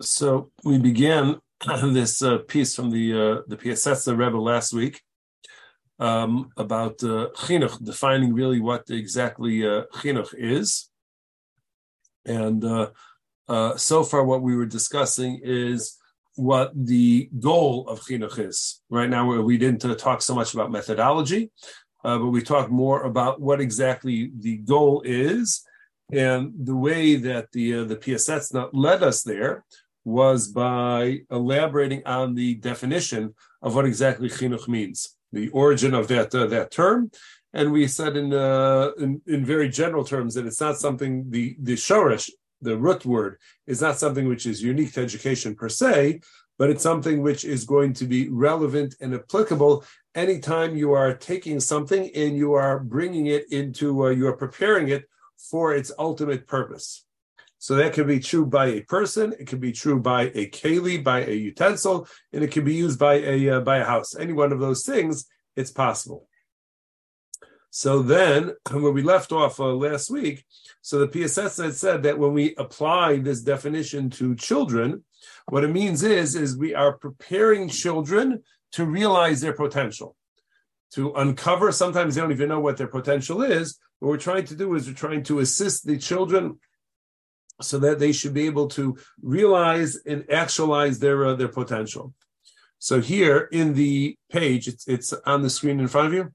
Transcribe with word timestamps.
So 0.00 0.50
we 0.64 0.78
began 0.78 1.40
this 1.66 2.22
uh, 2.22 2.38
piece 2.38 2.74
from 2.74 2.90
the 2.90 3.12
uh, 3.12 3.42
the 3.48 3.56
Piasetzna 3.56 4.16
Rebbe 4.16 4.38
last 4.38 4.72
week 4.72 5.02
um, 5.98 6.50
about 6.56 7.02
uh, 7.02 7.30
chinuch, 7.34 7.84
defining 7.84 8.32
really 8.32 8.60
what 8.60 8.90
exactly 8.90 9.66
uh, 9.66 9.84
chinuch 9.94 10.34
is. 10.36 10.88
And 12.24 12.64
uh, 12.64 12.90
uh, 13.48 13.76
so 13.76 14.04
far, 14.04 14.24
what 14.24 14.42
we 14.42 14.54
were 14.54 14.66
discussing 14.66 15.40
is 15.42 15.98
what 16.36 16.70
the 16.74 17.28
goal 17.40 17.88
of 17.88 18.00
chinuch 18.00 18.38
is. 18.38 18.80
Right 18.90 19.10
now, 19.10 19.42
we 19.42 19.58
didn't 19.58 19.84
uh, 19.84 19.96
talk 19.96 20.22
so 20.22 20.34
much 20.34 20.54
about 20.54 20.70
methodology, 20.70 21.50
uh, 22.04 22.18
but 22.18 22.28
we 22.28 22.42
talked 22.42 22.70
more 22.70 23.02
about 23.02 23.40
what 23.40 23.60
exactly 23.60 24.30
the 24.38 24.58
goal 24.58 25.02
is. 25.04 25.64
And 26.12 26.52
the 26.56 26.76
way 26.76 27.16
that 27.16 27.50
the 27.52 27.80
uh, 27.80 27.84
the 27.84 27.96
Piasetzna 27.96 28.70
led 28.72 29.02
us 29.02 29.22
there 29.24 29.64
was 30.08 30.48
by 30.48 31.20
elaborating 31.30 32.02
on 32.06 32.34
the 32.34 32.54
definition 32.54 33.34
of 33.60 33.74
what 33.74 33.84
exactly 33.84 34.28
chinuch 34.28 34.66
means, 34.66 35.16
the 35.32 35.48
origin 35.50 35.92
of 35.94 36.08
that 36.08 36.34
uh, 36.34 36.46
that 36.46 36.70
term. 36.70 37.10
And 37.52 37.72
we 37.72 37.86
said 37.88 38.16
in, 38.16 38.32
uh, 38.32 38.90
in, 38.98 39.20
in 39.26 39.44
very 39.44 39.68
general 39.68 40.04
terms 40.04 40.34
that 40.34 40.46
it's 40.46 40.60
not 40.60 40.78
something 40.78 41.30
the 41.30 41.56
the 41.60 41.76
shorish, 41.76 42.30
the 42.62 42.76
root 42.76 43.04
word, 43.04 43.38
is 43.66 43.80
not 43.80 43.98
something 43.98 44.26
which 44.28 44.46
is 44.46 44.62
unique 44.62 44.92
to 44.94 45.02
education 45.02 45.54
per 45.54 45.68
se, 45.68 46.20
but 46.58 46.70
it's 46.70 46.82
something 46.82 47.22
which 47.22 47.44
is 47.44 47.64
going 47.64 47.92
to 47.94 48.06
be 48.06 48.28
relevant 48.28 48.94
and 49.00 49.14
applicable 49.14 49.84
anytime 50.14 50.76
you 50.76 50.92
are 50.92 51.14
taking 51.14 51.60
something 51.60 52.10
and 52.14 52.36
you 52.36 52.54
are 52.54 52.80
bringing 52.80 53.26
it 53.26 53.44
into, 53.52 54.04
uh, 54.04 54.08
you 54.08 54.26
are 54.26 54.36
preparing 54.36 54.88
it 54.88 55.04
for 55.50 55.74
its 55.74 55.92
ultimate 55.98 56.46
purpose. 56.46 57.04
So 57.58 57.74
that 57.74 57.92
can 57.92 58.06
be 58.06 58.20
true 58.20 58.46
by 58.46 58.66
a 58.66 58.82
person, 58.82 59.34
it 59.38 59.48
can 59.48 59.58
be 59.58 59.72
true 59.72 59.98
by 60.00 60.24
a 60.34 60.48
keli, 60.48 61.02
by 61.02 61.24
a 61.24 61.32
utensil, 61.32 62.06
and 62.32 62.44
it 62.44 62.52
can 62.52 62.64
be 62.64 62.74
used 62.74 62.98
by 62.98 63.14
a 63.14 63.50
uh, 63.50 63.60
by 63.60 63.78
a 63.78 63.84
house. 63.84 64.14
Any 64.14 64.32
one 64.32 64.52
of 64.52 64.60
those 64.60 64.84
things, 64.84 65.26
it's 65.56 65.72
possible. 65.72 66.28
So 67.70 68.02
then, 68.02 68.54
when 68.70 68.94
we 68.94 69.02
left 69.02 69.32
off 69.32 69.58
uh, 69.58 69.74
last 69.74 70.10
week, 70.10 70.44
so 70.82 71.00
the 71.00 71.08
PSS 71.08 71.56
had 71.56 71.74
said 71.74 72.02
that 72.04 72.18
when 72.18 72.32
we 72.32 72.54
apply 72.56 73.18
this 73.18 73.42
definition 73.42 74.08
to 74.10 74.36
children, 74.36 75.04
what 75.48 75.64
it 75.64 75.68
means 75.68 76.02
is 76.02 76.36
is 76.36 76.56
we 76.56 76.74
are 76.74 76.96
preparing 76.96 77.68
children 77.68 78.42
to 78.72 78.84
realize 78.84 79.40
their 79.40 79.52
potential, 79.52 80.14
to 80.92 81.12
uncover. 81.14 81.72
Sometimes 81.72 82.14
they 82.14 82.20
don't 82.20 82.32
even 82.32 82.48
know 82.48 82.60
what 82.60 82.76
their 82.76 82.86
potential 82.86 83.42
is. 83.42 83.78
What 83.98 84.10
we're 84.10 84.18
trying 84.18 84.44
to 84.46 84.54
do 84.54 84.74
is 84.74 84.86
we're 84.86 84.94
trying 84.94 85.24
to 85.24 85.40
assist 85.40 85.86
the 85.86 85.98
children 85.98 86.58
so 87.60 87.78
that 87.78 87.98
they 87.98 88.12
should 88.12 88.34
be 88.34 88.46
able 88.46 88.68
to 88.68 88.96
realize 89.22 89.96
and 90.06 90.24
actualize 90.30 90.98
their 90.98 91.26
uh, 91.26 91.34
their 91.34 91.48
potential. 91.48 92.14
So 92.78 93.00
here 93.00 93.48
in 93.50 93.74
the 93.74 94.16
page, 94.30 94.68
it's 94.68 94.86
it's 94.86 95.12
on 95.26 95.42
the 95.42 95.50
screen 95.50 95.80
in 95.80 95.88
front 95.88 96.08
of 96.08 96.14
you. 96.14 96.32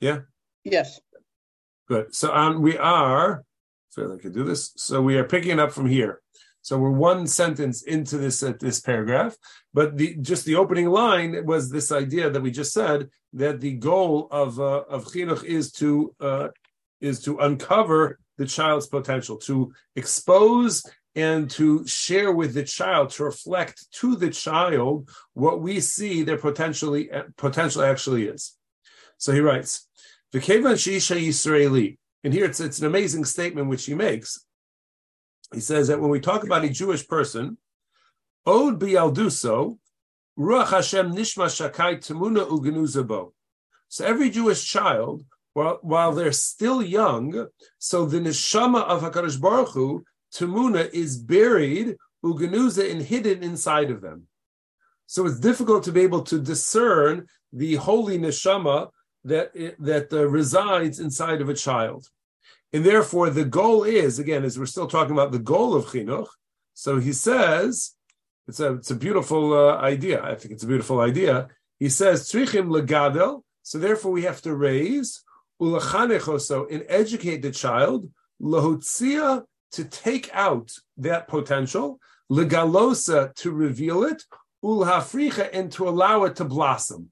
Yeah. 0.00 0.20
Yes. 0.64 1.00
Good. 1.88 2.14
So 2.14 2.34
um, 2.34 2.60
we 2.60 2.76
are. 2.76 3.44
So 3.90 4.12
I 4.12 4.18
could 4.18 4.34
do 4.34 4.44
this. 4.44 4.72
So 4.76 5.00
we 5.00 5.16
are 5.16 5.24
picking 5.24 5.58
up 5.58 5.72
from 5.72 5.86
here. 5.86 6.20
So 6.60 6.76
we're 6.76 6.90
one 6.90 7.26
sentence 7.26 7.82
into 7.82 8.18
this 8.18 8.42
uh, 8.42 8.52
this 8.60 8.80
paragraph, 8.80 9.36
but 9.72 9.96
the 9.96 10.16
just 10.16 10.44
the 10.44 10.56
opening 10.56 10.90
line 10.90 11.46
was 11.46 11.70
this 11.70 11.90
idea 11.90 12.28
that 12.28 12.42
we 12.42 12.50
just 12.50 12.74
said 12.74 13.08
that 13.32 13.60
the 13.60 13.72
goal 13.74 14.28
of 14.30 14.60
uh, 14.60 14.82
of 14.90 15.06
chinuch 15.06 15.44
is 15.44 15.72
to 15.72 16.14
uh, 16.20 16.48
is 17.00 17.22
to 17.22 17.38
uncover 17.38 18.18
the 18.38 18.46
child's 18.46 18.86
potential, 18.86 19.36
to 19.36 19.72
expose 19.96 20.82
and 21.14 21.50
to 21.50 21.86
share 21.86 22.32
with 22.32 22.54
the 22.54 22.62
child, 22.62 23.10
to 23.10 23.24
reflect 23.24 23.90
to 23.92 24.14
the 24.16 24.30
child 24.30 25.10
what 25.34 25.60
we 25.60 25.80
see 25.80 26.22
their 26.22 26.38
potentially 26.38 27.10
eh, 27.10 27.22
potential 27.36 27.82
actually 27.82 28.26
is. 28.28 28.56
So 29.18 29.32
he 29.32 29.40
writes, 29.40 29.88
"V'kevan 30.32 30.76
sheisha 30.76 31.20
Yisraeli," 31.20 31.98
and 32.22 32.32
here 32.32 32.44
it's 32.44 32.60
it's 32.60 32.78
an 32.78 32.86
amazing 32.86 33.24
statement 33.24 33.68
which 33.68 33.86
he 33.86 33.94
makes. 33.94 34.46
He 35.52 35.60
says 35.60 35.88
that 35.88 36.00
when 36.00 36.10
we 36.10 36.20
talk 36.20 36.44
about 36.44 36.64
a 36.64 36.68
Jewish 36.68 37.06
person, 37.08 37.58
od 38.46 38.78
bialduso, 38.78 39.78
ruach 40.38 40.70
Hashem 40.70 41.10
nishma 41.12 41.46
shakai 41.46 41.98
temuna 41.98 42.48
ugenuzabo. 42.48 43.32
So 43.88 44.04
every 44.04 44.30
Jewish 44.30 44.64
child 44.64 45.24
while, 45.58 45.78
while 45.82 46.12
they're 46.12 46.32
still 46.52 46.80
young, 47.00 47.48
so 47.78 48.06
the 48.06 48.20
neshama 48.20 48.82
of 48.92 49.02
Hakadosh 49.02 49.40
Baruch 49.40 49.70
Hu, 49.70 50.04
Tamuna, 50.32 50.88
is 50.92 51.12
buried 51.34 51.96
uganuza 52.24 52.84
and 52.92 53.02
hidden 53.02 53.42
inside 53.42 53.90
of 53.90 54.00
them. 54.00 54.18
So 55.06 55.26
it's 55.26 55.40
difficult 55.40 55.82
to 55.84 55.92
be 55.92 56.02
able 56.02 56.22
to 56.30 56.38
discern 56.38 57.26
the 57.52 57.74
holy 57.74 58.18
neshama 58.18 58.90
that 59.24 59.48
that 59.90 60.06
uh, 60.12 60.28
resides 60.40 61.00
inside 61.00 61.40
of 61.40 61.48
a 61.48 61.60
child, 61.66 62.02
and 62.72 62.84
therefore 62.84 63.28
the 63.30 63.48
goal 63.60 63.80
is 64.02 64.18
again, 64.18 64.44
as 64.44 64.58
we're 64.58 64.74
still 64.74 64.86
talking 64.86 65.16
about 65.16 65.32
the 65.32 65.46
goal 65.54 65.70
of 65.74 65.86
chinuch. 65.86 66.30
So 66.74 66.90
he 67.06 67.12
says, 67.12 67.70
it's 68.46 68.60
a 68.60 68.74
it's 68.74 68.92
a 68.96 69.02
beautiful 69.06 69.44
uh, 69.54 69.76
idea. 69.94 70.22
I 70.22 70.34
think 70.36 70.50
it's 70.54 70.66
a 70.68 70.72
beautiful 70.72 71.00
idea. 71.10 71.34
He 71.84 71.88
says 72.00 72.16
tzrichim 72.28 72.66
legadel. 72.76 73.42
So 73.70 73.76
therefore, 73.78 74.12
we 74.12 74.22
have 74.22 74.40
to 74.42 74.54
raise 74.54 75.10
ulachanechoso 75.60 76.70
and 76.72 76.84
educate 76.88 77.42
the 77.42 77.50
child 77.50 78.10
lahotzia 78.40 79.44
to 79.72 79.84
take 79.84 80.30
out 80.32 80.72
that 80.96 81.28
potential, 81.28 82.00
legalosa 82.30 83.34
to 83.34 83.50
reveal 83.50 84.04
it, 84.04 84.24
ulhafricha 84.64 85.50
and 85.52 85.70
to 85.72 85.88
allow 85.88 86.24
it 86.24 86.36
to 86.36 86.44
blossom. 86.44 87.10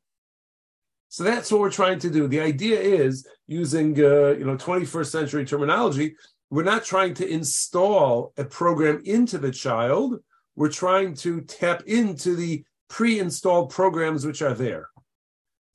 So 1.09 1.25
that's 1.25 1.51
what 1.51 1.61
we're 1.61 1.71
trying 1.71 1.99
to 2.01 2.11
do. 2.11 2.29
The 2.29 2.41
idea 2.41 2.81
is 2.81 3.27
using 3.47 3.99
uh, 3.99 4.31
you 4.31 4.45
know 4.45 4.57
21st 4.57 5.07
century 5.07 5.45
terminology. 5.45 6.17
We're 6.51 6.63
not 6.63 6.85
trying 6.85 7.15
to 7.15 7.29
install 7.29 8.33
a 8.37 8.45
program 8.45 9.03
into 9.05 9.39
the 9.39 9.51
child. 9.51 10.21
We're 10.57 10.71
trying 10.71 11.15
to 11.17 11.41
tap 11.43 11.83
into 11.87 12.37
the 12.37 12.65
pre-installed 12.89 13.71
programs 13.71 14.25
which 14.25 14.43
are 14.43 14.55
there. 14.55 14.89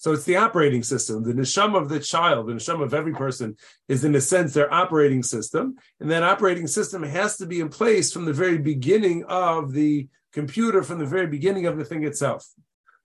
So 0.02 0.14
it's 0.14 0.26
the 0.26 0.38
operating 0.38 0.82
system. 0.82 1.22
The 1.22 1.34
neshama 1.34 1.80
of 1.80 1.88
the 1.88 2.00
child, 2.00 2.48
the 2.48 2.54
neshama 2.54 2.82
of 2.82 2.96
every 2.96 3.14
person 3.14 3.56
is 3.88 4.04
in 4.04 4.16
a 4.16 4.20
sense 4.20 4.52
their 4.52 4.74
operating 4.74 5.22
system. 5.22 5.76
And 6.00 6.10
that 6.10 6.24
operating 6.24 6.66
system 6.66 7.04
has 7.04 7.38
to 7.38 7.46
be 7.46 7.60
in 7.60 7.70
place 7.70 8.12
from 8.12 8.26
the 8.26 8.34
very 8.34 8.58
beginning 8.58 9.24
of 9.26 9.74
the 9.74 10.08
computer, 10.34 10.82
from 10.82 10.98
the 10.98 11.06
very 11.06 11.28
beginning 11.28 11.68
of 11.68 11.78
the 11.78 11.86
thing 11.86 12.04
itself. 12.04 12.48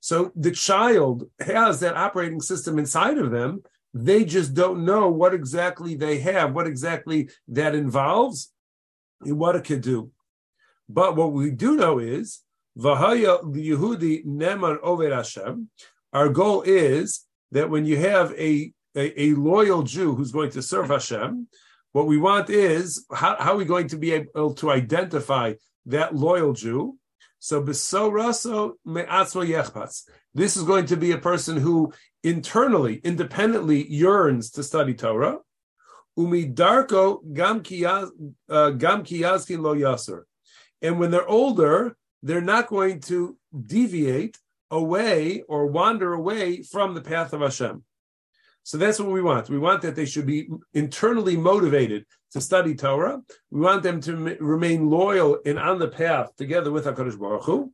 So 0.01 0.33
the 0.35 0.53
child 0.53 1.29
has 1.39 1.81
that 1.81 1.99
operating 1.99 2.41
system 2.41 2.79
inside 2.79 3.19
of 3.19 3.31
them. 3.31 3.63
They 3.93 4.25
just 4.25 4.55
don't 4.55 4.87
know 4.87 5.11
what 5.11 5.35
exactly 5.35 5.97
they 5.97 6.21
have, 6.21 6.55
what 6.55 6.67
exactly 6.67 7.29
that 7.49 7.75
involves, 7.75 8.55
and 9.21 9.39
what 9.39 9.55
it 9.55 9.65
could 9.65 9.83
do. 9.83 10.13
But 10.89 11.15
what 11.15 11.35
we 11.35 11.51
do 11.51 11.77
know 11.77 11.99
is, 11.99 12.41
Vahaya 12.79 13.43
Yehudi 13.43 14.25
Neman 14.25 14.81
Oved 14.81 15.15
Hashem, 15.15 15.69
our 16.17 16.31
goal 16.31 16.63
is 16.63 17.27
that 17.53 17.69
when 17.69 17.85
you 17.85 17.99
have 17.99 18.33
a, 18.33 18.73
a, 18.97 19.23
a, 19.23 19.35
loyal 19.35 19.83
Jew 19.83 20.15
who's 20.15 20.33
going 20.33 20.51
to 20.53 20.63
serve 20.63 20.89
Hashem, 20.89 21.47
what 21.93 22.07
we 22.07 22.17
want 22.17 22.49
is 22.49 23.05
how, 23.13 23.37
how 23.39 23.53
are 23.53 23.57
we 23.57 23.67
going 23.67 23.89
to 23.89 23.99
be 23.99 24.13
able 24.13 24.55
to 24.55 24.71
identify 24.71 25.53
that 25.85 26.15
loyal 26.17 26.55
Jew? 26.55 26.97
So. 27.39 27.61
This 27.61 27.87
is 30.57 30.63
going 30.63 30.87
to 30.87 30.97
be 30.97 31.13
a 31.13 31.19
person 31.19 31.57
who 31.59 31.93
internally, 32.25 32.95
independently 33.05 33.87
yearns 33.87 34.51
to 34.53 34.63
study 34.63 34.95
Torah. 34.95 35.41
Umidarko 36.19 37.21
gam 37.35 37.59
uh, 38.49 38.71
lo 38.71 39.75
yaser. 39.85 40.23
And 40.81 40.99
when 40.99 41.11
they're 41.11 41.29
older, 41.29 41.95
they're 42.23 42.41
not 42.41 42.69
going 42.69 43.01
to 43.01 43.37
deviate 43.67 44.39
away 44.71 45.43
or 45.49 45.67
wander 45.67 46.13
away 46.13 46.63
from 46.63 46.95
the 46.95 47.01
path 47.01 47.33
of 47.33 47.41
Hashem. 47.41 47.85
So 48.63 48.79
that's 48.79 48.99
what 48.99 49.11
we 49.11 49.23
want. 49.23 49.49
We 49.49 49.59
want 49.59 49.83
that 49.83 49.95
they 49.95 50.07
should 50.07 50.27
be 50.27 50.49
internally 50.75 51.37
motivated 51.37 52.05
to 52.33 52.41
study 52.41 52.75
Torah. 52.75 53.23
We 53.51 53.61
want 53.61 53.85
them 53.85 54.01
to 54.01 54.13
m- 54.13 54.37
remain 54.41 54.91
loyal 54.91 55.39
and 55.47 55.57
on 55.57 55.79
the 55.79 55.87
path 55.87 56.35
together 56.37 56.73
with 56.73 56.85
Hakadosh 56.85 57.17
Baruch 57.17 57.45
Hu. 57.45 57.73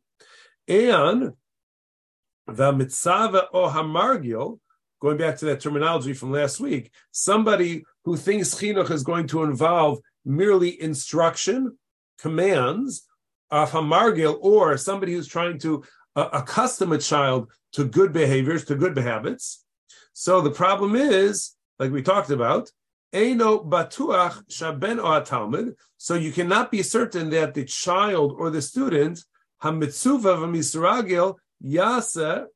And 0.69 1.33
the 2.47 2.73
mitzvah 2.73 3.49
or 3.53 3.71
hamargil, 3.71 4.59
going 5.01 5.17
back 5.17 5.39
to 5.39 5.47
that 5.47 5.61
terminology 5.61 6.13
from 6.13 6.31
last 6.31 6.61
week, 6.61 6.93
somebody 7.11 7.85
who 8.05 8.19
thinks 8.19 8.55
chinuch 8.55 8.91
is 8.91 9.03
going 9.03 9.29
to 9.29 9.45
involve 9.45 9.99
merely 10.27 10.81
instruction, 10.81 11.79
commands 12.19 13.09
of 13.51 13.71
hamargil, 13.71 14.39
or 14.43 14.77
somebody 14.77 15.15
who's 15.15 15.27
trying 15.27 15.59
to 15.61 15.83
uh, 16.17 16.29
accustom 16.33 16.93
a 16.93 16.99
child 16.99 17.51
to 17.73 17.85
good 17.85 18.13
behaviors, 18.13 18.65
to 18.67 18.75
good 18.75 18.97
habits. 18.97 19.65
So 20.13 20.41
the 20.41 20.51
problem 20.51 20.95
is, 20.95 21.55
like 21.79 21.91
we 21.91 22.03
talked 22.03 22.31
about, 22.31 22.71
Eino 23.15 23.69
batuach 23.69 24.43
shaben 24.51 24.99
o 24.99 25.23
talmud. 25.23 25.75
So 25.99 26.15
you 26.15 26.33
cannot 26.33 26.71
be 26.71 26.83
certain 26.83 27.31
that 27.31 27.55
the 27.55 27.65
child 27.65 28.35
or 28.39 28.51
the 28.51 28.63
student 28.63 29.23
hamitzuva 29.63 30.39
v'misragil 30.39 31.37
yasa 31.63 32.47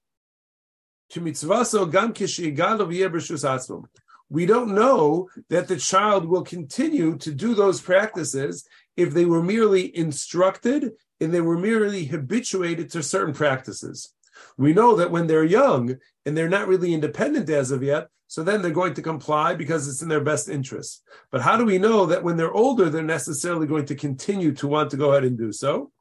kimitzvaso 1.13 1.91
gam 1.91 2.15
kishigalo. 2.15 3.85
We 4.29 4.47
don't 4.47 4.75
know 4.75 5.29
that 5.51 5.69
the 5.69 5.77
child 5.77 6.27
will 6.27 6.43
continue 6.43 7.17
to 7.19 7.33
do 7.33 7.55
those 7.55 7.81
practices 7.81 8.67
if 8.97 9.13
they 9.13 9.25
were 9.25 9.43
merely 9.43 9.97
instructed 9.97 10.93
and 11.21 11.33
they 11.33 11.41
were 11.41 11.59
merely 11.59 12.05
habituated 12.05 12.91
to 12.91 13.03
certain 13.03 13.35
practices. 13.35 14.15
We 14.57 14.73
know 14.73 14.97
that 14.97 15.11
when 15.11 15.27
they're 15.27 15.45
young 15.45 15.97
and 16.25 16.37
they're 16.37 16.49
not 16.49 16.69
really 16.69 16.93
independent 16.93 17.49
as 17.49 17.71
of 17.71 17.83
yet, 17.83 18.09
so 18.27 18.43
then 18.43 18.61
they're 18.61 18.71
going 18.71 18.95
to 18.95 19.03
comply 19.03 19.55
because 19.55 19.89
it's 19.89 20.03
in 20.03 20.09
their 20.09 20.21
best 20.21 20.49
interest. 20.49 21.03
But 21.31 21.43
how 21.43 21.57
do 21.57 21.65
we 21.65 21.79
know 21.79 22.07
that 22.07 22.25
when 22.25 22.37
they're 22.37 22.53
older, 22.53 22.91
they're 22.91 23.03
necessarily 23.03 23.67
going 23.67 23.87
to 23.87 23.95
continue 23.95 24.53
to 24.55 24.67
want 24.67 24.91
to 24.91 24.97
go 24.97 25.13
ahead 25.13 25.25
and 25.25 25.39
do 25.39 25.53
so? 25.53 25.93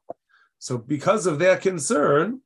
So 0.58 0.76
because 0.76 1.26
of 1.26 1.38
that 1.38 1.60
concern, 1.62 2.40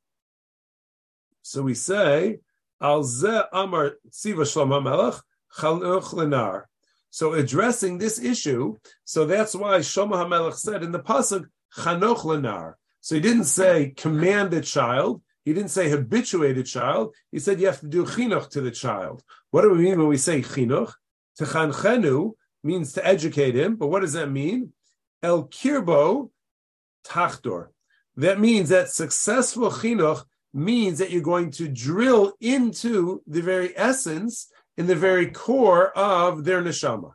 so 1.42 1.62
we 1.62 1.74
say, 1.74 2.40
amar 2.80 3.94
shlomo 4.12 4.82
melech 4.82 5.22
lenar. 5.52 6.64
So 7.10 7.32
addressing 7.32 7.98
this 7.98 8.20
issue, 8.20 8.78
so 9.04 9.26
that's 9.26 9.54
why 9.54 9.78
Shlomo 9.78 10.12
HaMelech 10.12 10.54
said 10.54 10.84
in 10.84 10.92
the 10.92 11.00
pasuk 11.00 11.46
chanoch 11.76 12.22
lenar. 12.24 12.74
So 13.00 13.14
he 13.14 13.20
didn't 13.20 13.44
say 13.44 13.94
command 13.96 14.52
a 14.54 14.60
child. 14.60 15.22
He 15.44 15.54
didn't 15.54 15.70
say 15.70 15.88
habituated 15.88 16.66
child. 16.66 17.14
He 17.32 17.38
said 17.38 17.60
you 17.60 17.66
have 17.66 17.80
to 17.80 17.86
do 17.86 18.04
chinuch 18.04 18.50
to 18.50 18.60
the 18.60 18.70
child. 18.70 19.22
What 19.50 19.62
do 19.62 19.70
we 19.70 19.78
mean 19.78 19.98
when 19.98 20.08
we 20.08 20.18
say 20.18 20.42
chinuch? 20.42 20.92
Techanchenu 21.40 22.32
means 22.62 22.92
to 22.92 23.06
educate 23.06 23.54
him, 23.54 23.76
but 23.76 23.88
what 23.88 24.00
does 24.00 24.12
that 24.12 24.30
mean? 24.30 24.72
El 25.22 25.48
kirbo 25.48 26.30
tachtor. 27.06 27.68
That 28.16 28.38
means 28.38 28.68
that 28.68 28.90
successful 28.90 29.70
chinuch 29.70 30.24
means 30.52 30.98
that 30.98 31.10
you're 31.10 31.22
going 31.22 31.50
to 31.52 31.68
drill 31.68 32.34
into 32.40 33.22
the 33.26 33.40
very 33.40 33.76
essence, 33.76 34.50
in 34.76 34.86
the 34.86 34.96
very 34.96 35.30
core 35.30 35.90
of 35.96 36.44
their 36.44 36.62
neshama. 36.62 37.12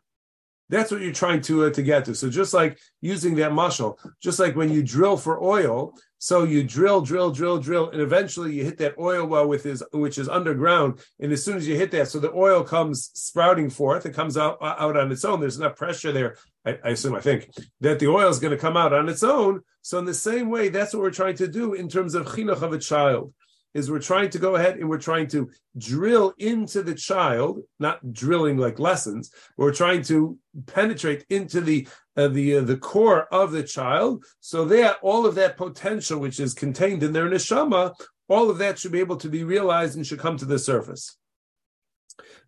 That's 0.70 0.92
what 0.92 1.02
you're 1.02 1.14
trying 1.14 1.42
to 1.42 1.66
uh, 1.66 1.70
to 1.72 1.84
get 1.84 2.06
to. 2.06 2.16
So 2.16 2.30
just 2.30 2.54
like 2.54 2.80
using 3.02 3.36
that 3.36 3.54
muscle, 3.54 4.00
just 4.22 4.40
like 4.40 4.56
when 4.56 4.72
you 4.72 4.82
drill 4.82 5.18
for 5.18 5.44
oil, 5.44 5.94
so 6.18 6.44
you 6.44 6.64
drill, 6.64 7.02
drill, 7.02 7.30
drill, 7.30 7.60
drill, 7.60 7.90
and 7.92 8.02
eventually 8.02 8.54
you 8.54 8.64
hit 8.64 8.80
that 8.80 8.98
oil 8.98 9.28
well 9.28 9.48
with 9.48 9.64
his, 9.64 9.84
which 9.94 10.18
is 10.18 10.28
underground. 10.28 11.00
And 11.20 11.32
as 11.32 11.44
soon 11.44 11.58
as 11.58 11.68
you 11.68 11.76
hit 11.76 11.92
that, 11.92 12.08
so 12.08 12.20
the 12.20 12.34
oil 12.34 12.64
comes 12.64 13.12
sprouting 13.14 13.70
forth, 13.70 14.06
it 14.08 14.16
comes 14.16 14.38
out 14.38 14.58
out 14.62 14.98
on 14.98 15.12
its 15.12 15.24
own. 15.24 15.40
There's 15.40 15.58
enough 15.58 15.76
pressure 15.76 16.12
there. 16.12 16.38
I, 16.66 16.80
I 16.84 16.90
assume, 16.90 17.16
I 17.16 17.22
think 17.22 17.52
that 17.82 18.00
the 18.00 18.08
oil 18.08 18.30
is 18.30 18.40
going 18.40 18.52
to 18.52 18.58
come 18.58 18.76
out 18.76 18.94
on 18.94 19.08
its 19.08 19.24
own. 19.24 19.62
So 19.84 20.00
in 20.00 20.06
the 20.06 20.16
same 20.16 20.50
way, 20.50 20.70
that's 20.70 20.96
what 20.96 21.04
we're 21.04 21.12
trying 21.12 21.36
to 21.36 21.48
do 21.48 21.74
in 21.74 21.88
terms 21.90 22.16
of 22.16 22.26
chinuch 22.26 22.64
of 22.64 22.74
a 22.74 22.80
child 22.80 23.34
is 23.76 23.92
we're 23.92 24.00
trying 24.00 24.30
to 24.30 24.40
go 24.40 24.56
ahead 24.56 24.78
and 24.78 24.90
we're 24.90 24.98
trying 24.98 25.28
to 25.28 25.52
drill 25.78 26.34
into 26.40 26.82
the 26.82 26.96
child, 26.96 27.60
not 27.78 28.14
drilling 28.14 28.58
like 28.58 28.80
lessons. 28.80 29.30
We're 29.58 29.74
trying 29.74 30.02
to 30.04 30.40
penetrate 30.66 31.26
into 31.30 31.60
the 31.60 31.88
uh, 32.18 32.30
the 32.30 32.58
uh, 32.58 32.62
the 32.62 32.78
core 32.78 33.28
of 33.34 33.52
the 33.52 33.64
child, 33.64 34.24
so 34.40 34.64
that 34.66 34.98
all 35.04 35.26
of 35.26 35.36
that 35.36 35.58
potential 35.58 36.20
which 36.20 36.40
is 36.40 36.54
contained 36.54 37.04
in 37.04 37.12
their 37.12 37.30
neshama, 37.30 37.94
all 38.30 38.50
of 38.50 38.58
that 38.60 38.80
should 38.80 38.94
be 38.94 39.02
able 39.02 39.18
to 39.18 39.30
be 39.30 39.44
realized 39.44 39.98
and 39.98 40.08
should 40.08 40.20
come 40.20 40.38
to 40.38 40.46
the 40.46 40.58
surface. 40.58 41.18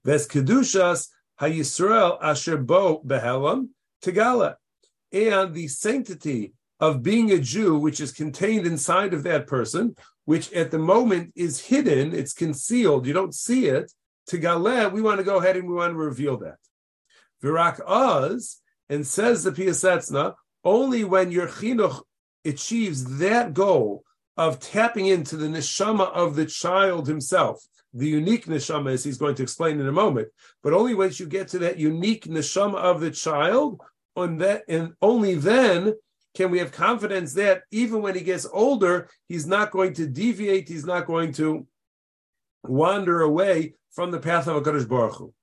Ves 0.06 0.28
kedushas 0.28 1.10
hayisrael 1.42 2.18
asher 2.24 2.58
bo 2.58 3.02
behelam 3.06 3.68
tegala, 4.02 4.56
and 5.12 5.54
the 5.54 5.68
sanctity 5.68 6.54
of 6.80 7.04
being 7.04 7.32
a 7.32 7.40
Jew, 7.40 7.78
which 7.78 8.00
is 8.00 8.12
contained 8.12 8.68
inside 8.68 9.14
of 9.14 9.24
that 9.24 9.48
person, 9.48 9.96
which 10.26 10.52
at 10.54 10.72
the 10.72 10.80
moment 10.80 11.34
is 11.36 11.62
hidden, 11.62 12.14
it's 12.14 12.34
concealed, 12.34 13.08
you 13.08 13.14
don't 13.14 13.34
see 13.34 13.68
it, 13.68 13.92
to 14.28 14.38
Galeh, 14.38 14.92
we 14.92 15.02
want 15.02 15.20
to 15.20 15.24
go 15.24 15.38
ahead 15.38 15.56
and 15.56 15.68
we 15.68 15.76
want 15.76 15.94
to 15.94 15.98
reveal 15.98 16.38
that. 16.38 16.58
Virak 17.42 17.80
Oz, 17.86 18.58
and 18.90 19.06
says 19.06 19.44
the 19.44 19.52
Piasetzna, 19.52 20.36
only 20.64 21.04
when 21.04 21.32
your 21.32 21.48
chinuch 21.48 22.02
achieves 22.46 23.20
that 23.20 23.54
goal 23.54 24.04
of 24.36 24.60
tapping 24.60 25.08
into 25.08 25.36
the 25.38 25.48
neshama 25.48 26.12
of 26.12 26.36
the 26.36 26.46
child 26.46 27.08
himself, 27.08 27.66
the 27.94 28.08
unique 28.08 28.46
neshama, 28.46 28.92
as 28.92 29.04
he's 29.04 29.18
going 29.18 29.36
to 29.36 29.44
explain 29.44 29.80
in 29.80 29.88
a 29.88 29.92
moment, 29.92 30.28
but 30.62 30.74
only 30.74 30.94
once 30.94 31.20
you 31.20 31.26
get 31.26 31.48
to 31.48 31.60
that 31.60 31.80
unique 31.80 32.26
neshama 32.26 32.76
of 32.76 33.00
the 33.00 33.12
child, 33.12 33.82
on 34.16 34.40
that, 34.40 34.64
and 34.68 34.94
only 35.02 35.36
then 35.36 35.94
can 36.38 36.52
we 36.52 36.60
have 36.60 36.72
confidence 36.72 37.34
that 37.34 37.64
even 37.72 38.00
when 38.04 38.14
he 38.14 38.22
gets 38.22 38.46
older, 38.54 39.10
he's 39.28 39.48
not 39.48 39.72
going 39.72 39.92
to 39.92 40.06
deviate, 40.06 40.70
he's 40.70 40.86
not 40.86 41.08
going 41.08 41.34
to 41.34 41.66
wander 42.64 43.22
away 43.22 43.74
from 43.90 44.12
the 44.12 44.20
path 44.20 44.48
of 44.48 44.62
HaKadosh 44.62 44.88
Baruch 44.88 45.16
Hu. 45.16 45.34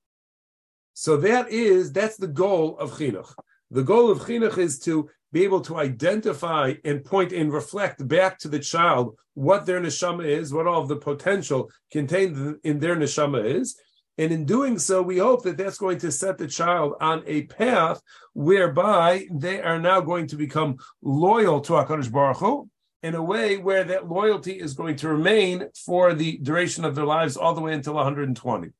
So 0.93 1.17
that 1.17 1.50
is, 1.50 1.93
that's 1.93 2.17
the 2.17 2.29
goal 2.29 2.79
of 2.79 2.93
chinuch. 2.93 3.35
The 3.73 3.82
goal 3.82 4.08
of 4.08 4.20
chinuch 4.20 4.56
is 4.56 4.79
to 4.81 5.11
be 5.32 5.43
able 5.43 5.62
to 5.62 5.79
identify 5.79 6.75
and 6.85 7.05
point 7.05 7.32
and 7.32 7.52
reflect 7.52 8.06
back 8.06 8.38
to 8.38 8.49
the 8.49 8.61
child 8.61 9.17
what 9.35 9.67
their 9.67 9.81
neshama 9.81 10.25
is, 10.25 10.55
what 10.55 10.69
all 10.69 10.81
of 10.81 10.87
the 10.87 10.94
potential 10.94 11.73
contained 11.91 12.58
in 12.62 12.79
their 12.79 12.94
neshama 12.94 13.44
is, 13.44 13.76
and 14.16 14.32
in 14.32 14.44
doing 14.44 14.78
so, 14.78 15.02
we 15.02 15.19
hope 15.19 15.43
that 15.43 15.56
that's 15.56 15.78
going 15.78 15.99
to 15.99 16.12
set 16.12 16.38
the 16.38 16.46
child 16.46 16.94
on 17.00 17.25
a 17.26 17.43
path 17.43 18.00
whereby 18.32 19.26
they 19.31 19.61
are 19.61 19.78
now 19.78 20.00
going 20.00 20.28
to 20.28 20.37
become 20.37 20.78
loyal 21.02 21.61
to 21.62 21.72
HaKadosh 21.72 22.12
Baruch 22.12 22.37
Hu 22.38 22.69
in 23.02 23.14
a 23.14 23.22
way 23.22 23.56
where 23.56 23.84
that 23.84 24.08
loyalty 24.08 24.52
is 24.52 24.75
going 24.75 24.96
to 24.96 25.08
remain 25.08 25.69
for 25.84 26.14
the 26.14 26.38
duration 26.38 26.84
of 26.84 26.94
their 26.94 27.05
lives 27.05 27.37
all 27.37 27.55
the 27.55 27.61
way 27.61 27.75
until 27.75 27.94
120. 27.94 28.70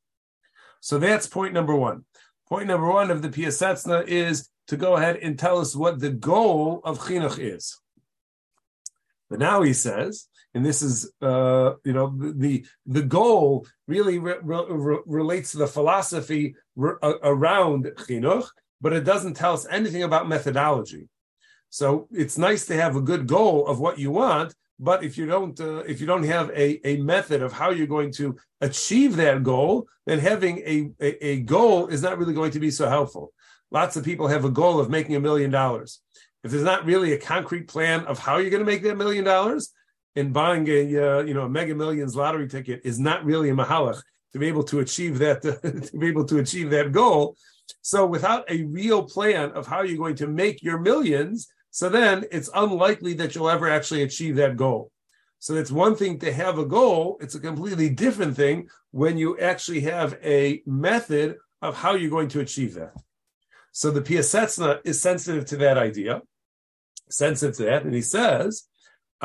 So 0.79 0.99
that's 0.99 1.27
point 1.27 1.53
number 1.53 1.75
one. 1.75 2.05
Point 2.47 2.67
number 2.67 2.87
one 2.87 3.11
of 3.11 3.21
the 3.21 3.29
Piasetzna 3.29 4.07
is 4.07 4.49
to 4.67 4.77
go 4.77 4.95
ahead 4.95 5.17
and 5.17 5.37
tell 5.37 5.59
us 5.59 5.75
what 5.75 5.99
the 5.99 6.11
goal 6.11 6.81
of 6.83 6.99
chinuch 6.99 7.39
is. 7.39 7.79
But 9.29 9.39
now 9.39 9.63
he 9.63 9.73
says, 9.73 10.27
and 10.55 10.65
this 10.65 10.81
is 10.81 11.11
uh, 11.21 11.73
you 11.83 11.93
know 11.93 12.17
the 12.17 12.65
the 12.87 13.03
goal 13.03 13.67
really 13.87 14.17
re- 14.17 14.39
re- 14.41 14.99
relates 15.05 15.51
to 15.51 15.57
the 15.57 15.67
philosophy 15.67 16.55
re- 16.75 16.95
around 17.01 17.85
chinuch, 17.97 18.47
but 18.81 18.93
it 18.93 19.03
doesn't 19.03 19.35
tell 19.35 19.53
us 19.53 19.67
anything 19.69 20.03
about 20.03 20.29
methodology. 20.29 21.09
So 21.69 22.07
it's 22.09 22.37
nice 22.37 22.65
to 22.67 22.75
have 22.75 22.95
a 22.95 23.01
good 23.01 23.27
goal 23.27 23.67
of 23.67 23.79
what 23.79 23.99
you 23.99 24.11
want, 24.11 24.55
but 24.79 25.03
if 25.03 25.17
you 25.17 25.25
don't 25.25 25.59
uh, 25.59 25.79
if 25.79 25.99
you 25.99 26.07
don't 26.07 26.23
have 26.23 26.49
a, 26.51 26.79
a 26.87 26.97
method 27.01 27.41
of 27.41 27.51
how 27.51 27.71
you're 27.71 27.85
going 27.85 28.13
to 28.13 28.37
achieve 28.61 29.17
that 29.17 29.43
goal, 29.43 29.87
then 30.05 30.19
having 30.19 30.59
a, 30.59 30.89
a, 31.01 31.25
a 31.31 31.39
goal 31.41 31.87
is 31.87 32.01
not 32.01 32.17
really 32.17 32.33
going 32.33 32.51
to 32.51 32.61
be 32.61 32.71
so 32.71 32.87
helpful. 32.87 33.33
Lots 33.71 33.97
of 33.97 34.05
people 34.05 34.27
have 34.29 34.45
a 34.45 34.49
goal 34.49 34.79
of 34.79 34.89
making 34.89 35.17
a 35.17 35.19
million 35.19 35.51
dollars. 35.51 36.01
If 36.45 36.51
there's 36.51 36.63
not 36.63 36.85
really 36.85 37.11
a 37.11 37.17
concrete 37.17 37.67
plan 37.67 38.05
of 38.05 38.19
how 38.19 38.37
you're 38.37 38.51
going 38.51 38.63
to 38.63 38.71
make 38.71 38.83
that 38.83 38.95
million 38.95 39.25
dollars, 39.25 39.73
in 40.15 40.31
buying 40.31 40.67
a 40.67 40.81
uh, 40.81 41.21
you 41.23 41.33
know 41.33 41.43
a 41.43 41.49
Mega 41.49 41.75
Millions 41.75 42.15
lottery 42.15 42.47
ticket 42.47 42.81
is 42.83 42.99
not 42.99 43.25
really 43.25 43.49
a 43.49 43.53
mahalach 43.53 44.01
to 44.33 44.39
be 44.39 44.47
able 44.47 44.63
to 44.63 44.79
achieve 44.79 45.19
that 45.19 45.41
to 45.91 45.97
be 45.97 46.07
able 46.07 46.25
to 46.25 46.39
achieve 46.39 46.69
that 46.71 46.91
goal. 46.91 47.35
So 47.81 48.05
without 48.05 48.49
a 48.49 48.63
real 48.63 49.03
plan 49.03 49.51
of 49.51 49.67
how 49.67 49.81
you're 49.81 49.97
going 49.97 50.15
to 50.17 50.27
make 50.27 50.61
your 50.61 50.79
millions, 50.79 51.47
so 51.71 51.89
then 51.89 52.25
it's 52.31 52.49
unlikely 52.53 53.13
that 53.15 53.35
you'll 53.35 53.49
ever 53.49 53.69
actually 53.69 54.03
achieve 54.03 54.35
that 54.37 54.55
goal. 54.55 54.91
So 55.39 55.55
it's 55.55 55.71
one 55.71 55.95
thing 55.95 56.19
to 56.19 56.31
have 56.31 56.57
a 56.57 56.65
goal; 56.65 57.17
it's 57.21 57.35
a 57.35 57.39
completely 57.39 57.89
different 57.89 58.35
thing 58.35 58.69
when 58.91 59.17
you 59.17 59.37
actually 59.39 59.81
have 59.81 60.17
a 60.23 60.61
method 60.65 61.35
of 61.61 61.75
how 61.75 61.95
you're 61.95 62.09
going 62.09 62.29
to 62.29 62.39
achieve 62.39 62.75
that. 62.75 62.93
So 63.71 63.91
the 63.91 64.01
Piasetzna 64.01 64.79
is 64.85 65.01
sensitive 65.01 65.45
to 65.47 65.57
that 65.57 65.77
idea, 65.77 66.21
sensitive 67.09 67.57
to 67.57 67.63
that, 67.63 67.83
and 67.83 67.93
he 67.93 68.01
says 68.01 68.67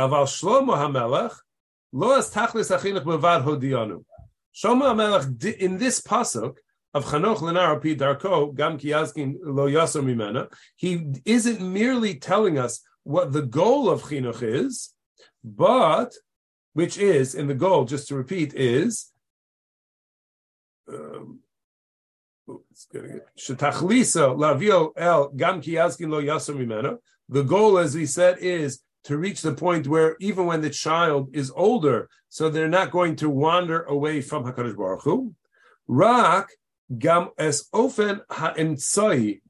Aval 0.00 0.26
Shlomo 0.26 0.75
HaMelech 0.76 1.37
lo 1.92 2.16
as 2.16 2.33
tachlis 2.33 2.75
achinuch 2.76 3.04
bevad 3.04 3.45
hodianu. 3.45 4.04
Shlomo 4.54 4.95
HaMelech 4.95 5.57
in 5.59 5.78
this 5.78 6.00
pasuk 6.00 6.57
of 6.95 7.04
Chanoch 7.04 7.38
Lenar 7.38 7.80
Pi 7.80 7.95
Darko 7.95 8.54
Gam 8.54 8.78
Ki 8.78 8.92
Lo 8.92 9.69
Yasor 9.69 10.02
Mimena, 10.02 10.52
he 10.76 11.07
isn't 11.25 11.61
merely 11.61 12.14
telling 12.14 12.59
us 12.59 12.80
what 13.04 13.33
the 13.33 13.42
goal 13.42 13.88
of 13.88 14.02
chinuch 14.02 14.42
is, 14.42 14.92
but 15.45 16.14
which 16.73 16.99
is, 16.99 17.35
in 17.35 17.47
the 17.47 17.54
goal, 17.54 17.85
just 17.85 18.09
to 18.09 18.14
repeat, 18.14 18.54
is 18.54 19.11
um, 20.88 21.40
Shetachlisa 23.38 24.37
Lavio 24.37 24.92
El 24.97 25.28
Gam 25.30 25.61
Ki 25.61 25.76
Lo 25.76 26.21
Yasor 26.21 26.57
Mimena. 26.57 26.99
The 27.28 27.45
goal, 27.45 27.78
as 27.78 27.95
we 27.95 28.07
said, 28.07 28.38
is 28.38 28.80
to 29.04 29.16
reach 29.16 29.42
the 29.42 29.54
point 29.54 29.87
where 29.87 30.16
even 30.21 30.47
when 30.47 30.61
the 30.61 30.71
child 30.71 31.30
is 31.33 31.52
older, 31.54 32.09
so 32.28 32.49
they're 32.49 32.69
not 32.69 32.90
going 32.90 33.16
to 33.16 33.30
wander 33.30 33.83
away 33.83 34.21
from 34.21 34.45
Hakadosh 34.45 34.76
Baruch 34.76 35.02
Hu. 35.02 35.35
Rak 35.88 36.50
gam 36.99 37.30
es 37.38 37.69
ofen 37.75 38.21
ha'emtsai, 38.30 39.40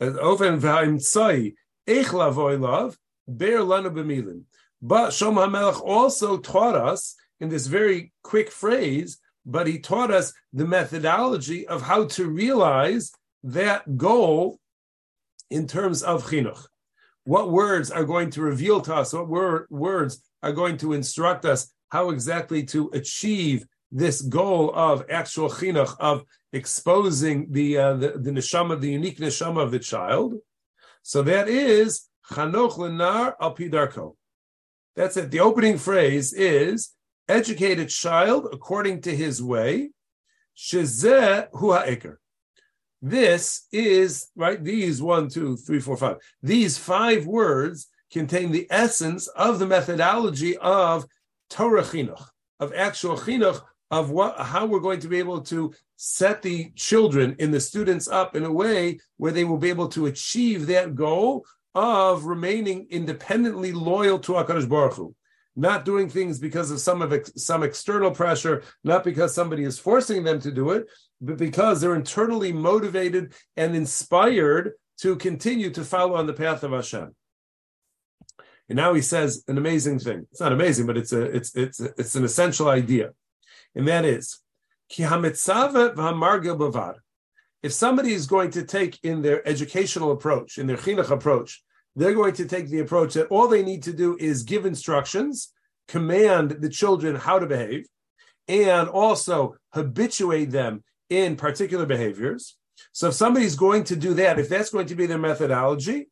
as 0.00 0.14
ofen 0.14 0.60
ha'emtsai, 0.60 1.54
ech 1.86 2.06
lavoy 2.06 2.60
love, 2.60 2.96
bear 3.26 3.60
lanu 3.60 3.90
b'milim. 3.90 4.42
But 4.80 5.10
Shlomo 5.10 5.48
HaMelech 5.48 5.80
also 5.80 6.38
taught 6.38 6.76
us 6.76 7.16
in 7.40 7.48
this 7.48 7.66
very 7.66 8.12
quick 8.22 8.50
phrase, 8.50 9.18
but 9.44 9.66
he 9.66 9.78
taught 9.78 10.10
us 10.10 10.32
the 10.52 10.66
methodology 10.66 11.66
of 11.66 11.82
how 11.82 12.04
to 12.04 12.28
realize 12.28 13.10
that 13.42 13.96
goal 13.96 14.58
in 15.50 15.66
terms 15.66 16.02
of 16.02 16.26
chinuch. 16.26 16.66
What 17.28 17.50
words 17.50 17.90
are 17.90 18.04
going 18.04 18.30
to 18.30 18.40
reveal 18.40 18.80
to 18.80 18.94
us? 18.94 19.12
What 19.12 19.28
word, 19.28 19.66
words 19.68 20.22
are 20.42 20.50
going 20.50 20.78
to 20.78 20.94
instruct 20.94 21.44
us 21.44 21.70
how 21.90 22.08
exactly 22.08 22.62
to 22.72 22.88
achieve 22.94 23.66
this 23.92 24.22
goal 24.22 24.74
of 24.74 25.04
actual 25.10 25.50
chinuch 25.50 25.94
of 26.00 26.24
exposing 26.54 27.52
the 27.52 27.76
uh, 27.76 27.94
the, 27.96 28.08
the 28.12 28.30
neshama, 28.30 28.80
the 28.80 28.88
unique 28.88 29.18
neshama 29.18 29.62
of 29.62 29.72
the 29.72 29.78
child? 29.78 30.36
So 31.02 31.20
that 31.20 31.48
is 31.48 32.08
chanoch 32.32 32.78
lenar 32.78 33.34
al 33.38 33.54
pidarko. 33.54 34.16
That's 34.96 35.18
it. 35.18 35.30
The 35.30 35.40
opening 35.40 35.76
phrase 35.76 36.32
is 36.32 36.94
educated 37.28 37.90
child 37.90 38.48
according 38.54 39.02
to 39.02 39.14
his 39.14 39.42
way. 39.42 39.90
Shezeh 40.56 41.48
hu 41.52 41.72
ha'ikr. 41.72 42.16
This 43.00 43.66
is 43.70 44.28
right. 44.34 44.62
These 44.62 45.00
one, 45.00 45.28
two, 45.28 45.56
three, 45.56 45.80
four, 45.80 45.96
five. 45.96 46.16
These 46.42 46.78
five 46.78 47.26
words 47.26 47.88
contain 48.12 48.50
the 48.50 48.66
essence 48.70 49.28
of 49.28 49.58
the 49.58 49.66
methodology 49.66 50.56
of 50.58 51.06
Torah 51.48 51.82
chinuch, 51.82 52.24
of 52.58 52.72
actual 52.74 53.16
chinuch, 53.16 53.60
of 53.90 54.10
what 54.10 54.38
how 54.38 54.66
we're 54.66 54.80
going 54.80 55.00
to 55.00 55.08
be 55.08 55.18
able 55.18 55.40
to 55.42 55.72
set 55.96 56.42
the 56.42 56.70
children 56.74 57.36
and 57.38 57.52
the 57.52 57.60
students 57.60 58.08
up 58.08 58.36
in 58.36 58.44
a 58.44 58.52
way 58.52 58.98
where 59.16 59.32
they 59.32 59.44
will 59.44 59.56
be 59.58 59.68
able 59.68 59.88
to 59.88 60.06
achieve 60.06 60.66
that 60.66 60.94
goal 60.94 61.44
of 61.74 62.24
remaining 62.24 62.86
independently 62.90 63.72
loyal 63.72 64.18
to 64.18 64.32
Hakadosh 64.32 64.68
Baruch 64.68 64.94
Hu, 64.94 65.14
not 65.56 65.84
doing 65.84 66.08
things 66.08 66.38
because 66.38 66.70
of 66.70 66.80
some 66.80 67.02
of 67.02 67.12
ex, 67.12 67.32
some 67.36 67.62
external 67.62 68.10
pressure, 68.10 68.62
not 68.84 69.04
because 69.04 69.34
somebody 69.34 69.64
is 69.64 69.78
forcing 69.78 70.24
them 70.24 70.40
to 70.40 70.50
do 70.50 70.70
it, 70.70 70.86
because 71.24 71.80
they're 71.80 71.94
internally 71.94 72.52
motivated 72.52 73.34
and 73.56 73.74
inspired 73.74 74.72
to 75.00 75.16
continue 75.16 75.70
to 75.70 75.84
follow 75.84 76.14
on 76.14 76.26
the 76.26 76.32
path 76.32 76.62
of 76.62 76.72
Hashem. 76.72 77.14
And 78.68 78.76
now 78.76 78.94
he 78.94 79.02
says 79.02 79.44
an 79.48 79.58
amazing 79.58 79.98
thing. 79.98 80.26
It's 80.30 80.40
not 80.40 80.52
amazing, 80.52 80.86
but 80.86 80.96
it's 80.96 81.12
a 81.12 81.22
it's 81.22 81.54
it's 81.56 81.80
it's 81.80 82.14
an 82.14 82.24
essential 82.24 82.68
idea, 82.68 83.12
and 83.74 83.88
that 83.88 84.04
is 84.04 84.40
ki 84.88 85.04
if 87.62 87.72
somebody 87.72 88.12
is 88.12 88.26
going 88.26 88.50
to 88.52 88.64
take 88.64 88.98
in 89.02 89.22
their 89.22 89.46
educational 89.46 90.12
approach, 90.12 90.58
in 90.58 90.66
their 90.66 90.76
chinuch 90.76 91.10
approach, 91.10 91.62
they're 91.96 92.14
going 92.14 92.34
to 92.34 92.46
take 92.46 92.68
the 92.68 92.78
approach 92.78 93.14
that 93.14 93.26
all 93.28 93.48
they 93.48 93.62
need 93.62 93.82
to 93.84 93.92
do 93.92 94.16
is 94.20 94.44
give 94.44 94.64
instructions, 94.64 95.52
command 95.88 96.50
the 96.60 96.68
children 96.68 97.16
how 97.16 97.38
to 97.38 97.46
behave, 97.46 97.86
and 98.46 98.88
also 98.88 99.56
habituate 99.74 100.50
them 100.50 100.84
in 101.10 101.36
particular 101.36 101.86
behaviors. 101.86 102.56
So 102.92 103.08
if 103.08 103.14
somebody's 103.14 103.56
going 103.56 103.84
to 103.84 103.96
do 103.96 104.14
that, 104.14 104.38
if 104.38 104.48
that's 104.48 104.70
going 104.70 104.86
to 104.86 104.94
be 104.94 105.06
their 105.06 105.18
methodology, 105.18 106.08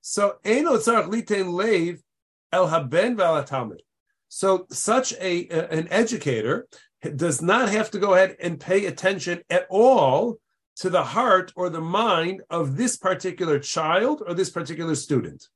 so 0.00 0.36
leiv 0.44 2.00
el 2.52 2.66
haben 2.66 3.78
So 4.28 4.66
such 4.70 5.14
a 5.14 5.48
an 5.48 5.88
educator 5.90 6.66
does 7.16 7.40
not 7.42 7.68
have 7.68 7.90
to 7.92 7.98
go 7.98 8.14
ahead 8.14 8.36
and 8.40 8.60
pay 8.60 8.86
attention 8.86 9.42
at 9.50 9.66
all 9.70 10.38
to 10.76 10.90
the 10.90 11.02
heart 11.02 11.52
or 11.56 11.68
the 11.68 11.80
mind 11.80 12.42
of 12.50 12.76
this 12.76 12.96
particular 12.96 13.58
child 13.58 14.22
or 14.26 14.34
this 14.34 14.50
particular 14.50 14.94
student. 14.94 15.48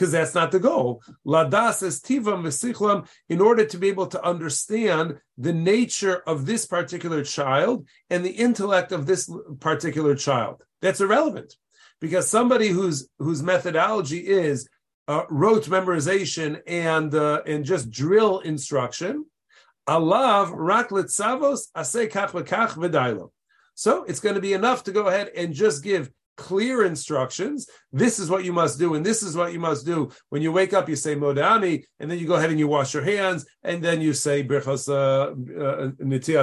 Because 0.00 0.12
that's 0.12 0.34
not 0.34 0.50
the 0.50 0.58
goal. 0.58 1.02
Ladas 1.26 1.82
is 1.82 2.00
tivam 2.00 2.42
v'sichlam 2.42 3.06
in 3.28 3.38
order 3.38 3.66
to 3.66 3.76
be 3.76 3.88
able 3.88 4.06
to 4.06 4.24
understand 4.24 5.18
the 5.36 5.52
nature 5.52 6.22
of 6.26 6.46
this 6.46 6.64
particular 6.64 7.22
child 7.22 7.86
and 8.08 8.24
the 8.24 8.30
intellect 8.30 8.92
of 8.92 9.04
this 9.04 9.30
particular 9.60 10.14
child. 10.14 10.62
That's 10.80 11.02
irrelevant 11.02 11.54
because 12.00 12.26
somebody 12.28 12.68
whose 12.68 13.10
whose 13.18 13.42
methodology 13.42 14.26
is 14.26 14.66
uh, 15.06 15.24
rote 15.28 15.66
memorization 15.66 16.62
and 16.66 17.14
uh, 17.14 17.42
and 17.46 17.66
just 17.66 17.90
drill 17.90 18.38
instruction, 18.38 19.26
alav 19.86 20.50
rak 20.54 20.88
litzavos 20.88 21.68
asay 21.76 22.10
kach 22.10 22.30
v'kach 22.30 22.70
v'dailo. 22.70 23.32
So 23.74 24.04
it's 24.04 24.20
going 24.20 24.36
to 24.36 24.40
be 24.40 24.54
enough 24.54 24.84
to 24.84 24.92
go 24.92 25.08
ahead 25.08 25.28
and 25.36 25.52
just 25.52 25.84
give 25.84 26.10
clear 26.40 26.84
instructions. 26.84 27.68
This 27.92 28.18
is 28.18 28.30
what 28.30 28.44
you 28.46 28.52
must 28.52 28.78
do, 28.78 28.94
and 28.94 29.04
this 29.04 29.22
is 29.22 29.36
what 29.36 29.52
you 29.52 29.60
must 29.60 29.84
do. 29.84 30.10
When 30.30 30.40
you 30.40 30.52
wake 30.52 30.72
up, 30.72 30.88
you 30.88 30.96
say 30.96 31.14
Modani, 31.14 31.84
and 31.98 32.10
then 32.10 32.18
you 32.18 32.26
go 32.26 32.36
ahead 32.36 32.48
and 32.48 32.58
you 32.58 32.66
wash 32.66 32.94
your 32.94 33.02
hands, 33.02 33.44
and 33.62 33.84
then 33.84 34.00
you 34.00 34.14
say 34.14 34.42
Birchas 34.42 34.88
uh, 34.88 35.32
uh, 35.62 35.90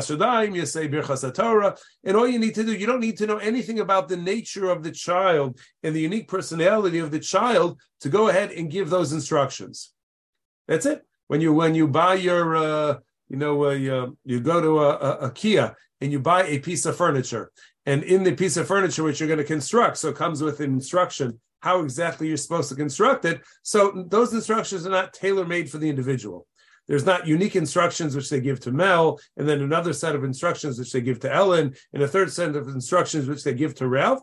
Shadaim, 0.08 0.56
you 0.56 0.68
say 0.68 0.88
Birchas 0.88 1.34
Torah, 1.34 1.76
and 2.04 2.16
all 2.16 2.28
you 2.28 2.38
need 2.38 2.54
to 2.56 2.64
do, 2.64 2.74
you 2.74 2.86
don't 2.86 3.00
need 3.08 3.18
to 3.18 3.26
know 3.26 3.38
anything 3.38 3.80
about 3.80 4.08
the 4.08 4.18
nature 4.18 4.70
of 4.70 4.84
the 4.84 4.92
child 4.92 5.60
and 5.82 5.96
the 5.96 6.02
unique 6.10 6.28
personality 6.28 7.00
of 7.00 7.10
the 7.10 7.20
child 7.20 7.82
to 8.02 8.10
go 8.10 8.30
ahead 8.30 8.52
and 8.52 8.70
give 8.70 8.92
those 8.92 9.12
instructions. 9.14 9.94
That's 10.68 10.86
it. 10.86 11.02
When 11.28 11.42
you 11.42 11.54
when 11.54 11.74
you 11.74 11.88
buy 11.88 12.14
your 12.30 12.56
uh, 12.56 12.98
you 13.30 13.38
know, 13.38 13.66
uh, 13.66 13.72
you, 13.72 14.18
you, 14.24 14.40
go 14.40 14.62
to 14.62 14.80
a, 14.80 14.90
a, 14.90 15.12
a, 15.26 15.32
IKEA 15.32 15.76
and 16.00 16.12
you 16.12 16.20
buy 16.20 16.44
a 16.46 16.60
piece 16.60 16.86
of 16.86 16.96
furniture, 16.96 17.52
and 17.88 18.04
in 18.04 18.24
the 18.24 18.36
piece 18.36 18.58
of 18.58 18.68
furniture 18.68 19.02
which 19.02 19.20
you're 19.20 19.28
going 19.28 19.40
to 19.40 19.46
construct, 19.46 19.98
so 19.98 20.10
it 20.10 20.16
comes 20.16 20.44
with 20.44 20.60
an 20.60 20.72
instruction 20.72 21.40
how 21.62 21.80
exactly 21.80 22.28
you're 22.28 22.38
supposed 22.38 22.70
to 22.70 22.76
construct 22.76 23.26
it. 23.26 23.42
So 23.64 24.06
those 24.10 24.34
instructions 24.34 24.86
are 24.86 24.92
not 24.92 25.14
tailor 25.14 25.46
made 25.46 25.72
for 25.72 25.80
the 25.80 25.90
individual. 25.90 26.46
There's 26.88 27.06
not 27.06 27.26
unique 27.26 27.56
instructions 27.56 28.16
which 28.16 28.30
they 28.30 28.40
give 28.40 28.60
to 28.62 28.72
Mel, 28.72 29.20
and 29.38 29.50
then 29.50 29.62
another 29.62 29.94
set 29.94 30.16
of 30.16 30.24
instructions 30.24 30.78
which 30.78 30.92
they 30.92 31.02
give 31.02 31.20
to 31.22 31.34
Ellen, 31.34 31.74
and 31.94 32.04
a 32.04 32.08
third 32.08 32.32
set 32.32 32.56
of 32.56 32.68
instructions 32.68 33.28
which 33.28 33.44
they 33.44 33.54
give 33.54 33.74
to 33.76 33.88
Ralph. 33.88 34.20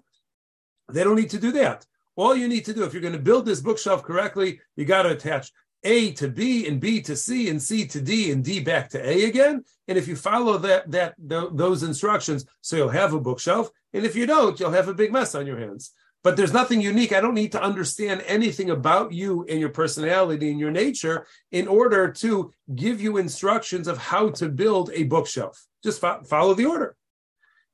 They 0.92 1.02
don't 1.02 1.16
need 1.16 1.30
to 1.30 1.40
do 1.40 1.52
that. 1.52 1.84
All 2.16 2.36
you 2.36 2.48
need 2.48 2.64
to 2.66 2.74
do, 2.74 2.84
if 2.84 2.92
you're 2.92 3.02
going 3.02 3.14
to 3.14 3.18
build 3.18 3.44
this 3.44 3.60
bookshelf 3.60 4.04
correctly, 4.04 4.60
you 4.76 4.84
got 4.84 5.02
to 5.02 5.10
attach 5.10 5.50
a 5.84 6.12
to 6.12 6.28
B 6.28 6.66
and 6.66 6.80
B 6.80 7.00
to 7.02 7.14
C 7.14 7.48
and 7.48 7.62
C 7.62 7.86
to 7.86 8.00
D 8.00 8.32
and 8.32 8.42
D 8.42 8.60
back 8.60 8.88
to 8.90 9.08
A 9.08 9.24
again. 9.24 9.64
And 9.86 9.98
if 9.98 10.08
you 10.08 10.16
follow 10.16 10.58
that 10.58 10.90
that 10.90 11.14
those 11.18 11.82
instructions, 11.82 12.46
so 12.62 12.76
you'll 12.76 12.88
have 12.88 13.12
a 13.12 13.20
bookshelf. 13.20 13.70
And 13.92 14.04
if 14.04 14.16
you 14.16 14.26
don't, 14.26 14.58
you'll 14.58 14.72
have 14.72 14.88
a 14.88 14.94
big 14.94 15.12
mess 15.12 15.34
on 15.34 15.46
your 15.46 15.58
hands. 15.58 15.92
But 16.24 16.38
there's 16.38 16.54
nothing 16.54 16.80
unique. 16.80 17.12
I 17.12 17.20
don't 17.20 17.34
need 17.34 17.52
to 17.52 17.62
understand 17.62 18.24
anything 18.26 18.70
about 18.70 19.12
you 19.12 19.44
and 19.46 19.60
your 19.60 19.68
personality 19.68 20.50
and 20.50 20.58
your 20.58 20.70
nature 20.70 21.26
in 21.52 21.68
order 21.68 22.10
to 22.12 22.50
give 22.74 22.98
you 22.98 23.18
instructions 23.18 23.86
of 23.86 23.98
how 23.98 24.30
to 24.30 24.48
build 24.48 24.90
a 24.94 25.04
bookshelf. 25.04 25.62
Just 25.82 26.00
fo- 26.00 26.22
follow 26.24 26.54
the 26.54 26.64
order. 26.64 26.96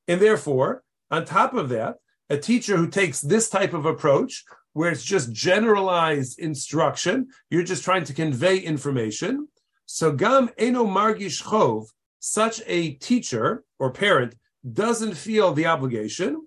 And 0.09 0.21
therefore, 0.21 0.83
on 1.13 1.25
top 1.25 1.55
of 1.55 1.69
that, 1.69 1.99
a 2.29 2.37
teacher 2.37 2.77
who 2.77 2.89
takes 2.89 3.21
this 3.21 3.49
type 3.49 3.73
of 3.73 3.87
approach 3.87 4.45
where 4.73 4.91
it's 4.91 5.05
just 5.05 5.33
generalized 5.33 6.39
instruction. 6.39 7.29
You're 7.51 7.63
just 7.63 7.85
trying 7.85 8.05
to 8.05 8.15
convey 8.15 8.59
information. 8.59 9.49
So 9.87 10.13
gam 10.13 10.51
eno 10.59 10.85
margish 10.87 11.43
chov, 11.43 11.87
such 12.21 12.63
a 12.67 12.93
teacher 12.93 13.65
or 13.79 13.91
parent 13.91 14.35
doesn't 14.73 15.15
feel 15.15 15.53
the 15.53 15.67
obligation. 15.67 16.47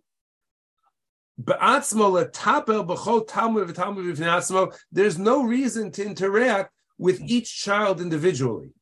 There's 4.91 5.17
no 5.17 5.43
reason 5.43 5.91
to 5.91 6.05
interact 6.05 6.71
with 6.97 7.21
each 7.21 7.61
child 7.61 8.01
individually. 8.01 8.73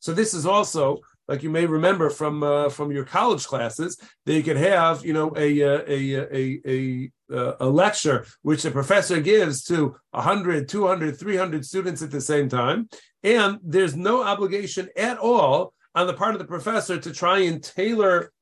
So 0.00 0.12
this 0.12 0.34
is 0.34 0.46
also 0.46 0.98
like 1.28 1.42
you 1.42 1.50
may 1.50 1.66
remember 1.66 2.10
from 2.10 2.42
uh, 2.42 2.68
from 2.68 2.90
your 2.90 3.04
college 3.04 3.46
classes, 3.46 3.96
they 4.26 4.42
could 4.42 4.56
have, 4.56 5.04
you 5.04 5.12
know, 5.12 5.32
a 5.36 5.62
uh, 5.62 5.82
a 5.86 6.14
a 6.14 6.60
a, 6.66 7.10
a, 7.32 7.56
a 7.60 7.68
lecture 7.68 8.26
which 8.42 8.62
the 8.62 8.70
professor 8.70 9.20
gives 9.20 9.64
to 9.64 9.94
100, 10.10 10.68
200, 10.68 11.16
300 11.16 11.64
students 11.64 12.02
at 12.02 12.10
the 12.10 12.20
same 12.20 12.48
time, 12.48 12.88
and 13.22 13.58
there's 13.62 13.96
no 13.96 14.22
obligation 14.22 14.88
at 14.96 15.18
all 15.18 15.72
on 15.94 16.06
the 16.06 16.14
part 16.14 16.34
of 16.34 16.38
the 16.38 16.46
professor 16.46 16.98
to 16.98 17.12
try 17.12 17.40
and 17.40 17.62
tailor 17.62 18.32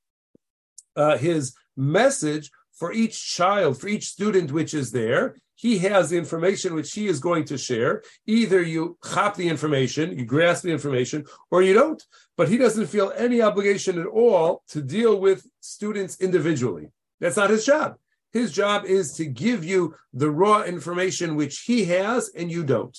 uh, 0.97 1.17
his 1.17 1.55
message 1.77 2.51
for 2.81 2.95
each 2.95 3.37
child, 3.37 3.79
for 3.79 3.89
each 3.89 4.07
student 4.07 4.51
which 4.51 4.73
is 4.73 4.91
there. 4.91 5.37
He 5.55 5.77
has 5.81 6.13
information 6.13 6.75
which 6.75 6.95
he 6.95 7.09
is 7.09 7.21
going 7.21 7.45
to 7.45 7.59
share. 7.59 8.03
Either 8.27 8.63
you 8.63 8.97
chop 9.05 9.37
the 9.37 9.51
information, 9.51 10.19
you 10.19 10.25
grasp 10.25 10.63
the 10.65 10.73
information, 10.73 11.27
or 11.51 11.61
you 11.61 11.75
don't. 11.75 12.03
But 12.39 12.49
he 12.49 12.57
doesn't 12.57 12.87
feel 12.87 13.13
any 13.15 13.43
obligation 13.43 14.01
at 14.01 14.07
all 14.07 14.63
to 14.69 14.81
deal 14.81 15.21
with 15.21 15.47
students 15.61 16.19
individually. 16.23 16.89
That's 17.21 17.37
not 17.37 17.51
his 17.51 17.67
job. 17.67 17.97
His 18.33 18.51
job 18.51 18.87
is 18.87 19.13
to 19.17 19.27
give 19.27 19.63
you 19.63 19.95
the 20.15 20.31
raw 20.31 20.63
information 20.63 21.37
which 21.37 21.65
he 21.67 21.85
has 21.85 22.31
and 22.35 22.51
you 22.51 22.65
don't. 22.65 22.97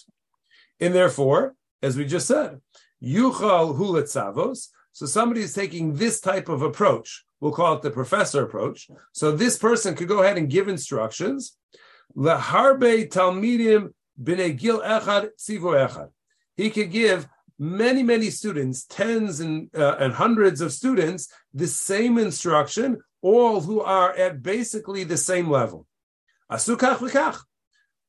And 0.79 0.93
therefore, 0.93 1.55
as 1.81 1.97
we 1.97 2.05
just 2.05 2.27
said, 2.27 2.61
yuchal 3.01 3.75
huletzavos. 3.79 4.67
So 4.91 5.07
somebody 5.07 5.41
is 5.41 5.53
taking 5.55 5.95
this 5.95 6.21
type 6.21 6.49
of 6.49 6.61
approach 6.61 7.23
we'll 7.41 7.51
call 7.51 7.73
it 7.75 7.81
the 7.81 7.91
professor 7.91 8.43
approach. 8.43 8.89
So 9.11 9.31
this 9.31 9.57
person 9.57 9.95
could 9.95 10.07
go 10.07 10.21
ahead 10.21 10.37
and 10.37 10.49
give 10.49 10.69
instructions. 10.69 11.57
Leharbe 12.15 13.09
talmidim 13.09 13.89
b'nei 14.21 14.57
echad 14.57 15.31
tzivu 15.37 15.89
echad. 15.89 16.09
He 16.55 16.69
could 16.69 16.91
give 16.91 17.27
many, 17.59 18.03
many 18.03 18.29
students, 18.29 18.85
tens 18.85 19.39
and, 19.39 19.69
uh, 19.75 19.95
and 19.99 20.13
hundreds 20.13 20.61
of 20.61 20.71
students, 20.71 21.27
the 21.53 21.67
same 21.67 22.17
instruction, 22.17 23.01
all 23.21 23.61
who 23.61 23.81
are 23.81 24.13
at 24.13 24.41
basically 24.41 25.03
the 25.03 25.17
same 25.17 25.49
level. 25.49 25.85
Asukach 26.51 26.97
v'kach. 26.97 27.41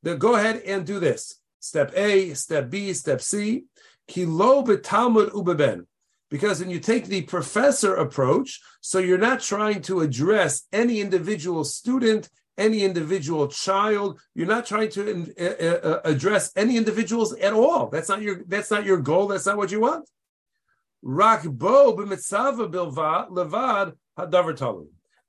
Then 0.02 0.18
go 0.18 0.34
ahead 0.34 0.62
and 0.66 0.84
do 0.86 1.00
this. 1.00 1.38
Step 1.60 1.92
A, 1.96 2.34
step 2.34 2.70
B, 2.70 2.92
step 2.92 3.20
C. 3.20 3.64
Kilo 4.08 4.64
b'talmud 4.64 5.30
ubeben. 5.30 5.86
Because 6.32 6.60
when 6.60 6.70
you 6.70 6.80
take 6.80 7.04
the 7.04 7.20
professor 7.20 7.94
approach, 7.94 8.58
so 8.80 8.98
you're 8.98 9.18
not 9.18 9.40
trying 9.40 9.82
to 9.82 10.00
address 10.00 10.62
any 10.72 10.98
individual 10.98 11.62
student, 11.62 12.30
any 12.56 12.84
individual 12.84 13.48
child. 13.48 14.18
You're 14.34 14.46
not 14.46 14.64
trying 14.64 14.88
to 14.92 15.30
uh, 15.38 15.88
uh, 15.88 16.00
address 16.06 16.50
any 16.56 16.78
individuals 16.78 17.34
at 17.34 17.52
all. 17.52 17.90
That's 17.90 18.08
not 18.08 18.22
your. 18.22 18.44
That's 18.46 18.70
not 18.70 18.86
your 18.86 18.96
goal. 18.96 19.26
That's 19.28 19.44
not 19.44 19.58
what 19.58 19.70
you 19.72 19.80
want. 19.80 20.08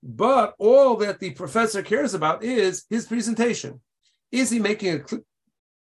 But 0.02 0.56
all 0.58 0.96
that 0.98 1.20
the 1.20 1.32
professor 1.32 1.82
cares 1.82 2.14
about 2.14 2.46
is 2.46 2.86
his 2.90 3.06
presentation. 3.08 3.82
Is 4.32 4.50
he 4.50 4.60
making 4.60 5.02
a 5.02 5.04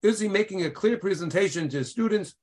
is 0.03 0.19
he 0.19 0.27
making 0.27 0.65
a 0.65 0.71
clear 0.73 0.99
presentation 0.99 1.69
to 1.69 1.79
his 1.79 1.91
students, 1.93 2.35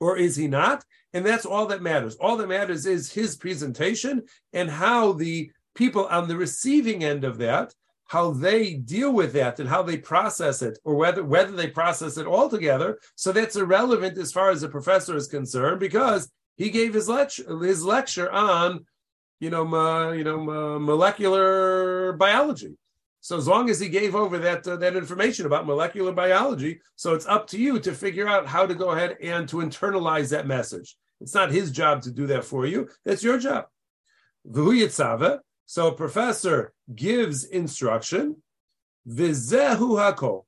or 0.00 0.16
is 0.16 0.36
he 0.36 0.48
not? 0.48 0.84
And 1.12 1.24
that's 1.24 1.46
all 1.46 1.66
that 1.66 1.82
matters. 1.82 2.16
All 2.16 2.36
that 2.36 2.48
matters 2.48 2.86
is 2.86 3.12
his 3.12 3.36
presentation 3.36 4.22
and 4.52 4.70
how 4.70 5.12
the 5.12 5.50
people 5.74 6.06
on 6.06 6.28
the 6.28 6.36
receiving 6.36 7.04
end 7.04 7.24
of 7.24 7.38
that, 7.38 7.74
how 8.06 8.30
they 8.30 8.74
deal 8.74 9.12
with 9.12 9.32
that 9.34 9.60
and 9.60 9.68
how 9.68 9.82
they 9.82 9.96
process 9.96 10.62
it, 10.62 10.78
or 10.84 10.94
whether 10.94 11.22
whether 11.22 11.52
they 11.52 11.68
process 11.68 12.16
it 12.16 12.26
altogether. 12.26 12.98
So 13.16 13.32
that's 13.32 13.56
irrelevant 13.56 14.18
as 14.18 14.32
far 14.32 14.50
as 14.50 14.62
the 14.62 14.68
professor 14.68 15.16
is 15.16 15.28
concerned, 15.28 15.80
because 15.80 16.30
he 16.56 16.70
gave 16.70 16.94
his 16.94 17.08
lecture 17.08 17.58
his 17.58 17.84
lecture 17.84 18.30
on, 18.30 18.86
you 19.40 19.50
know, 19.50 20.12
you 20.12 20.24
know, 20.24 20.78
molecular 20.78 22.12
biology. 22.14 22.76
So 23.28 23.36
as 23.36 23.46
long 23.46 23.68
as 23.68 23.78
he 23.78 23.90
gave 23.90 24.14
over 24.14 24.38
that 24.38 24.66
uh, 24.66 24.76
that 24.76 24.96
information 24.96 25.44
about 25.44 25.66
molecular 25.66 26.12
biology, 26.12 26.80
so 26.96 27.12
it's 27.12 27.26
up 27.26 27.46
to 27.48 27.58
you 27.58 27.78
to 27.80 27.92
figure 27.92 28.26
out 28.26 28.46
how 28.46 28.64
to 28.64 28.74
go 28.74 28.92
ahead 28.92 29.18
and 29.22 29.46
to 29.50 29.56
internalize 29.56 30.30
that 30.30 30.46
message. 30.46 30.96
It's 31.20 31.34
not 31.34 31.50
his 31.50 31.70
job 31.70 32.00
to 32.04 32.10
do 32.10 32.26
that 32.28 32.46
for 32.46 32.64
you. 32.64 32.88
That's 33.04 33.22
your 33.22 33.38
job. 33.38 33.66
So 35.66 35.88
a 35.88 35.92
professor 35.92 36.72
gives 36.94 37.44
instruction, 37.44 38.36
vizehu 39.06 39.98
hakol. 39.98 40.44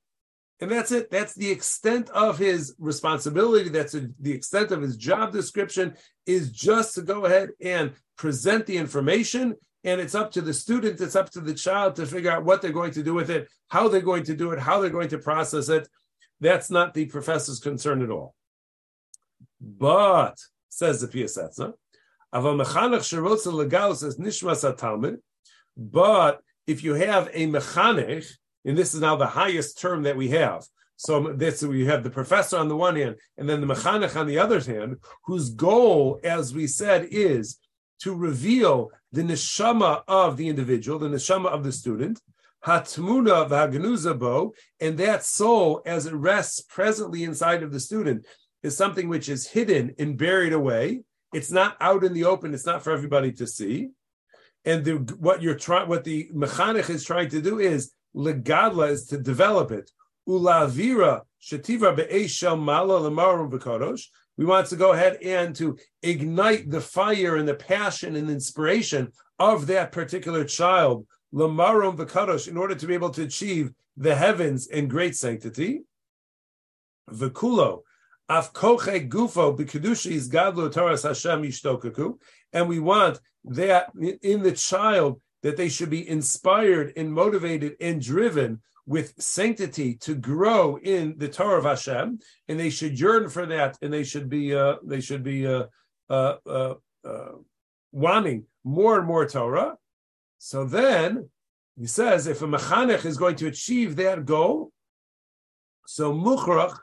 And 0.59 0.71
that's 0.71 0.91
it. 0.91 1.11
That's 1.11 1.35
the 1.35 1.51
extent 1.51 2.09
of 2.09 2.39
his 2.39 2.73
responsibility. 2.79 3.69
That's 3.69 3.93
a, 3.93 4.09
the 4.19 4.31
extent 4.31 4.71
of 4.71 4.81
his 4.81 4.97
job 4.97 5.31
description 5.31 5.93
is 6.25 6.49
just 6.49 6.95
to 6.95 7.03
go 7.03 7.25
ahead 7.25 7.51
and 7.61 7.91
present 8.17 8.65
the 8.65 8.77
information 8.77 9.55
and 9.83 9.99
it's 9.99 10.15
up 10.15 10.31
to 10.31 10.41
the 10.41 10.53
student, 10.53 11.01
it's 11.01 11.15
up 11.15 11.29
to 11.31 11.41
the 11.41 11.53
child 11.53 11.95
to 11.95 12.05
figure 12.05 12.31
out 12.31 12.45
what 12.45 12.61
they're 12.61 12.71
going 12.71 12.91
to 12.91 13.03
do 13.03 13.13
with 13.13 13.29
it, 13.29 13.47
how 13.67 13.87
they're 13.87 14.01
going 14.01 14.23
to 14.23 14.35
do 14.35 14.51
it, 14.51 14.59
how 14.59 14.79
they're 14.79 14.89
going 14.89 15.09
to 15.09 15.17
process 15.17 15.69
it. 15.69 15.87
That's 16.39 16.69
not 16.69 16.93
the 16.93 17.05
professor's 17.05 17.59
concern 17.59 18.01
at 18.01 18.09
all. 18.09 18.35
But, 19.59 20.37
says 20.69 21.01
the 21.01 21.07
Piasetzna, 21.07 21.73
but 25.77 26.39
if 26.67 26.83
you 26.83 26.93
have 26.93 27.29
a 27.33 27.47
mechanech, 27.47 28.31
and 28.63 28.77
this 28.77 28.93
is 28.93 29.01
now 29.01 29.15
the 29.15 29.27
highest 29.27 29.79
term 29.79 30.03
that 30.03 30.15
we 30.15 30.29
have, 30.29 30.65
so 30.95 31.33
this 31.33 31.61
we 31.63 31.85
have 31.87 32.03
the 32.03 32.09
professor 32.09 32.57
on 32.57 32.67
the 32.67 32.75
one 32.75 32.95
hand, 32.95 33.15
and 33.37 33.49
then 33.49 33.59
the 33.59 33.67
mechanech 33.67 34.15
on 34.15 34.27
the 34.27 34.37
other 34.37 34.61
hand, 34.61 34.97
whose 35.25 35.49
goal, 35.49 36.19
as 36.23 36.53
we 36.53 36.67
said, 36.67 37.07
is 37.11 37.57
to 37.99 38.15
reveal 38.15 38.91
the 39.11 39.23
neshama 39.23 40.03
of 40.07 40.37
the 40.37 40.47
individual, 40.47 40.99
the 40.99 41.09
neshama 41.09 41.47
of 41.47 41.63
the 41.63 41.71
student, 41.71 42.21
hatmuna 42.65 43.49
v'hagnuzabo, 43.49 44.51
and 44.79 44.97
that 44.97 45.25
soul, 45.25 45.81
as 45.85 46.05
it 46.05 46.13
rests 46.13 46.61
presently 46.61 47.23
inside 47.23 47.63
of 47.63 47.71
the 47.71 47.79
student, 47.79 48.25
is 48.63 48.77
something 48.77 49.09
which 49.09 49.27
is 49.29 49.47
hidden 49.47 49.93
and 49.97 50.17
buried 50.17 50.53
away. 50.53 51.01
It's 51.33 51.51
not 51.51 51.77
out 51.81 52.03
in 52.03 52.13
the 52.13 52.25
open. 52.25 52.53
It's 52.53 52.65
not 52.65 52.83
for 52.83 52.91
everybody 52.91 53.31
to 53.33 53.47
see. 53.47 53.89
And 54.65 54.85
the, 54.85 54.93
what 55.17 55.41
you're 55.41 55.55
trying, 55.55 55.89
what 55.89 56.03
the 56.03 56.29
mechanech 56.33 56.89
is 56.89 57.03
trying 57.03 57.29
to 57.29 57.41
do 57.41 57.59
is 57.59 57.91
legadla 58.15 58.91
is 58.91 59.07
to 59.07 59.17
develop 59.17 59.71
it. 59.71 59.89
Ulavira 60.29 61.21
shativa 61.41 61.95
be'eshel 61.95 62.61
mala 62.61 63.09
lemarum 63.09 63.51
v'kadosh 63.51 64.03
we 64.41 64.47
want 64.47 64.65
to 64.65 64.75
go 64.75 64.93
ahead 64.93 65.21
and 65.21 65.55
to 65.55 65.77
ignite 66.01 66.67
the 66.67 66.81
fire 66.81 67.35
and 67.35 67.47
the 67.47 67.53
passion 67.53 68.15
and 68.15 68.27
inspiration 68.27 69.11
of 69.37 69.67
that 69.67 69.91
particular 69.91 70.43
child, 70.43 71.05
Lamarum 71.31 71.95
Vakadosh, 71.95 72.47
in 72.47 72.57
order 72.57 72.73
to 72.73 72.87
be 72.87 72.95
able 72.95 73.11
to 73.11 73.21
achieve 73.21 73.71
the 73.97 74.15
heavens 74.15 74.65
in 74.65 74.87
great 74.87 75.15
sanctity. 75.15 75.83
Vikulo, 77.11 77.81
Afkoche 78.31 79.07
Gufo, 79.07 79.55
Bikadushi 79.55 80.27
Gadlo 80.27 80.71
Taras 80.71 81.03
Hashem 81.03 81.43
Yishtokaku. 81.43 82.15
And 82.51 82.67
we 82.67 82.79
want 82.79 83.19
that 83.45 83.91
in 84.23 84.41
the 84.41 84.53
child 84.53 85.21
that 85.43 85.55
they 85.55 85.69
should 85.69 85.91
be 85.91 86.09
inspired 86.09 86.93
and 86.97 87.13
motivated 87.13 87.75
and 87.79 88.01
driven 88.01 88.63
with 88.85 89.13
sanctity 89.19 89.95
to 89.95 90.15
grow 90.15 90.77
in 90.77 91.15
the 91.17 91.27
Torah 91.27 91.59
of 91.59 91.65
Hashem, 91.65 92.19
and 92.47 92.59
they 92.59 92.69
should 92.69 92.99
yearn 92.99 93.29
for 93.29 93.45
that, 93.45 93.77
and 93.81 93.93
they 93.93 94.03
should 94.03 94.29
be 94.29 94.55
uh, 94.55 94.75
they 94.83 95.01
should 95.01 95.23
be 95.23 95.47
uh, 95.47 95.65
uh, 96.09 96.35
uh, 96.45 96.73
uh 97.05 97.31
wanting 97.91 98.45
more 98.63 98.97
and 98.97 99.07
more 99.07 99.27
Torah. 99.27 99.75
So 100.37 100.65
then 100.65 101.29
he 101.77 101.87
says, 101.87 102.27
if 102.27 102.41
a 102.41 102.47
mechanech 102.47 103.05
is 103.05 103.17
going 103.17 103.35
to 103.37 103.47
achieve 103.47 103.95
that 103.97 104.25
goal, 104.25 104.71
so 105.85 106.13
muchrach. 106.13 106.77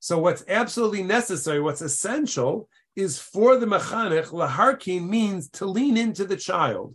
So 0.00 0.18
what's 0.18 0.44
absolutely 0.48 1.02
necessary, 1.02 1.60
what's 1.60 1.82
essential, 1.82 2.68
is 2.96 3.18
for 3.18 3.56
the 3.56 3.66
mechanech, 3.66 4.26
laharkin 4.26 5.08
means 5.08 5.48
to 5.50 5.66
lean 5.66 5.96
into 5.96 6.24
the 6.24 6.36
child. 6.36 6.94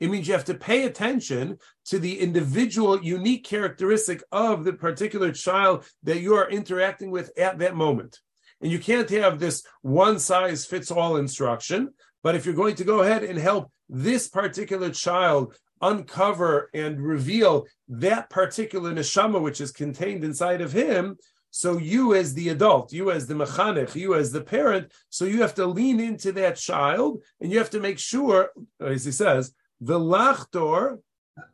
It 0.00 0.10
means 0.10 0.26
you 0.26 0.34
have 0.34 0.44
to 0.46 0.54
pay 0.54 0.84
attention 0.84 1.58
to 1.86 1.98
the 1.98 2.20
individual, 2.20 3.02
unique 3.02 3.44
characteristic 3.44 4.22
of 4.32 4.64
the 4.64 4.72
particular 4.72 5.32
child 5.32 5.86
that 6.02 6.20
you 6.20 6.34
are 6.34 6.50
interacting 6.50 7.10
with 7.10 7.30
at 7.38 7.58
that 7.58 7.76
moment. 7.76 8.18
And 8.60 8.72
you 8.72 8.78
can't 8.78 9.08
have 9.10 9.38
this 9.38 9.62
one 9.82 10.18
size 10.18 10.66
fits 10.66 10.90
all 10.90 11.16
instruction. 11.16 11.90
But 12.22 12.34
if 12.34 12.44
you're 12.44 12.54
going 12.54 12.76
to 12.76 12.84
go 12.84 13.00
ahead 13.00 13.22
and 13.22 13.38
help 13.38 13.70
this 13.88 14.28
particular 14.28 14.90
child 14.90 15.56
uncover 15.80 16.70
and 16.72 17.00
reveal 17.00 17.66
that 17.88 18.30
particular 18.30 18.92
neshama 18.92 19.40
which 19.40 19.60
is 19.60 19.70
contained 19.70 20.24
inside 20.24 20.60
of 20.60 20.72
him, 20.72 21.18
so 21.56 21.78
you 21.78 22.16
as 22.16 22.34
the 22.34 22.48
adult, 22.48 22.92
you 22.92 23.12
as 23.12 23.28
the 23.28 23.34
mechanech, 23.34 23.94
you 23.94 24.16
as 24.16 24.32
the 24.32 24.40
parent, 24.40 24.90
so 25.08 25.24
you 25.24 25.40
have 25.42 25.54
to 25.54 25.64
lean 25.64 26.00
into 26.00 26.32
that 26.32 26.56
child 26.56 27.22
and 27.40 27.52
you 27.52 27.58
have 27.58 27.70
to 27.70 27.78
make 27.78 28.00
sure, 28.00 28.50
as 28.80 29.04
he 29.04 29.12
says, 29.12 29.54
the 29.80 29.96
lachtor 29.96 30.98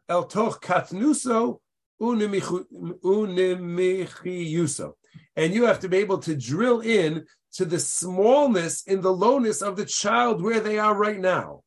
el 0.08 0.24
toch 0.24 0.62
katnuso 0.62 1.58
unimichiyuso. 2.00 4.94
And 5.36 5.52
you 5.52 5.66
have 5.66 5.80
to 5.80 5.88
be 5.90 5.98
able 5.98 6.16
to 6.20 6.34
drill 6.34 6.80
in 6.80 7.26
to 7.56 7.66
the 7.66 7.78
smallness 7.78 8.84
in 8.84 9.02
the 9.02 9.12
lowness 9.12 9.60
of 9.60 9.76
the 9.76 9.84
child 9.84 10.42
where 10.42 10.60
they 10.60 10.78
are 10.78 10.94
right 10.94 11.20
now. 11.20 11.60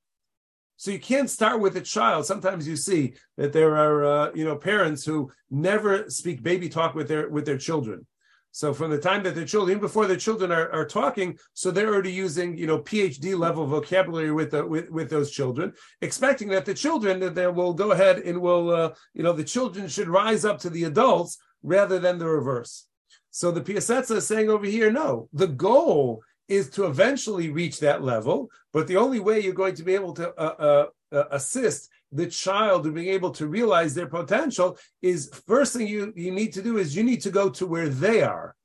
So 0.77 0.89
you 0.89 0.99
can't 0.99 1.29
start 1.29 1.61
with 1.61 1.77
a 1.77 1.81
child. 1.81 2.25
Sometimes 2.25 2.67
you 2.67 2.77
see 2.77 3.13
that 3.37 3.53
there 3.53 3.77
are, 3.77 4.03
uh, 4.03 4.31
you 4.33 4.43
know, 4.43 4.55
parents 4.55 5.05
who 5.05 5.31
never 5.51 6.09
speak 6.09 6.41
baby 6.41 6.67
talk 6.67 6.95
with 6.95 7.07
their 7.07 7.29
with 7.29 7.45
their 7.45 7.59
children. 7.59 8.07
So 8.53 8.71
from 8.71 8.91
the 8.91 8.99
time 8.99 9.23
that 9.23 9.33
the 9.33 9.45
children, 9.45 9.79
before 9.79 10.05
the 10.05 10.15
children 10.15 10.51
are, 10.51 10.71
are 10.71 10.85
talking, 10.85 11.39
so 11.55 11.71
they're 11.71 11.91
already 11.91 12.11
using, 12.11 12.55
you 12.55 12.67
know, 12.67 12.77
PhD 12.77 13.35
level 13.35 13.65
vocabulary 13.65 14.31
with 14.31 14.51
the, 14.51 14.63
with, 14.63 14.91
with 14.91 15.09
those 15.09 15.31
children, 15.31 15.73
expecting 16.01 16.49
that 16.49 16.63
the 16.63 16.75
children 16.75 17.19
that 17.21 17.33
they 17.33 17.47
will 17.47 17.73
go 17.73 17.93
ahead 17.93 18.19
and 18.19 18.39
will, 18.39 18.69
uh, 18.69 18.93
you 19.15 19.23
know, 19.23 19.33
the 19.33 19.43
children 19.43 19.87
should 19.87 20.07
rise 20.07 20.45
up 20.45 20.59
to 20.59 20.69
the 20.69 20.83
adults 20.83 21.39
rather 21.63 21.97
than 21.97 22.19
the 22.19 22.27
reverse. 22.27 22.85
So 23.31 23.49
the 23.49 23.59
Piasetzna 23.59 24.17
is 24.17 24.27
saying 24.27 24.51
over 24.51 24.67
here, 24.67 24.91
no, 24.91 25.29
the 25.33 25.47
goal 25.47 26.21
is 26.47 26.69
to 26.71 26.85
eventually 26.85 27.49
reach 27.49 27.79
that 27.79 28.03
level, 28.03 28.51
but 28.71 28.85
the 28.85 28.97
only 28.97 29.19
way 29.19 29.39
you're 29.39 29.53
going 29.55 29.75
to 29.75 29.83
be 29.83 29.95
able 29.95 30.13
to 30.13 30.29
uh, 30.39 30.55
uh, 30.59 30.85
uh 31.11 31.23
assist 31.31 31.89
the 32.13 32.27
child 32.27 32.85
of 32.85 32.93
being 32.93 33.09
able 33.09 33.31
to 33.31 33.47
realize 33.47 33.93
their 33.93 34.07
potential 34.07 34.77
is 35.01 35.31
first 35.47 35.73
thing 35.73 35.87
you, 35.87 36.13
you 36.15 36.31
need 36.31 36.53
to 36.53 36.61
do 36.61 36.77
is 36.77 36.95
you 36.95 37.03
need 37.03 37.21
to 37.21 37.31
go 37.31 37.49
to 37.49 37.65
where 37.65 37.89
they 37.89 38.21
are. 38.21 38.55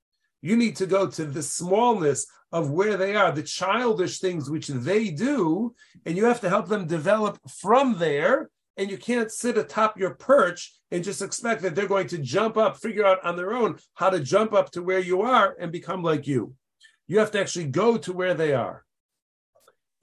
You 0.42 0.56
need 0.56 0.76
to 0.76 0.86
go 0.86 1.06
to 1.06 1.24
the 1.24 1.42
smallness 1.42 2.26
of 2.52 2.70
where 2.70 2.96
they 2.96 3.16
are, 3.16 3.32
the 3.32 3.42
childish 3.42 4.20
things 4.20 4.48
which 4.48 4.68
they 4.68 5.10
do, 5.10 5.74
and 6.06 6.16
you 6.16 6.26
have 6.26 6.40
to 6.42 6.48
help 6.48 6.68
them 6.68 6.86
develop 6.86 7.38
from 7.50 7.98
there. 7.98 8.50
And 8.76 8.88
you 8.88 8.96
can't 8.96 9.32
sit 9.32 9.58
atop 9.58 9.98
your 9.98 10.14
perch 10.14 10.72
and 10.92 11.02
just 11.02 11.20
expect 11.20 11.62
that 11.62 11.74
they're 11.74 11.88
going 11.88 12.06
to 12.08 12.18
jump 12.18 12.56
up, 12.56 12.76
figure 12.76 13.04
out 13.04 13.18
on 13.24 13.34
their 13.34 13.52
own 13.52 13.78
how 13.94 14.08
to 14.08 14.20
jump 14.20 14.52
up 14.52 14.70
to 14.72 14.82
where 14.82 15.00
you 15.00 15.22
are 15.22 15.56
and 15.58 15.72
become 15.72 16.04
like 16.04 16.28
you. 16.28 16.54
You 17.08 17.18
have 17.18 17.32
to 17.32 17.40
actually 17.40 17.66
go 17.66 17.96
to 17.96 18.12
where 18.12 18.34
they 18.34 18.54
are. 18.54 18.84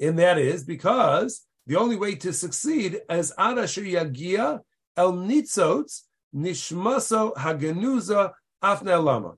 And 0.02 0.20
that 0.20 0.38
is 0.38 0.66
because 0.66 1.46
the 1.68 1.78
only 1.78 1.96
way 1.96 2.16
to 2.16 2.32
succeed 2.32 3.02
is 3.10 3.34
Adasher 3.38 3.90
Yagia 3.90 4.62
El 4.96 5.14
Nitzotz 5.14 6.04
Nishmaso 6.36 7.34
Hagenuza 7.36 8.34
Afne 8.64 9.04
Lama. 9.04 9.34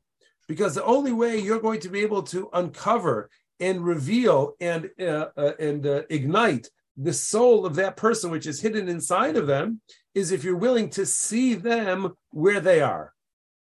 Because 0.48 0.76
the 0.76 0.84
only 0.84 1.12
way 1.12 1.38
you're 1.38 1.60
going 1.60 1.80
to 1.82 1.90
be 1.90 2.02
able 2.02 2.24
to 2.24 2.50
uncover 2.54 3.30
and 3.60 3.84
reveal 3.84 4.56
and 4.60 4.90
uh, 5.00 5.28
uh, 5.36 5.54
and 5.60 5.86
uh, 5.86 6.04
ignite 6.10 6.70
the 6.96 7.14
soul 7.14 7.66
of 7.66 7.76
that 7.76 7.98
person 7.98 8.32
which 8.32 8.48
is 8.48 8.62
hidden 8.62 8.88
inside 8.88 9.36
of 9.36 9.48
them 9.48 9.82
is 10.16 10.32
if 10.32 10.44
you're 10.44 10.56
willing 10.56 10.90
to 10.90 11.06
see 11.06 11.54
them 11.54 12.14
where 12.32 12.60
they 12.60 12.82
are. 12.82 13.14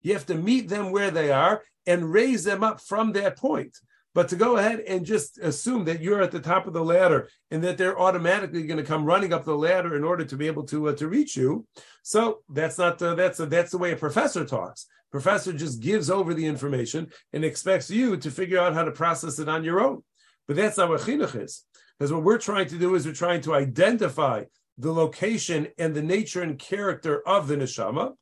You 0.03 0.13
have 0.13 0.27
to 0.27 0.35
meet 0.35 0.69
them 0.69 0.91
where 0.91 1.11
they 1.11 1.33
are 1.33 1.63
and 1.87 2.13
raise 2.13 2.45
them 2.45 2.63
up 2.63 2.81
from 2.81 3.13
that 3.13 3.37
point 3.37 3.77
but 4.15 4.29
to 4.29 4.37
go 4.37 4.57
ahead 4.57 4.81
and 4.81 5.05
just 5.05 5.39
assume 5.39 5.85
that 5.85 6.01
you're 6.01 6.23
at 6.23 6.31
the 6.31 6.41
top 6.41 6.67
of 6.67 6.73
the 6.73 6.85
ladder 6.85 7.29
and 7.51 7.63
that 7.65 7.77
they're 7.77 7.99
automatically 7.99 8.63
going 8.67 8.79
to 8.79 8.85
come 8.85 9.05
running 9.05 9.33
up 9.33 9.45
the 9.45 9.57
ladder 9.57 9.97
in 9.97 10.05
order 10.05 10.25
to 10.25 10.37
be 10.37 10.47
able 10.47 10.63
to 10.65 10.89
uh, 10.89 10.95
to 10.95 11.09
reach 11.09 11.37
you, 11.37 11.67
so 12.03 12.39
that's 12.49 12.79
not 12.79 13.01
uh, 13.03 13.15
that's 13.15 13.39
that's 13.39 13.73
the 13.73 13.79
way 13.79 13.93
a 13.93 13.97
professor 13.97 14.45
talks. 14.45 14.87
Professor 15.11 15.53
just 15.53 15.81
gives 15.81 16.11
over 16.11 16.35
the 16.35 16.45
information 16.45 17.09
and 17.33 17.45
expects 17.45 17.89
you 17.89 18.17
to 18.17 18.33
figure 18.33 18.59
out 18.59 18.75
how 18.75 18.83
to 18.83 18.91
process 18.91 19.39
it 19.39 19.49
on 19.49 19.63
your 19.63 19.81
own. 19.81 20.03
But 20.49 20.57
that's 20.57 20.77
not 20.77 20.89
what 20.89 21.03
chinuch 21.03 21.41
is. 21.41 21.65
Because 21.97 22.13
what 22.13 22.25
we're 22.25 22.39
trying 22.39 22.67
to 22.67 22.79
do 22.79 22.97
is 22.97 23.07
we're 23.07 23.15
trying 23.15 23.41
to 23.43 23.55
identify 23.55 24.43
the 24.77 24.93
location 24.93 25.69
and 25.79 25.95
the 25.95 26.03
nature 26.03 26.43
and 26.43 26.59
character 26.59 27.27
of 27.29 27.47
the 27.47 27.57
neshama, 27.57 28.15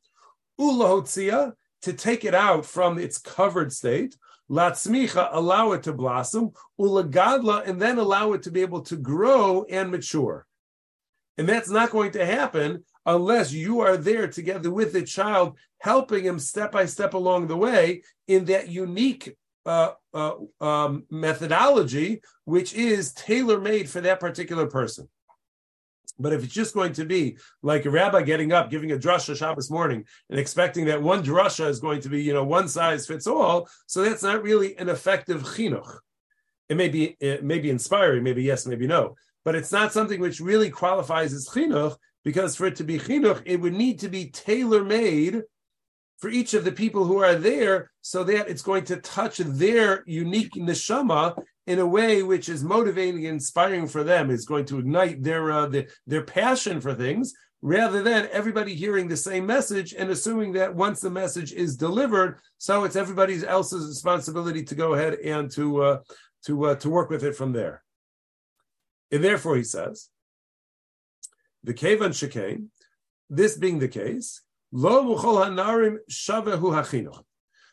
ulahotzia, 0.59 1.53
to 1.81 1.93
take 1.93 2.23
it 2.23 2.35
out 2.35 2.65
from 2.65 2.99
its 2.99 3.17
covered 3.17 3.73
state, 3.73 4.15
latzmicha, 4.49 5.29
allow 5.31 5.71
it 5.71 5.83
to 5.83 5.93
blossom, 5.93 6.51
ulagadla, 6.79 7.67
and 7.67 7.81
then 7.81 7.97
allow 7.97 8.33
it 8.33 8.43
to 8.43 8.51
be 8.51 8.61
able 8.61 8.81
to 8.81 8.95
grow 8.95 9.63
and 9.69 9.91
mature. 9.91 10.45
And 11.37 11.49
that's 11.49 11.69
not 11.69 11.89
going 11.89 12.11
to 12.11 12.25
happen 12.25 12.83
unless 13.05 13.51
you 13.51 13.81
are 13.81 13.97
there 13.97 14.27
together 14.27 14.71
with 14.71 14.93
the 14.93 15.01
child, 15.01 15.57
helping 15.79 16.23
him 16.23 16.39
step 16.39 16.71
by 16.71 16.85
step 16.85 17.13
along 17.13 17.47
the 17.47 17.57
way 17.57 18.03
in 18.27 18.45
that 18.45 18.69
unique 18.69 19.35
uh, 19.65 19.91
uh, 20.13 20.33
um, 20.61 21.05
methodology, 21.09 22.21
which 22.45 22.73
is 22.73 23.13
tailor 23.13 23.59
made 23.59 23.89
for 23.89 24.01
that 24.01 24.19
particular 24.19 24.67
person. 24.67 25.07
But 26.19 26.33
if 26.33 26.43
it's 26.43 26.53
just 26.53 26.73
going 26.73 26.93
to 26.93 27.05
be 27.05 27.37
like 27.61 27.85
a 27.85 27.89
rabbi 27.89 28.21
getting 28.21 28.53
up, 28.53 28.69
giving 28.69 28.91
a 28.91 28.97
drasha 28.97 29.35
Shabbos 29.35 29.71
morning, 29.71 30.05
and 30.29 30.39
expecting 30.39 30.85
that 30.85 31.01
one 31.01 31.23
drasha 31.23 31.67
is 31.67 31.79
going 31.79 32.01
to 32.01 32.09
be, 32.09 32.21
you 32.21 32.33
know, 32.33 32.43
one 32.43 32.67
size 32.67 33.07
fits 33.07 33.27
all, 33.27 33.67
so 33.87 34.03
that's 34.03 34.23
not 34.23 34.43
really 34.43 34.77
an 34.77 34.89
effective 34.89 35.41
chinuch. 35.41 35.97
It 36.69 36.77
may 36.77 36.89
be, 36.89 37.17
it 37.19 37.43
may 37.43 37.59
be 37.59 37.69
inspiring, 37.69 38.23
maybe 38.23 38.43
yes, 38.43 38.65
maybe 38.65 38.87
no, 38.87 39.15
but 39.43 39.55
it's 39.55 39.71
not 39.71 39.91
something 39.91 40.21
which 40.21 40.39
really 40.39 40.69
qualifies 40.69 41.33
as 41.33 41.47
chinuch 41.47 41.95
because 42.23 42.55
for 42.55 42.67
it 42.67 42.75
to 42.77 42.83
be 42.83 42.99
chinuch, 42.99 43.41
it 43.45 43.59
would 43.59 43.73
need 43.73 43.99
to 43.99 44.09
be 44.09 44.29
tailor 44.29 44.83
made 44.83 45.41
for 46.19 46.29
each 46.29 46.53
of 46.53 46.63
the 46.63 46.71
people 46.71 47.03
who 47.03 47.21
are 47.21 47.35
there, 47.35 47.91
so 48.01 48.23
that 48.23 48.47
it's 48.47 48.61
going 48.61 48.85
to 48.85 48.95
touch 48.97 49.37
their 49.37 50.03
unique 50.05 50.53
neshama 50.53 51.37
in 51.67 51.79
a 51.79 51.87
way 51.87 52.23
which 52.23 52.49
is 52.49 52.63
motivating 52.63 53.25
and 53.25 53.35
inspiring 53.35 53.87
for 53.87 54.03
them. 54.03 54.29
is 54.29 54.45
going 54.45 54.65
to 54.65 54.79
ignite 54.79 55.23
their 55.23 55.51
uh, 55.51 55.67
the, 55.67 55.87
their 56.07 56.23
passion 56.23 56.81
for 56.81 56.93
things, 56.93 57.33
rather 57.61 58.03
than 58.03 58.27
everybody 58.31 58.75
hearing 58.75 59.07
the 59.07 59.17
same 59.17 59.45
message 59.45 59.93
and 59.93 60.09
assuming 60.09 60.51
that 60.53 60.75
once 60.75 60.99
the 60.99 61.09
message 61.09 61.53
is 61.53 61.77
delivered, 61.77 62.39
so 62.57 62.83
it's 62.83 62.97
everybody 62.97 63.45
else's 63.47 63.87
responsibility 63.87 64.63
to 64.63 64.75
go 64.75 64.93
ahead 64.93 65.13
and 65.15 65.49
to 65.51 65.81
uh, 65.81 65.99
to 66.45 66.65
uh, 66.65 66.75
to 66.75 66.89
work 66.89 67.09
with 67.09 67.23
it 67.23 67.35
from 67.35 67.53
there. 67.53 67.83
And 69.11 69.23
therefore, 69.23 69.55
he 69.55 69.63
says, 69.63 70.09
the 71.63 71.73
Kevan 71.73 72.11
Shekain, 72.11 72.67
this 73.29 73.57
being 73.57 73.79
the 73.79 73.87
case, 73.87 74.41
Lo 74.75 75.03
muchol 75.03 75.45
hanarim 75.45 75.97
shavehu 76.09 76.73
hachinuch. 76.73 77.23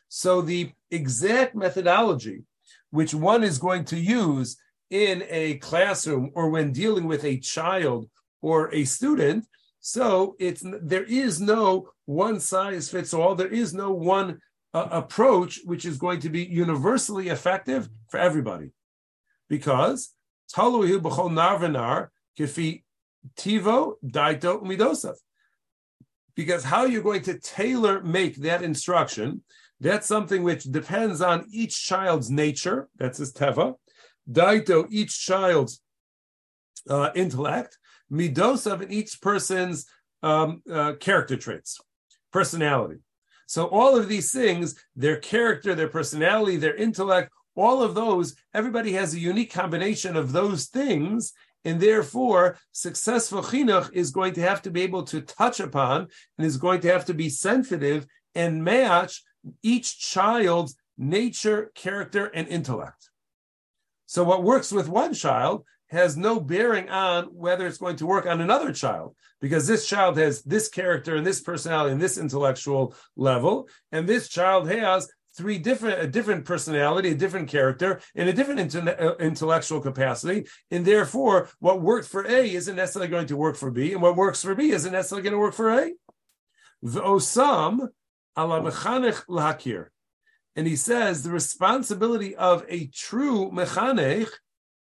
So 0.07 0.41
the 0.41 0.71
exact 0.91 1.55
methodology 1.55 2.43
which 2.91 3.13
one 3.13 3.43
is 3.43 3.57
going 3.57 3.85
to 3.85 3.97
use 3.97 4.57
in 4.89 5.23
a 5.29 5.55
classroom 5.55 6.31
or 6.35 6.49
when 6.49 6.71
dealing 6.71 7.05
with 7.07 7.23
a 7.23 7.37
child 7.37 8.09
or 8.41 8.73
a 8.73 8.83
student, 8.83 9.47
so 9.79 10.35
it's 10.39 10.63
there 10.63 11.05
is 11.05 11.41
no 11.41 11.89
one 12.05 12.39
size 12.39 12.89
fits 12.89 13.13
all. 13.13 13.33
There 13.35 13.47
is 13.47 13.73
no 13.73 13.91
one 13.91 14.39
uh, 14.73 14.87
approach 14.91 15.59
which 15.65 15.85
is 15.85 15.97
going 15.97 16.19
to 16.21 16.29
be 16.29 16.43
universally 16.43 17.29
effective 17.29 17.89
for 18.09 18.19
everybody, 18.19 18.71
because 19.49 20.13
taluhu 20.53 20.99
b'chol 20.99 22.09
kifi 22.37 22.83
tivo 23.35 23.93
daito 24.05 25.15
because 26.35 26.63
how 26.63 26.85
you're 26.85 27.03
going 27.03 27.21
to 27.23 27.39
tailor 27.39 28.01
make 28.01 28.35
that 28.37 28.63
instruction, 28.63 29.43
that's 29.81 30.05
something 30.07 30.43
which 30.43 30.63
depends 30.63 31.21
on 31.21 31.47
each 31.51 31.85
child's 31.85 32.29
nature. 32.29 32.87
That's 32.97 33.17
his 33.17 33.33
teva. 33.33 33.75
Daito, 34.31 34.85
each 34.91 35.25
child's 35.25 35.81
uh, 36.87 37.09
intellect. 37.15 37.77
Midosav, 38.11 38.83
in 38.83 38.91
each 38.91 39.19
person's 39.21 39.87
um, 40.21 40.61
uh, 40.71 40.93
character 40.99 41.35
traits, 41.35 41.79
personality. 42.31 42.99
So 43.47 43.65
all 43.65 43.97
of 43.97 44.07
these 44.07 44.31
things, 44.31 44.75
their 44.95 45.17
character, 45.17 45.73
their 45.73 45.87
personality, 45.87 46.57
their 46.57 46.75
intellect, 46.75 47.31
all 47.55 47.81
of 47.81 47.95
those, 47.95 48.35
everybody 48.53 48.93
has 48.93 49.13
a 49.13 49.19
unique 49.19 49.51
combination 49.51 50.15
of 50.15 50.31
those 50.31 50.67
things, 50.67 51.33
and 51.65 51.79
therefore 51.79 52.57
successful 52.71 53.41
chinuch 53.41 53.91
is 53.93 54.11
going 54.11 54.33
to 54.33 54.41
have 54.41 54.61
to 54.61 54.71
be 54.71 54.83
able 54.83 55.03
to 55.03 55.21
touch 55.21 55.59
upon 55.59 56.07
and 56.37 56.45
is 56.45 56.57
going 56.57 56.81
to 56.81 56.87
have 56.87 57.05
to 57.05 57.13
be 57.13 57.29
sensitive 57.29 58.05
and 58.35 58.63
match 58.63 59.23
each 59.63 59.99
child's 59.99 60.75
nature, 60.97 61.71
character, 61.75 62.25
and 62.25 62.47
intellect. 62.47 63.09
So 64.05 64.23
what 64.23 64.43
works 64.43 64.71
with 64.71 64.89
one 64.89 65.13
child 65.13 65.65
has 65.89 66.15
no 66.15 66.39
bearing 66.39 66.89
on 66.89 67.25
whether 67.25 67.67
it's 67.67 67.77
going 67.77 67.97
to 67.97 68.05
work 68.05 68.25
on 68.25 68.41
another 68.41 68.71
child 68.71 69.15
because 69.41 69.67
this 69.67 69.87
child 69.87 70.17
has 70.17 70.41
this 70.43 70.69
character 70.69 71.15
and 71.15 71.25
this 71.25 71.41
personality 71.41 71.91
and 71.91 72.01
this 72.01 72.17
intellectual 72.17 72.95
level 73.15 73.67
and 73.91 74.07
this 74.07 74.29
child 74.29 74.69
has 74.69 75.09
three 75.35 75.57
different 75.57 76.01
a 76.01 76.07
different 76.07 76.45
personality, 76.45 77.11
a 77.11 77.15
different 77.15 77.49
character, 77.49 78.01
and 78.15 78.27
a 78.27 78.33
different 78.33 78.59
inter- 78.59 78.95
uh, 78.99 79.23
intellectual 79.23 79.79
capacity, 79.79 80.45
and 80.69 80.85
therefore 80.85 81.49
what 81.59 81.81
worked 81.81 82.07
for 82.07 82.25
A 82.25 82.53
isn't 82.53 82.75
necessarily 82.75 83.09
going 83.09 83.27
to 83.27 83.37
work 83.37 83.55
for 83.55 83.71
B, 83.71 83.93
and 83.93 84.01
what 84.01 84.15
works 84.15 84.41
for 84.41 84.55
B 84.55 84.71
isn't 84.71 84.91
necessarily 84.91 85.23
going 85.23 85.33
to 85.33 85.39
work 85.39 85.53
for 85.53 85.71
A. 85.71 85.93
Ala 86.83 87.19
mechanech 87.19 87.89
And 88.35 88.67
he 90.67 90.75
says 90.75 91.23
the 91.23 91.31
responsibility 91.31 92.35
of 92.35 92.65
a 92.67 92.87
true 92.87 93.51
mechanech 93.51 94.29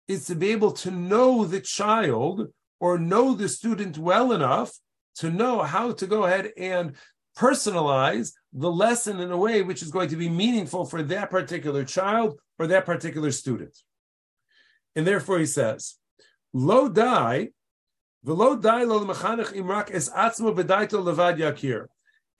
is 0.07 0.25
to 0.27 0.35
be 0.35 0.51
able 0.51 0.71
to 0.71 0.91
know 0.91 1.45
the 1.45 1.61
child 1.61 2.47
or 2.79 2.97
know 2.97 3.33
the 3.33 3.47
student 3.47 3.97
well 3.97 4.31
enough 4.31 4.71
to 5.15 5.29
know 5.29 5.61
how 5.61 5.91
to 5.91 6.07
go 6.07 6.23
ahead 6.23 6.51
and 6.57 6.95
personalize 7.37 8.33
the 8.53 8.71
lesson 8.71 9.19
in 9.19 9.31
a 9.31 9.37
way 9.37 9.61
which 9.61 9.81
is 9.81 9.91
going 9.91 10.09
to 10.09 10.15
be 10.15 10.29
meaningful 10.29 10.85
for 10.85 11.01
that 11.03 11.29
particular 11.29 11.83
child 11.83 12.39
or 12.59 12.67
that 12.67 12.85
particular 12.85 13.31
student. 13.31 13.77
And 14.95 15.07
therefore 15.07 15.39
he 15.39 15.45
says, 15.45 15.95
Lo 16.53 16.89
dai, 16.89 17.49
velo 18.23 18.57
dai 18.57 18.83
lo 18.83 19.05
mechanech 19.05 19.53
imrak 19.53 19.89
es 19.91 20.09
atzmo 20.09 20.53
bedaito 20.53 21.01
levad 21.01 21.37
yakir. 21.37 21.87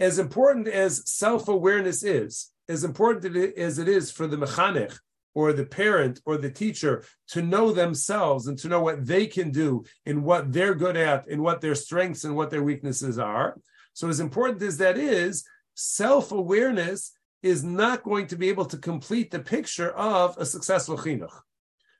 As 0.02 0.18
important 0.18 0.68
as 0.68 1.08
self-awareness 1.08 2.02
is, 2.02 2.50
as 2.68 2.84
important 2.84 3.24
as 3.56 3.78
it 3.78 3.88
is 3.88 4.10
for 4.10 4.26
the 4.26 4.36
mechanech 4.36 4.98
or 5.36 5.54
the 5.54 5.68
parent 5.68 6.20
or 6.26 6.38
the 6.38 6.50
teacher 6.50 7.06
to 7.28 7.44
know 7.44 7.72
themselves 7.72 8.48
and 8.48 8.58
to 8.58 8.68
know 8.68 8.82
what 8.82 9.06
they 9.06 9.28
can 9.28 9.52
do 9.52 9.86
and 10.08 10.24
what 10.24 10.52
they're 10.52 10.74
good 10.74 10.98
at 10.98 11.28
and 11.28 11.40
what 11.40 11.62
their 11.62 11.76
strengths 11.76 12.24
and 12.24 12.36
what 12.36 12.50
their 12.50 12.64
weaknesses 12.64 13.20
are. 13.20 13.60
So 13.94 14.10
as 14.10 14.20
important 14.20 14.64
as 14.64 14.78
that 14.78 14.98
is, 14.98 15.44
self-awareness 15.76 17.12
is 17.44 17.64
not 17.64 18.02
going 18.02 18.26
to 18.28 18.36
be 18.36 18.50
able 18.50 18.66
to 18.66 18.78
complete 18.78 19.30
the 19.30 19.40
picture 19.40 19.92
of 19.92 20.36
a 20.40 20.48
successful 20.48 20.98
chinuch, 20.98 21.38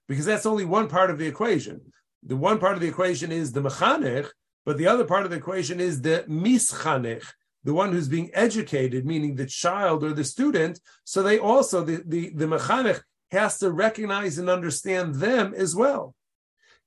because 0.08 0.26
that's 0.26 0.48
only 0.48 0.66
one 0.66 0.88
part 0.88 1.12
of 1.12 1.20
the 1.20 1.28
equation. 1.28 1.82
The 2.24 2.36
one 2.36 2.58
part 2.58 2.74
of 2.74 2.82
the 2.82 2.88
equation 2.88 3.32
is 3.32 3.52
the 3.52 3.62
mechanech, 3.62 4.28
but 4.66 4.80
the 4.80 4.88
other 4.88 5.06
part 5.06 5.26
of 5.26 5.30
the 5.30 5.38
equation 5.38 5.80
is 5.80 6.02
the 6.02 6.26
mischanech, 6.28 7.26
the 7.64 7.74
one 7.74 7.92
who's 7.92 8.08
being 8.08 8.32
educated, 8.34 9.06
meaning 9.06 9.36
the 9.36 9.46
child 9.46 10.04
or 10.04 10.14
the 10.14 10.24
student. 10.24 10.80
So 11.04 11.22
they 11.22 11.38
also 11.40 11.84
the 11.84 12.04
the 12.06 12.32
the 12.36 12.46
mechanech 12.46 13.02
has 13.32 13.60
to 13.60 13.72
recognize 13.72 14.38
and 14.38 14.50
understand 14.50 15.16
them 15.16 15.54
as 15.56 15.76
well. 15.76 16.16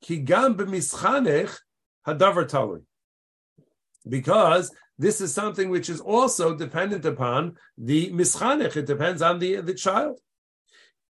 Kigam 0.04 0.56
hadavar 2.06 2.46
talui. 2.46 2.82
Because 4.08 4.70
this 4.98 5.20
is 5.20 5.32
something 5.32 5.70
which 5.70 5.88
is 5.88 6.00
also 6.00 6.54
dependent 6.54 7.04
upon 7.04 7.56
the 7.78 8.10
mischanech. 8.10 8.76
It 8.76 8.86
depends 8.86 9.22
on 9.22 9.38
the, 9.38 9.60
the 9.60 9.74
child. 9.74 10.20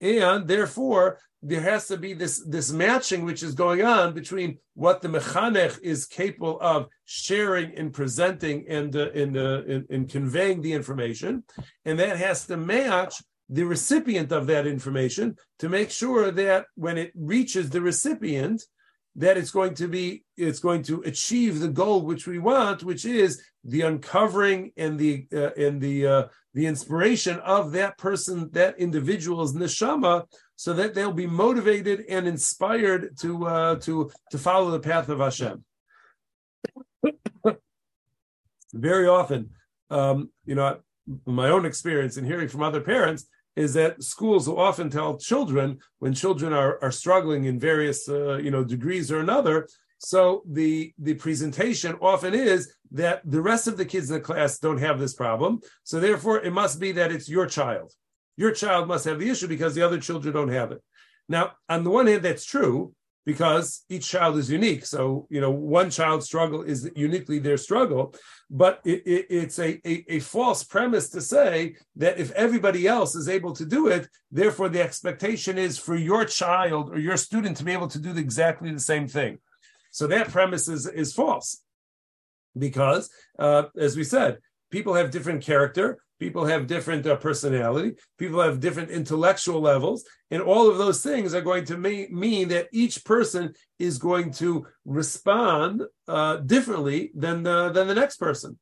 And 0.01 0.47
therefore, 0.47 1.19
there 1.47 1.61
has 1.61 1.87
to 1.89 1.99
be 1.99 2.15
this, 2.15 2.43
this 2.47 2.73
matching 2.73 3.25
which 3.25 3.43
is 3.43 3.55
going 3.55 3.83
on 3.83 4.15
between 4.15 4.57
what 4.75 5.03
the 5.03 5.09
mechanech 5.09 5.79
is 5.83 6.07
capable 6.07 6.59
of 6.61 6.87
sharing 7.05 7.75
and 7.77 7.93
presenting 7.93 8.65
and 8.67 8.97
uh, 8.97 9.11
in, 9.11 9.37
uh, 9.37 9.63
in, 9.67 9.87
in 9.91 10.07
conveying 10.07 10.63
the 10.63 10.73
information, 10.73 11.45
and 11.85 11.99
that 11.99 12.17
has 12.17 12.47
to 12.47 12.57
match 12.57 13.23
the 13.51 13.65
recipient 13.65 14.33
of 14.33 14.47
that 14.47 14.67
information 14.67 15.37
to 15.59 15.69
make 15.69 15.91
sure 15.91 16.31
that 16.31 16.65
when 16.77 16.97
it 16.97 17.13
reaches 17.15 17.69
the 17.69 17.81
recipient, 17.81 18.65
that 19.17 19.37
it's 19.37 19.51
going 19.51 19.75
to 19.75 19.89
be 19.89 20.25
it's 20.37 20.59
going 20.59 20.83
to 20.83 21.03
achieve 21.03 21.61
the 21.61 21.69
goal 21.69 22.03
which 22.03 22.27
we 22.27 22.39
want, 22.39 22.83
which 22.83 23.05
is 23.05 23.43
the 23.63 23.83
uncovering 23.83 24.73
and 24.77 24.99
the 24.99 25.27
uh, 25.33 25.51
and 25.57 25.81
the 25.81 26.07
uh, 26.07 26.25
the 26.55 26.67
inspiration 26.67 27.39
of 27.41 27.73
that 27.73 27.97
person, 27.99 28.51
that 28.53 28.79
individual's 28.79 29.55
neshama, 29.55 30.25
so 30.57 30.73
that 30.73 30.95
they'll 30.95 31.13
be 31.13 31.27
motivated 31.27 32.05
and 32.09 32.27
inspired 32.27 33.17
to 33.19 33.47
uh, 33.47 33.77
to 33.77 34.11
to 34.31 34.39
follow 34.39 34.71
the 34.71 34.81
path 34.81 35.09
of 35.09 35.21
Hashem. 35.21 35.65
Very 38.73 39.07
often, 39.07 39.51
um, 39.91 40.31
you 40.45 40.57
know, 40.57 40.81
my 41.27 41.49
own 41.51 41.65
experience 41.65 42.17
and 42.17 42.27
hearing 42.27 42.49
from 42.49 42.63
other 42.63 42.81
parents, 42.81 43.27
is 43.57 43.75
that 43.75 44.03
schools 44.03 44.49
will 44.49 44.59
often 44.59 44.91
tell 44.91 45.17
children 45.17 45.79
when 45.99 46.15
children 46.15 46.53
are, 46.53 46.79
are 46.83 46.91
struggling 46.91 47.45
in 47.45 47.59
various 47.59 48.09
uh, 48.09 48.37
you 48.37 48.51
know 48.51 48.65
degrees 48.65 49.11
or 49.11 49.21
another. 49.21 49.69
So 49.99 50.43
the 50.47 50.93
the 50.99 51.15
presentation 51.15 51.97
often 52.01 52.35
is 52.35 52.75
that 52.93 53.23
the 53.25 53.41
rest 53.41 53.67
of 53.67 53.77
the 53.77 53.85
kids 53.85 54.11
in 54.11 54.15
the 54.15 54.21
class 54.21 54.59
don't 54.59 54.79
have 54.79 54.99
this 54.99 55.15
problem. 55.15 55.61
So 55.85 56.01
therefore 56.01 56.43
it 56.43 56.53
must 56.53 56.81
be 56.81 56.93
that 56.93 57.13
it's 57.13 57.29
your 57.29 57.47
child. 57.47 57.93
Your 58.37 58.53
child 58.53 58.89
must 58.89 59.05
have 59.05 59.21
the 59.21 59.31
issue 59.31 59.49
because 59.49 59.75
the 59.75 59.83
other 59.83 60.01
children 60.01 60.35
don't 60.35 60.49
have 60.49 60.73
it. 60.73 60.83
Now 61.29 61.53
on 61.69 61.85
the 61.85 61.91
one 61.91 62.07
hand 62.07 62.23
that's 62.23 62.45
true 62.45 62.95
because 63.25 63.85
each 63.89 64.09
child 64.09 64.37
is 64.37 64.51
unique. 64.51 64.85
So, 64.85 65.27
you 65.31 65.41
know, 65.41 65.51
one 65.51 65.91
child's 65.91 66.27
struggle 66.27 66.63
is 66.63 66.91
uniquely 66.95 67.39
their 67.39 67.57
struggle, 67.57 68.15
but 68.51 68.81
it, 68.85 69.03
it, 69.07 69.27
it's 69.31 69.59
a, 69.59 69.81
a, 69.89 70.05
a, 70.09 70.19
false 70.21 70.63
premise 70.63 71.09
to 71.11 71.21
say 71.21 71.77
that 71.97 72.19
if 72.19 72.31
everybody 72.33 72.87
else 72.87 73.15
is 73.15 73.29
able 73.29 73.53
to 73.55 73.65
do 73.65 73.89
it, 73.89 74.09
therefore 74.31 74.69
the 74.69 74.83
expectation 74.83 75.57
is 75.57 75.79
for 75.79 75.97
your 75.97 76.25
child 76.25 76.91
or 76.91 76.99
your 76.99 77.17
student 77.17 77.57
to 77.57 77.65
be 77.65 77.73
able 77.73 77.89
to 77.89 77.99
do 77.99 78.15
exactly 78.17 78.71
the 78.71 78.81
same 78.81 79.09
thing. 79.09 79.39
So 79.91 80.07
that 80.09 80.29
premise 80.29 80.69
is, 80.69 80.87
is 80.87 81.15
false 81.15 81.63
because, 82.59 83.11
uh, 83.39 83.65
as 83.77 83.97
we 83.97 84.05
said, 84.05 84.39
people 84.71 84.95
have 84.95 85.11
different 85.11 85.43
character 85.43 85.99
People 86.21 86.45
have 86.47 86.67
different 86.67 87.07
uh, 87.07 87.17
personality. 87.17 87.97
People 88.19 88.41
have 88.41 88.61
different 88.61 88.91
intellectual 88.91 89.61
levels. 89.61 90.05
And 90.31 90.43
all 90.43 90.71
of 90.71 90.79
those 90.79 91.03
things 91.03 91.35
are 91.35 91.41
going 91.41 91.65
to 91.67 91.77
may- 91.77 92.09
mean 92.09 92.49
that 92.49 92.69
each 92.73 93.05
person 93.05 93.55
is 93.79 93.99
going 93.99 94.31
to 94.35 94.67
respond 94.85 95.83
uh, 96.07 96.37
differently 96.37 97.11
than 97.15 97.43
the, 97.43 97.71
than 97.71 97.89
the 97.89 97.95
next 97.95 98.17
person. 98.17 98.59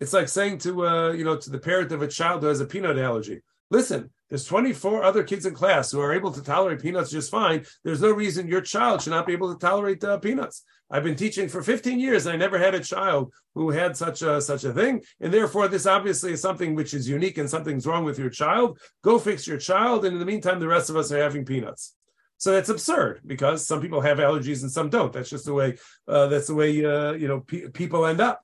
It's 0.00 0.12
like 0.12 0.28
saying 0.28 0.58
to, 0.58 0.86
uh, 0.86 1.12
you 1.12 1.24
know, 1.24 1.36
to 1.36 1.50
the 1.50 1.58
parent 1.58 1.92
of 1.92 2.02
a 2.02 2.08
child 2.08 2.42
who 2.42 2.48
has 2.48 2.60
a 2.60 2.66
peanut 2.66 2.98
allergy, 2.98 3.42
listen, 3.70 4.10
there's 4.28 4.44
24 4.44 5.02
other 5.02 5.22
kids 5.22 5.44
in 5.44 5.54
class 5.54 5.90
who 5.90 6.00
are 6.00 6.14
able 6.14 6.32
to 6.32 6.42
tolerate 6.42 6.80
peanuts 6.80 7.10
just 7.10 7.30
fine. 7.30 7.64
There's 7.84 8.00
no 8.00 8.12
reason 8.12 8.48
your 8.48 8.60
child 8.60 9.02
should 9.02 9.10
not 9.10 9.26
be 9.26 9.32
able 9.32 9.52
to 9.52 9.58
tolerate 9.58 10.02
uh, 10.02 10.18
peanuts. 10.18 10.64
I've 10.90 11.04
been 11.04 11.16
teaching 11.16 11.48
for 11.48 11.62
15 11.62 12.00
years 12.00 12.26
and 12.26 12.34
I 12.34 12.36
never 12.36 12.58
had 12.58 12.74
a 12.74 12.80
child 12.80 13.32
who 13.54 13.70
had 13.70 13.96
such 13.96 14.22
a 14.22 14.40
such 14.40 14.64
a 14.64 14.72
thing. 14.72 15.02
And 15.20 15.32
therefore, 15.32 15.68
this 15.68 15.86
obviously 15.86 16.32
is 16.32 16.42
something 16.42 16.74
which 16.74 16.94
is 16.94 17.08
unique 17.08 17.38
and 17.38 17.48
something's 17.48 17.86
wrong 17.86 18.04
with 18.04 18.18
your 18.18 18.30
child. 18.30 18.80
Go 19.02 19.18
fix 19.18 19.46
your 19.46 19.58
child. 19.58 20.04
And 20.04 20.14
in 20.14 20.18
the 20.20 20.26
meantime, 20.26 20.58
the 20.58 20.68
rest 20.68 20.90
of 20.90 20.96
us 20.96 21.12
are 21.12 21.22
having 21.22 21.44
peanuts. 21.44 21.94
So 22.38 22.52
that's 22.52 22.70
absurd 22.70 23.20
because 23.26 23.66
some 23.66 23.80
people 23.80 24.00
have 24.00 24.18
allergies 24.18 24.62
and 24.62 24.72
some 24.72 24.88
don't. 24.88 25.12
That's 25.12 25.30
just 25.30 25.44
the 25.44 25.54
way. 25.54 25.76
Uh, 26.08 26.26
that's 26.26 26.46
the 26.48 26.54
way 26.54 26.84
uh, 26.84 27.12
you 27.12 27.28
know 27.28 27.40
pe- 27.40 27.68
people 27.68 28.06
end 28.06 28.20
up. 28.20 28.42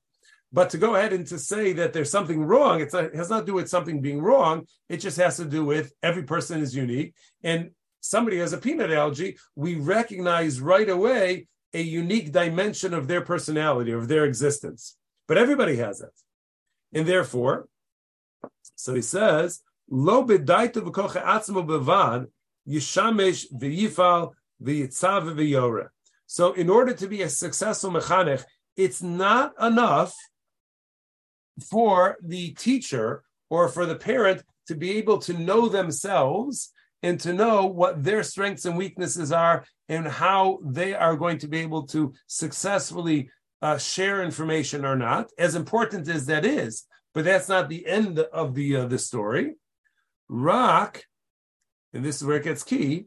But 0.52 0.70
to 0.70 0.78
go 0.78 0.94
ahead 0.94 1.12
and 1.12 1.26
to 1.26 1.38
say 1.38 1.72
that 1.72 1.92
there's 1.92 2.10
something 2.10 2.42
wrong, 2.42 2.80
it 2.80 2.92
has 2.92 3.28
not 3.28 3.40
to 3.40 3.46
do 3.46 3.54
with 3.54 3.68
something 3.68 4.00
being 4.00 4.22
wrong. 4.22 4.66
It 4.88 4.98
just 4.98 5.16
has 5.16 5.36
to 5.38 5.44
do 5.44 5.64
with 5.64 5.92
every 6.02 6.22
person 6.22 6.62
is 6.62 6.74
unique. 6.74 7.14
And 7.42 7.70
somebody 8.00 8.38
has 8.38 8.52
a 8.52 8.58
peanut 8.58 8.92
allergy, 8.92 9.36
we 9.54 9.74
recognize 9.74 10.60
right 10.60 10.88
away 10.88 11.48
a 11.76 11.82
unique 11.82 12.32
dimension 12.32 12.94
of 12.94 13.06
their 13.06 13.20
personality, 13.20 13.92
of 13.92 14.08
their 14.08 14.24
existence. 14.24 14.96
But 15.28 15.36
everybody 15.36 15.76
has 15.76 16.00
it. 16.00 16.14
And 16.94 17.06
therefore, 17.06 17.68
so 18.76 18.94
he 18.94 19.02
says, 19.02 19.60
Lo 19.90 20.24
atzmo. 20.26 21.68
So 26.26 26.52
in 26.54 26.70
order 26.70 26.92
to 26.94 27.06
be 27.06 27.22
a 27.22 27.28
successful 27.28 27.90
mechanech, 27.90 28.44
it's 28.76 29.02
not 29.02 29.52
enough 29.60 30.14
for 31.70 32.16
the 32.22 32.52
teacher 32.54 33.22
or 33.50 33.68
for 33.68 33.84
the 33.86 33.96
parent 33.96 34.42
to 34.68 34.74
be 34.74 34.96
able 34.96 35.18
to 35.18 35.34
know 35.34 35.68
themselves 35.68 36.72
and 37.02 37.20
to 37.20 37.32
know 37.32 37.66
what 37.66 38.02
their 38.02 38.22
strengths 38.22 38.64
and 38.64 38.76
weaknesses 38.76 39.30
are 39.32 39.64
and 39.88 40.06
how 40.06 40.58
they 40.64 40.94
are 40.94 41.16
going 41.16 41.38
to 41.38 41.48
be 41.48 41.58
able 41.58 41.86
to 41.86 42.12
successfully 42.26 43.30
uh, 43.62 43.78
share 43.78 44.22
information 44.22 44.84
or 44.84 44.96
not, 44.96 45.30
as 45.38 45.54
important 45.54 46.08
as 46.08 46.26
that 46.26 46.44
is. 46.44 46.84
But 47.14 47.24
that's 47.24 47.48
not 47.48 47.68
the 47.68 47.86
end 47.86 48.18
of 48.18 48.54
the 48.54 48.76
uh, 48.76 48.86
the 48.86 48.98
story. 48.98 49.54
Rock, 50.28 51.02
and 51.92 52.04
this 52.04 52.16
is 52.16 52.24
where 52.24 52.36
it 52.36 52.44
gets 52.44 52.62
key. 52.62 53.06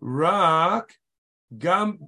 Rock 0.00 0.92
gam 1.58 1.98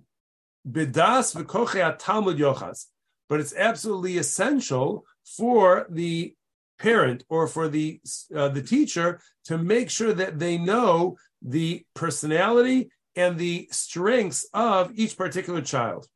bidas 0.66 1.34
v'koche 1.34 1.96
Talmud 1.98 2.38
yochas. 2.38 2.86
But 3.28 3.40
it's 3.40 3.54
absolutely 3.54 4.16
essential 4.18 5.04
for 5.24 5.86
the 5.90 6.34
parent 6.78 7.24
or 7.28 7.46
for 7.46 7.68
the 7.68 8.00
uh, 8.34 8.48
the 8.48 8.62
teacher 8.62 9.20
to 9.44 9.58
make 9.58 9.90
sure 9.90 10.12
that 10.12 10.38
they 10.38 10.58
know 10.58 11.16
the 11.42 11.84
personality 11.94 12.90
and 13.16 13.38
the 13.38 13.68
strengths 13.70 14.46
of 14.52 14.90
each 14.94 15.16
particular 15.16 15.60
child. 15.60 16.06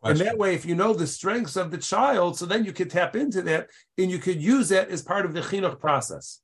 Question. 0.00 0.20
And 0.20 0.28
that 0.28 0.38
way, 0.38 0.54
if 0.54 0.64
you 0.64 0.76
know 0.76 0.94
the 0.94 1.06
strengths 1.06 1.56
of 1.56 1.72
the 1.72 1.78
child, 1.78 2.38
so 2.38 2.46
then 2.46 2.64
you 2.64 2.72
could 2.72 2.90
tap 2.90 3.16
into 3.16 3.42
that 3.42 3.68
and 3.96 4.10
you 4.10 4.18
could 4.18 4.40
use 4.40 4.68
that 4.68 4.90
as 4.90 5.02
part 5.02 5.26
of 5.26 5.34
the 5.34 5.40
chinuch 5.40 5.80
process. 5.80 6.40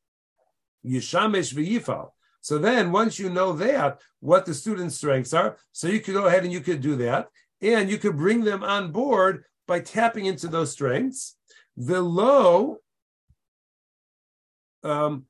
Yishamesh 0.84 1.54
v'yifal. 1.54 2.08
So 2.40 2.58
then, 2.58 2.92
once 2.92 3.18
you 3.18 3.30
know 3.30 3.52
that, 3.54 4.00
what 4.20 4.44
the 4.44 4.54
student's 4.54 4.96
strengths 4.96 5.32
are, 5.32 5.56
so 5.72 5.88
you 5.88 6.00
could 6.00 6.14
go 6.14 6.26
ahead 6.26 6.44
and 6.44 6.52
you 6.52 6.60
could 6.60 6.80
do 6.80 6.96
that, 6.96 7.28
and 7.62 7.88
you 7.88 7.96
could 7.96 8.16
bring 8.18 8.44
them 8.44 8.62
on 8.62 8.92
board 8.92 9.44
by 9.66 9.80
tapping 9.80 10.26
into 10.26 10.48
those 10.48 10.72
strengths. 10.72 11.36
The 11.76 12.02
low, 12.02 12.78
um, 14.84 15.26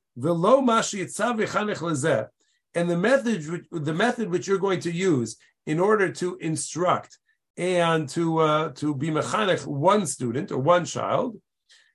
and 2.77 2.91
the 2.91 2.97
method 2.97 3.67
the 3.71 3.95
method 3.95 4.31
which 4.31 4.47
you're 4.47 4.59
going 4.59 4.81
to 4.81 4.93
use 4.93 5.37
in 5.67 5.81
order 5.81 6.11
to 6.11 6.37
instruct 6.37 7.19
and 7.57 8.09
to 8.09 8.39
uh, 8.39 8.69
to 8.71 8.95
be 8.95 9.09
mechanech 9.09 9.67
one 9.67 10.07
student 10.07 10.51
or 10.51 10.59
one 10.59 10.85
child 10.85 11.37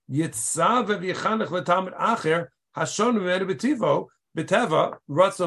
yitzav 0.10 0.88
letamid 0.88 1.98
acher 2.00 2.48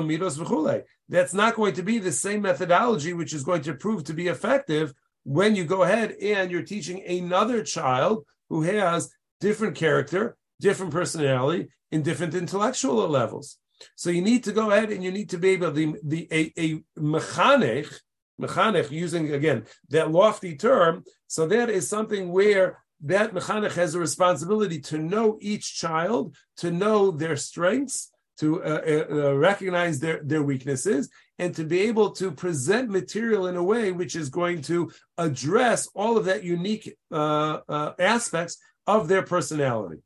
midos. 0.08 0.84
That's 1.08 1.34
not 1.34 1.54
going 1.54 1.74
to 1.74 1.82
be 1.82 1.98
the 1.98 2.12
same 2.12 2.42
methodology 2.42 3.12
which 3.12 3.32
is 3.32 3.44
going 3.44 3.62
to 3.62 3.74
prove 3.74 4.04
to 4.04 4.14
be 4.14 4.28
effective 4.28 4.92
when 5.24 5.54
you 5.56 5.64
go 5.64 5.82
ahead 5.82 6.12
and 6.22 6.50
you're 6.50 6.62
teaching 6.62 7.02
another 7.06 7.62
child 7.62 8.24
who 8.48 8.62
has 8.62 9.12
different 9.40 9.76
character, 9.76 10.36
different 10.60 10.92
personality, 10.92 11.68
and 11.90 12.04
different 12.04 12.34
intellectual 12.34 13.08
levels. 13.08 13.58
So 13.96 14.10
you 14.10 14.22
need 14.22 14.44
to 14.44 14.52
go 14.52 14.70
ahead 14.70 14.90
and 14.90 15.02
you 15.02 15.10
need 15.10 15.30
to 15.30 15.38
be 15.38 15.50
able 15.50 15.72
to 15.72 15.98
the 16.02 16.28
a, 16.30 16.52
a 16.56 16.82
mechanech, 16.98 17.92
mechanech 18.40 18.90
using 18.90 19.32
again 19.32 19.64
that 19.90 20.10
lofty 20.10 20.56
term. 20.56 21.04
So 21.26 21.46
that 21.48 21.68
is 21.68 21.88
something 21.88 22.30
where 22.30 22.78
that 23.02 23.34
mechanech 23.34 23.74
has 23.74 23.94
a 23.94 24.00
responsibility 24.00 24.80
to 24.80 24.98
know 24.98 25.38
each 25.40 25.76
child, 25.78 26.36
to 26.58 26.70
know 26.70 27.10
their 27.10 27.36
strengths, 27.36 28.10
to 28.38 28.62
uh, 28.62 28.80
uh, 28.86 29.04
uh, 29.10 29.34
recognize 29.34 30.00
their, 30.00 30.20
their 30.22 30.42
weaknesses, 30.42 31.10
and 31.38 31.54
to 31.54 31.64
be 31.64 31.80
able 31.80 32.10
to 32.12 32.30
present 32.30 32.90
material 32.90 33.46
in 33.48 33.56
a 33.56 33.62
way 33.62 33.90
which 33.92 34.14
is 34.14 34.28
going 34.28 34.62
to 34.62 34.90
address 35.18 35.88
all 35.94 36.16
of 36.16 36.24
that 36.24 36.44
unique 36.44 36.96
uh, 37.10 37.58
uh, 37.68 37.92
aspects 37.98 38.58
of 38.86 39.08
their 39.08 39.22
personality. 39.22 40.00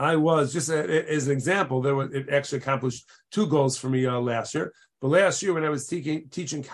I 0.00 0.16
was 0.16 0.52
just 0.52 0.70
a, 0.70 1.12
as 1.12 1.26
an 1.26 1.32
example. 1.32 1.82
There 1.82 1.94
was 1.94 2.10
it 2.12 2.30
actually 2.30 2.58
accomplished 2.58 3.08
two 3.30 3.46
goals 3.46 3.76
for 3.76 3.90
me 3.90 4.06
uh, 4.06 4.18
last 4.18 4.54
year. 4.54 4.72
But 5.00 5.08
last 5.08 5.42
year 5.42 5.52
when 5.52 5.64
I 5.64 5.68
was 5.68 5.86
teaching 5.86 6.28
teaching 6.30 6.64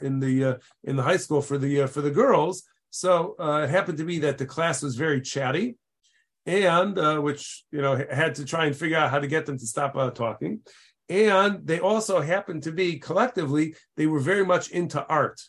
in 0.00 0.20
the 0.20 0.44
uh, 0.44 0.54
in 0.82 0.96
the 0.96 1.02
high 1.02 1.16
school 1.16 1.40
for 1.40 1.58
the 1.58 1.82
uh, 1.82 1.86
for 1.86 2.00
the 2.00 2.10
girls, 2.10 2.64
so 2.90 3.36
uh, 3.38 3.62
it 3.64 3.70
happened 3.70 3.98
to 3.98 4.04
be 4.04 4.20
that 4.20 4.38
the 4.38 4.46
class 4.46 4.82
was 4.82 4.96
very 4.96 5.20
chatty, 5.20 5.76
and 6.46 6.98
uh, 6.98 7.18
which 7.18 7.64
you 7.70 7.80
know 7.80 7.96
had 8.10 8.36
to 8.36 8.44
try 8.44 8.66
and 8.66 8.76
figure 8.76 8.96
out 8.96 9.10
how 9.10 9.18
to 9.18 9.26
get 9.26 9.46
them 9.46 9.58
to 9.58 9.66
stop 9.66 9.96
uh, 9.96 10.10
talking, 10.10 10.60
and 11.08 11.66
they 11.66 11.80
also 11.80 12.20
happened 12.20 12.64
to 12.64 12.72
be 12.72 12.98
collectively 12.98 13.74
they 13.96 14.06
were 14.06 14.20
very 14.20 14.44
much 14.44 14.70
into 14.70 15.04
art. 15.06 15.40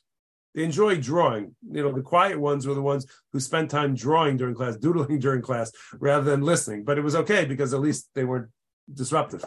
They 0.55 0.63
enjoy 0.63 1.01
drawing. 1.01 1.53
You 1.69 1.83
know, 1.83 1.91
the 1.91 2.01
quiet 2.01 2.39
ones 2.39 2.65
were 2.65 2.73
the 2.73 2.81
ones 2.81 3.05
who 3.33 3.41
spent 3.41 3.69
time 3.69 3.93
drawing 3.93 4.37
during 4.37 4.55
class, 4.55 4.77
doodling 4.81 5.19
during 5.19 5.41
class, 5.41 5.71
rather 5.99 6.23
than 6.23 6.41
listening. 6.41 6.85
But 6.85 6.97
it 6.97 7.03
was 7.03 7.15
okay 7.15 7.45
because 7.45 7.73
at 7.73 7.81
least 7.81 8.09
they 8.15 8.23
weren't 8.23 8.49
disruptive. 8.91 9.43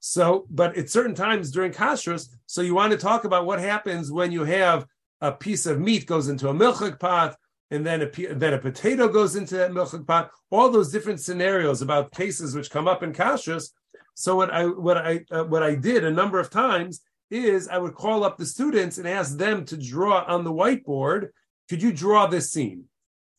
So, 0.00 0.46
but 0.50 0.76
at 0.76 0.88
certain 0.90 1.14
times 1.14 1.50
during 1.50 1.72
kashrus, 1.72 2.28
so 2.46 2.62
you 2.62 2.74
want 2.74 2.92
to 2.92 2.98
talk 2.98 3.24
about 3.24 3.46
what 3.46 3.60
happens 3.60 4.10
when 4.10 4.32
you 4.32 4.44
have 4.44 4.86
a 5.20 5.32
piece 5.32 5.66
of 5.66 5.80
meat 5.80 6.06
goes 6.06 6.28
into 6.28 6.48
a 6.48 6.54
milchik 6.54 6.98
pot, 6.98 7.36
and 7.70 7.84
then 7.84 8.00
a 8.00 8.34
then 8.34 8.54
a 8.54 8.58
potato 8.58 9.08
goes 9.08 9.36
into 9.36 9.56
that 9.56 9.72
milchik 9.72 10.06
pot. 10.06 10.30
All 10.50 10.70
those 10.70 10.90
different 10.90 11.20
scenarios 11.20 11.82
about 11.82 12.12
cases 12.12 12.54
which 12.54 12.70
come 12.70 12.88
up 12.88 13.02
in 13.02 13.12
kashrus. 13.12 13.70
So 14.14 14.36
what 14.36 14.50
I 14.50 14.64
what 14.64 14.96
I 14.96 15.24
uh, 15.30 15.44
what 15.44 15.62
I 15.62 15.74
did 15.74 16.04
a 16.04 16.10
number 16.10 16.38
of 16.40 16.48
times 16.48 17.02
is 17.30 17.68
I 17.68 17.78
would 17.78 17.94
call 17.94 18.24
up 18.24 18.36
the 18.36 18.46
students 18.46 18.98
and 18.98 19.06
ask 19.06 19.36
them 19.36 19.64
to 19.66 19.76
draw 19.76 20.24
on 20.26 20.44
the 20.44 20.52
whiteboard. 20.52 21.28
Could 21.68 21.82
you 21.82 21.92
draw 21.92 22.26
this 22.26 22.50
scene? 22.50 22.84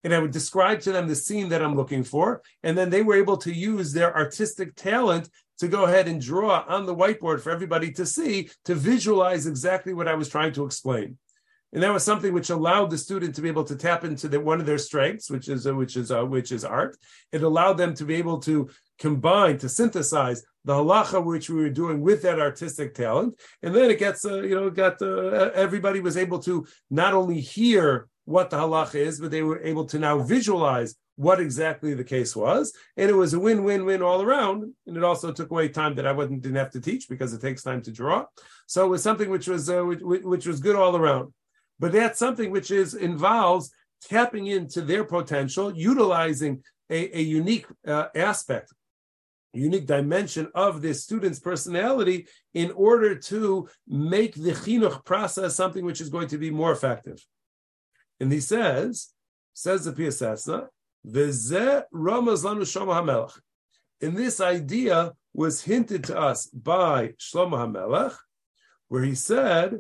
And 0.04 0.14
I 0.14 0.20
would 0.20 0.32
describe 0.32 0.80
to 0.82 0.92
them 0.92 1.08
the 1.08 1.16
scene 1.16 1.50
that 1.50 1.62
I'm 1.62 1.76
looking 1.76 2.04
for. 2.04 2.42
And 2.64 2.78
then 2.78 2.90
they 2.90 3.02
were 3.02 3.16
able 3.16 3.38
to 3.38 3.54
use 3.54 3.92
their 3.92 4.16
artistic 4.16 4.76
talent 4.76 5.30
to 5.60 5.68
go 5.68 5.86
ahead 5.86 6.08
and 6.08 6.22
draw 6.22 6.64
on 6.68 6.86
the 6.86 6.96
whiteboard 6.96 7.42
for 7.42 7.52
everybody 7.52 7.92
to 7.94 8.06
see, 8.06 8.50
to 8.66 8.76
visualize 8.76 9.46
exactly 9.46 9.94
what 9.94 10.08
I 10.08 10.16
was 10.16 10.30
trying 10.30 10.54
to 10.54 10.66
explain. 10.66 11.18
And 11.74 11.84
that 11.84 11.94
was 11.94 12.04
something 12.04 12.34
which 12.34 12.50
allowed 12.50 12.90
the 12.90 12.98
student 12.98 13.36
to 13.36 13.42
be 13.42 13.50
able 13.50 13.66
to 13.66 13.76
tap 13.76 14.04
into 14.04 14.28
the, 14.28 14.40
one 14.40 14.60
of 14.60 14.66
their 14.66 14.80
strengths, 14.80 15.30
which 15.30 15.50
is 15.50 15.68
uh, 15.68 15.76
which 15.76 15.98
is 15.98 16.12
uh, 16.12 16.26
which 16.26 16.52
is 16.52 16.66
art. 16.66 16.98
It 17.32 17.44
allowed 17.44 17.74
them 17.74 17.94
to 17.96 18.06
be 18.06 18.16
able 18.16 18.40
to 18.40 18.70
combine, 18.98 19.60
to 19.60 19.70
synthesize 19.70 20.44
the 20.70 20.76
halacha 20.76 21.26
which 21.26 21.50
we 21.50 21.62
were 21.64 21.70
doing 21.82 22.00
with 22.00 22.22
that 22.22 22.40
artistic 22.40 22.94
talent, 22.94 23.34
and 23.64 23.76
then 23.76 23.90
it 23.90 23.98
gets 23.98 24.24
uh, 24.24 24.42
you 24.50 24.54
know 24.54 24.70
got 24.70 25.02
uh, 25.02 25.50
everybody 25.66 26.00
was 26.00 26.16
able 26.16 26.38
to 26.38 26.64
not 26.92 27.16
only 27.16 27.42
hear 27.42 28.08
what 28.26 28.52
the 28.52 28.58
halacha 28.58 28.94
is, 28.94 29.20
but 29.20 29.32
they 29.32 29.42
were 29.42 29.60
able 29.64 29.86
to 29.86 29.98
now 29.98 30.20
visualize 30.20 30.94
what 31.16 31.40
exactly 31.40 31.96
the 31.96 32.04
case 32.04 32.36
was, 32.36 32.72
and 32.98 33.10
it 33.10 33.16
was 33.16 33.34
a 33.34 33.40
win-win-win 33.40 34.04
all 34.04 34.22
around. 34.22 34.58
And 34.86 34.96
it 34.96 35.04
also 35.04 35.34
took 35.34 35.50
away 35.50 35.70
time 35.70 35.96
that 35.96 36.06
I 36.06 36.12
wasn't 36.12 36.44
didn't 36.44 36.64
have 36.64 36.76
to 36.78 36.82
teach 36.82 37.10
because 37.10 37.34
it 37.34 37.42
takes 37.42 37.64
time 37.64 37.82
to 37.82 37.92
draw. 37.92 38.26
So 38.68 38.86
it 38.86 38.90
was 38.90 39.02
something 39.02 39.32
which 39.32 39.48
was 39.48 39.72
uh, 39.72 39.84
which, 39.84 40.02
which 40.34 40.46
was 40.46 40.60
good 40.60 40.76
all 40.76 40.96
around. 40.96 41.34
But 41.80 41.94
that's 41.94 42.20
something 42.20 42.52
which 42.52 42.70
is 42.70 42.94
involves 42.94 43.72
tapping 44.04 44.46
into 44.46 44.82
their 44.82 45.04
potential, 45.04 45.76
utilizing 45.76 46.64
a, 46.92 47.18
a 47.18 47.22
unique 47.22 47.66
uh, 47.88 48.10
aspect 48.14 48.72
unique 49.54 49.86
dimension 49.88 50.50
of 50.54 50.82
this 50.82 51.04
student's 51.04 51.40
personality 51.40 52.28
in 52.54 52.72
order 52.72 53.16
to 53.16 53.68
make 53.88 54.36
the 54.36 54.52
chinuch 54.52 55.04
process 55.06 55.56
something 55.56 55.86
which 55.86 56.02
is 56.02 56.10
going 56.10 56.28
to 56.28 56.38
be 56.38 56.52
more 56.52 56.72
effective. 56.72 57.26
And 58.20 58.32
he 58.32 58.40
says, 58.40 59.10
says 59.54 59.86
the 59.86 59.92
HaMelech. 63.02 63.40
And 64.02 64.16
this 64.16 64.40
idea 64.40 65.14
was 65.34 65.64
hinted 65.64 66.06
to 66.06 66.18
us 66.18 66.48
by 66.48 67.14
Shlomo 67.20 67.58
HaMelech, 67.58 68.16
where 68.88 69.04
he 69.04 69.16
said, 69.16 69.80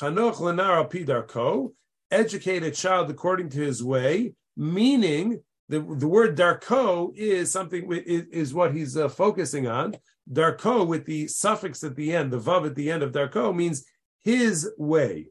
Chanoch 0.00 0.36
lenar 0.36 0.90
pidarko, 0.90 1.72
educate 2.10 2.62
a 2.62 2.70
child 2.70 3.10
according 3.10 3.50
to 3.50 3.60
his 3.60 3.82
way, 3.82 4.34
meaning 4.56 5.42
the, 5.70 5.80
the 5.80 6.08
word 6.08 6.36
darko 6.36 7.16
is 7.16 7.52
something 7.52 7.90
is, 7.92 8.26
is 8.32 8.54
what 8.54 8.74
he's 8.74 8.96
uh, 8.96 9.08
focusing 9.08 9.68
on. 9.68 9.94
Darko 10.30 10.86
with 10.86 11.06
the 11.06 11.28
suffix 11.28 11.84
at 11.84 11.94
the 11.94 12.12
end, 12.12 12.32
the 12.32 12.40
vav 12.40 12.66
at 12.66 12.74
the 12.74 12.90
end 12.90 13.04
of 13.04 13.12
darko 13.12 13.54
means 13.54 13.84
his 14.18 14.68
way, 14.76 15.28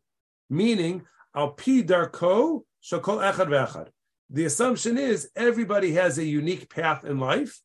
meaning 0.49 1.03
al 1.35 1.51
pi 1.51 1.83
darko 1.83 2.63
shakol 2.81 3.19
echad 3.21 3.47
ve'echad. 3.47 3.89
The 4.29 4.45
assumption 4.45 4.97
is 4.97 5.29
everybody 5.35 5.91
has 5.93 6.17
a 6.17 6.23
unique 6.23 6.69
path 6.69 7.03
in 7.03 7.19
life, 7.19 7.59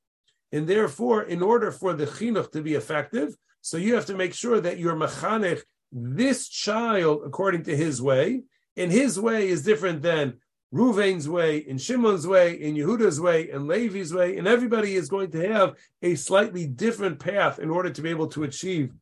and 0.50 0.66
therefore, 0.66 1.22
in 1.22 1.42
order 1.42 1.70
for 1.70 1.92
the 1.92 2.06
chinuch 2.06 2.50
to 2.52 2.60
be 2.60 2.74
effective, 2.74 3.37
so 3.60 3.76
you 3.76 3.94
have 3.94 4.06
to 4.06 4.16
make 4.16 4.34
sure 4.34 4.60
that 4.60 4.78
you're 4.78 4.96
mechanech 4.96 5.62
this 5.92 6.48
child 6.48 7.22
according 7.24 7.62
to 7.64 7.76
his 7.76 8.02
way, 8.02 8.42
and 8.76 8.90
his 8.90 9.20
way 9.20 9.48
is 9.48 9.62
different 9.62 10.02
than 10.02 10.40
Ruvain's 10.74 11.28
way, 11.28 11.58
in 11.58 11.78
Shimon's 11.78 12.26
way, 12.26 12.60
in 12.60 12.74
Yehuda's 12.74 13.20
way, 13.20 13.48
in 13.48 13.68
Levi's 13.68 14.12
way, 14.12 14.37
and 14.37 14.48
everybody 14.48 14.96
is 14.96 15.08
going 15.08 15.30
to 15.30 15.48
have 15.52 15.76
a 16.02 16.16
slightly 16.16 16.66
different 16.66 17.20
path 17.20 17.60
in 17.60 17.70
order 17.70 17.90
to 17.90 18.02
be 18.02 18.10
able 18.10 18.26
to 18.28 18.42
achieve 18.42 18.92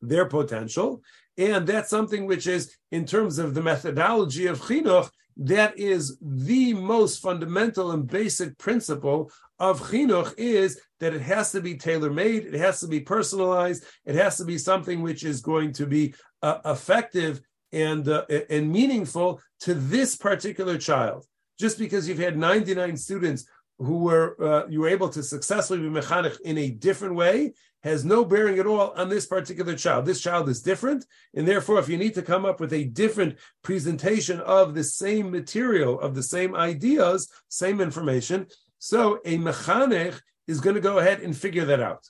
their 0.00 0.24
potential. 0.24 1.02
And 1.36 1.66
that's 1.66 1.90
something 1.90 2.26
which 2.26 2.46
is, 2.46 2.74
in 2.90 3.04
terms 3.04 3.38
of 3.38 3.52
the 3.52 3.62
methodology 3.62 4.46
of 4.46 4.62
chinuch, 4.62 5.10
that 5.36 5.78
is 5.78 6.16
the 6.22 6.72
most 6.72 7.20
fundamental 7.20 7.92
and 7.92 8.06
basic 8.06 8.56
principle 8.56 9.30
of 9.58 9.80
chinuch 9.80 10.32
is 10.38 10.80
that 11.00 11.14
it 11.14 11.22
has 11.22 11.52
to 11.52 11.60
be 11.60 11.76
tailor-made, 11.76 12.46
it 12.46 12.54
has 12.54 12.80
to 12.80 12.88
be 12.88 13.00
personalized, 13.00 13.84
it 14.06 14.14
has 14.14 14.38
to 14.38 14.44
be 14.44 14.56
something 14.56 15.02
which 15.02 15.22
is 15.22 15.40
going 15.42 15.72
to 15.74 15.86
be 15.86 16.14
uh, 16.42 16.58
effective 16.64 17.42
and 17.72 18.08
uh, 18.08 18.24
and 18.50 18.70
meaningful 18.70 19.40
to 19.60 19.74
this 19.74 20.16
particular 20.16 20.78
child. 20.78 21.26
Just 21.58 21.78
because 21.78 22.08
you've 22.08 22.18
had 22.18 22.36
99 22.36 22.96
students 22.96 23.44
who 23.78 23.98
were 23.98 24.36
uh, 24.42 24.66
you 24.68 24.80
were 24.80 24.88
able 24.88 25.08
to 25.10 25.22
successfully 25.22 25.80
be 25.80 25.88
mechanech 25.88 26.40
in 26.40 26.58
a 26.58 26.70
different 26.70 27.14
way 27.14 27.52
has 27.82 28.04
no 28.04 28.24
bearing 28.24 28.58
at 28.58 28.66
all 28.66 28.92
on 28.96 29.08
this 29.08 29.26
particular 29.26 29.74
child. 29.74 30.06
This 30.06 30.20
child 30.20 30.48
is 30.48 30.62
different, 30.62 31.04
and 31.34 31.46
therefore, 31.46 31.78
if 31.78 31.88
you 31.88 31.96
need 31.96 32.14
to 32.14 32.22
come 32.22 32.44
up 32.44 32.60
with 32.60 32.72
a 32.72 32.84
different 32.84 33.38
presentation 33.62 34.40
of 34.40 34.74
the 34.74 34.84
same 34.84 35.30
material, 35.30 35.98
of 36.00 36.14
the 36.14 36.22
same 36.22 36.54
ideas, 36.54 37.28
same 37.48 37.80
information, 37.80 38.46
so 38.78 39.18
a 39.24 39.36
mechanech 39.36 40.20
is 40.46 40.60
going 40.60 40.74
to 40.74 40.80
go 40.80 40.98
ahead 40.98 41.20
and 41.20 41.36
figure 41.36 41.64
that 41.64 41.80
out. 41.80 42.08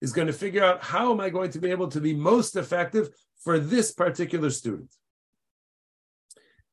Is 0.00 0.12
going 0.12 0.26
to 0.26 0.32
figure 0.32 0.64
out 0.64 0.82
how 0.82 1.12
am 1.12 1.20
I 1.20 1.30
going 1.30 1.50
to 1.50 1.58
be 1.58 1.70
able 1.70 1.88
to 1.88 2.00
be 2.00 2.14
most 2.14 2.56
effective 2.56 3.08
for 3.46 3.60
this 3.60 3.92
particular 3.92 4.50
student. 4.50 4.92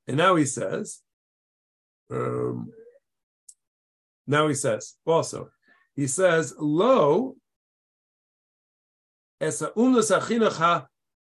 And 0.07 0.17
now 0.17 0.35
he 0.35 0.45
says, 0.45 1.01
um, 2.09 2.71
now 4.25 4.47
he 4.47 4.55
says 4.55 4.95
also, 5.05 5.49
he 5.95 6.07
says, 6.07 6.55
lo 6.57 7.35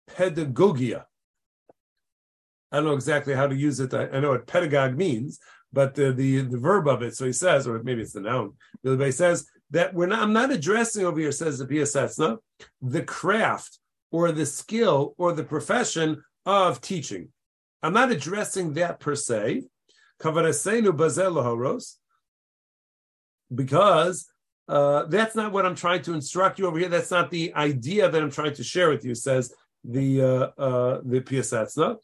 pedagogia. 0.09 1.03
I 2.71 2.77
don't 2.77 2.85
know 2.85 2.93
exactly 2.93 3.35
how 3.35 3.45
to 3.45 3.55
use 3.55 3.79
it. 3.79 3.93
I, 3.93 4.07
I 4.07 4.19
know 4.21 4.31
what 4.31 4.47
pedagogue 4.47 4.97
means, 4.97 5.39
but 5.71 5.93
the, 5.93 6.11
the, 6.11 6.41
the 6.41 6.57
verb 6.57 6.87
of 6.87 7.03
it. 7.03 7.15
So 7.15 7.25
he 7.25 7.33
says, 7.33 7.67
or 7.67 7.83
maybe 7.83 8.01
it's 8.01 8.13
the 8.13 8.21
noun. 8.21 8.53
But 8.83 8.99
he 8.99 9.11
says 9.11 9.45
that 9.69 9.93
we're 9.93 10.07
not. 10.07 10.23
I'm 10.23 10.33
not 10.33 10.51
addressing 10.51 11.05
over 11.05 11.19
here. 11.19 11.31
Says 11.31 11.59
the 11.59 11.67
Piasetzna, 11.67 12.39
the 12.81 13.03
craft 13.03 13.77
or 14.15 14.31
the 14.31 14.45
skill 14.45 15.13
or 15.17 15.33
the 15.33 15.43
profession 15.43 16.23
of 16.45 16.79
teaching. 16.79 17.27
I'm 17.83 17.91
not 17.91 18.13
addressing 18.13 18.75
that 18.75 19.01
per 19.01 19.13
se. 19.13 19.63
Because 23.53 24.27
uh, 24.69 25.03
that's 25.07 25.35
not 25.35 25.51
what 25.51 25.65
I'm 25.65 25.75
trying 25.75 26.01
to 26.03 26.13
instruct 26.13 26.59
you 26.59 26.67
over 26.67 26.79
here. 26.79 26.87
That's 26.87 27.11
not 27.11 27.29
the 27.29 27.53
idea 27.55 28.09
that 28.09 28.23
I'm 28.23 28.31
trying 28.31 28.53
to 28.53 28.63
share 28.63 28.89
with 28.89 29.03
you, 29.03 29.15
says 29.15 29.53
the 29.83 30.21
uh, 30.21 30.47
uh, 30.57 31.01
the 31.03 31.19
Piasetzna. 31.19 31.97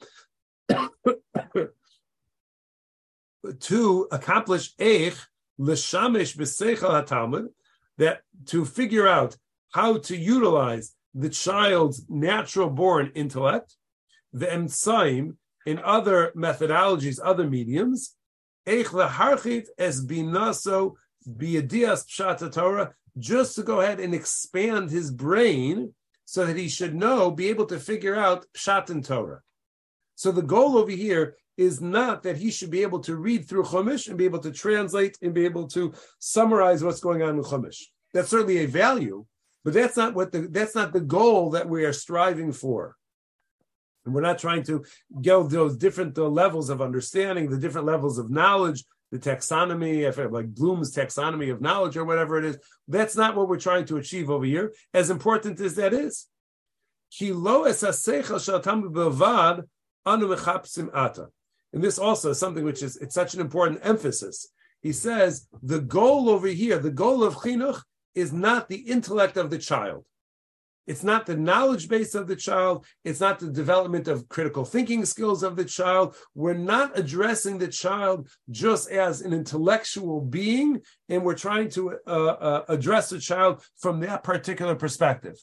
to 3.61 4.07
accomplish 4.11 4.75
eich 4.75 5.17
l'shamish 5.57 6.35
b'seichel 6.35 6.91
hatalmud, 6.91 7.47
that 7.97 8.19
to 8.47 8.65
figure 8.65 9.07
out 9.07 9.37
how 9.73 9.97
to 9.99 10.17
utilize 10.17 10.93
the 11.13 11.29
child's 11.29 12.05
natural 12.09 12.69
born 12.69 13.11
intellect, 13.15 13.75
the 14.33 14.47
emtsaim, 14.47 15.35
in 15.65 15.79
other 15.83 16.31
methodologies, 16.35 17.19
other 17.23 17.47
mediums, 17.47 18.15
just 23.19 23.55
to 23.55 23.63
go 23.63 23.81
ahead 23.81 23.99
and 23.99 24.15
expand 24.15 24.89
his 24.89 25.11
brain 25.11 25.93
so 26.25 26.45
that 26.45 26.55
he 26.55 26.69
should 26.69 26.95
know, 26.95 27.29
be 27.29 27.49
able 27.49 27.65
to 27.65 27.79
figure 27.79 28.15
out 28.15 28.45
pshat 28.55 28.89
and 28.89 29.03
Torah. 29.03 29.41
So 30.15 30.31
the 30.31 30.41
goal 30.41 30.77
over 30.77 30.91
here 30.91 31.35
is 31.57 31.81
not 31.81 32.23
that 32.23 32.37
he 32.37 32.49
should 32.51 32.71
be 32.71 32.83
able 32.83 32.99
to 33.01 33.15
read 33.15 33.47
through 33.47 33.63
Chumash 33.63 34.07
and 34.07 34.17
be 34.17 34.25
able 34.25 34.39
to 34.39 34.51
translate 34.51 35.17
and 35.21 35.33
be 35.33 35.45
able 35.45 35.67
to 35.69 35.93
summarize 36.19 36.83
what's 36.83 37.01
going 37.01 37.21
on 37.21 37.35
in 37.37 37.43
Chumash. 37.43 37.83
That's 38.13 38.29
certainly 38.29 38.59
a 38.59 38.67
value, 38.67 39.25
but 39.63 39.73
that's 39.73 39.97
not 39.97 40.13
what 40.13 40.31
the 40.31 40.41
that's 40.41 40.75
not 40.75 40.93
the 40.93 41.01
goal 41.01 41.51
that 41.51 41.69
we 41.69 41.85
are 41.85 41.93
striving 41.93 42.51
for. 42.51 42.95
And 44.05 44.13
we're 44.15 44.21
not 44.21 44.39
trying 44.39 44.63
to 44.63 44.83
go 45.21 45.43
those 45.43 45.77
different 45.77 46.17
uh, 46.17 46.27
levels 46.27 46.69
of 46.69 46.81
understanding, 46.81 47.49
the 47.49 47.59
different 47.59 47.85
levels 47.85 48.17
of 48.17 48.31
knowledge, 48.31 48.83
the 49.11 49.19
taxonomy, 49.19 50.07
if 50.07 50.17
it, 50.17 50.31
like 50.31 50.55
Bloom's 50.55 50.95
taxonomy 50.95 51.51
of 51.51 51.61
knowledge 51.61 51.97
or 51.97 52.05
whatever 52.05 52.37
it 52.39 52.45
is. 52.45 52.57
That's 52.87 53.15
not 53.15 53.35
what 53.35 53.47
we're 53.47 53.59
trying 53.59 53.85
to 53.85 53.97
achieve 53.97 54.31
over 54.31 54.45
here, 54.45 54.73
as 54.93 55.09
important 55.11 55.59
as 55.59 55.75
that 55.75 55.93
is. 55.93 56.27
And 61.73 61.83
this 61.83 61.99
also 61.99 62.29
is 62.31 62.39
something 62.39 62.63
which 62.63 62.81
is 62.81 62.97
it's 62.97 63.15
such 63.15 63.33
an 63.33 63.41
important 63.41 63.79
emphasis. 63.83 64.47
He 64.81 64.93
says 64.93 65.47
the 65.61 65.79
goal 65.79 66.29
over 66.29 66.47
here, 66.47 66.79
the 66.79 66.89
goal 66.89 67.23
of 67.23 67.35
chinuch, 67.35 67.81
is 68.15 68.33
not 68.33 68.69
the 68.69 68.77
intellect 68.77 69.37
of 69.37 69.49
the 69.49 69.57
child. 69.57 70.05
It's 70.87 71.03
not 71.03 71.25
the 71.25 71.37
knowledge 71.37 71.87
base 71.87 72.15
of 72.15 72.27
the 72.27 72.35
child. 72.35 72.85
It's 73.03 73.19
not 73.19 73.39
the 73.39 73.49
development 73.51 74.07
of 74.07 74.27
critical 74.27 74.65
thinking 74.65 75.05
skills 75.05 75.43
of 75.43 75.55
the 75.55 75.65
child. 75.65 76.15
We're 76.33 76.53
not 76.53 76.97
addressing 76.97 77.59
the 77.59 77.67
child 77.67 78.29
just 78.49 78.89
as 78.89 79.21
an 79.21 79.31
intellectual 79.31 80.21
being, 80.21 80.81
and 81.07 81.23
we're 81.23 81.35
trying 81.35 81.69
to 81.71 81.97
uh, 82.07 82.09
uh, 82.09 82.65
address 82.67 83.09
the 83.09 83.19
child 83.19 83.63
from 83.77 83.99
that 84.01 84.23
particular 84.23 84.75
perspective. 84.75 85.37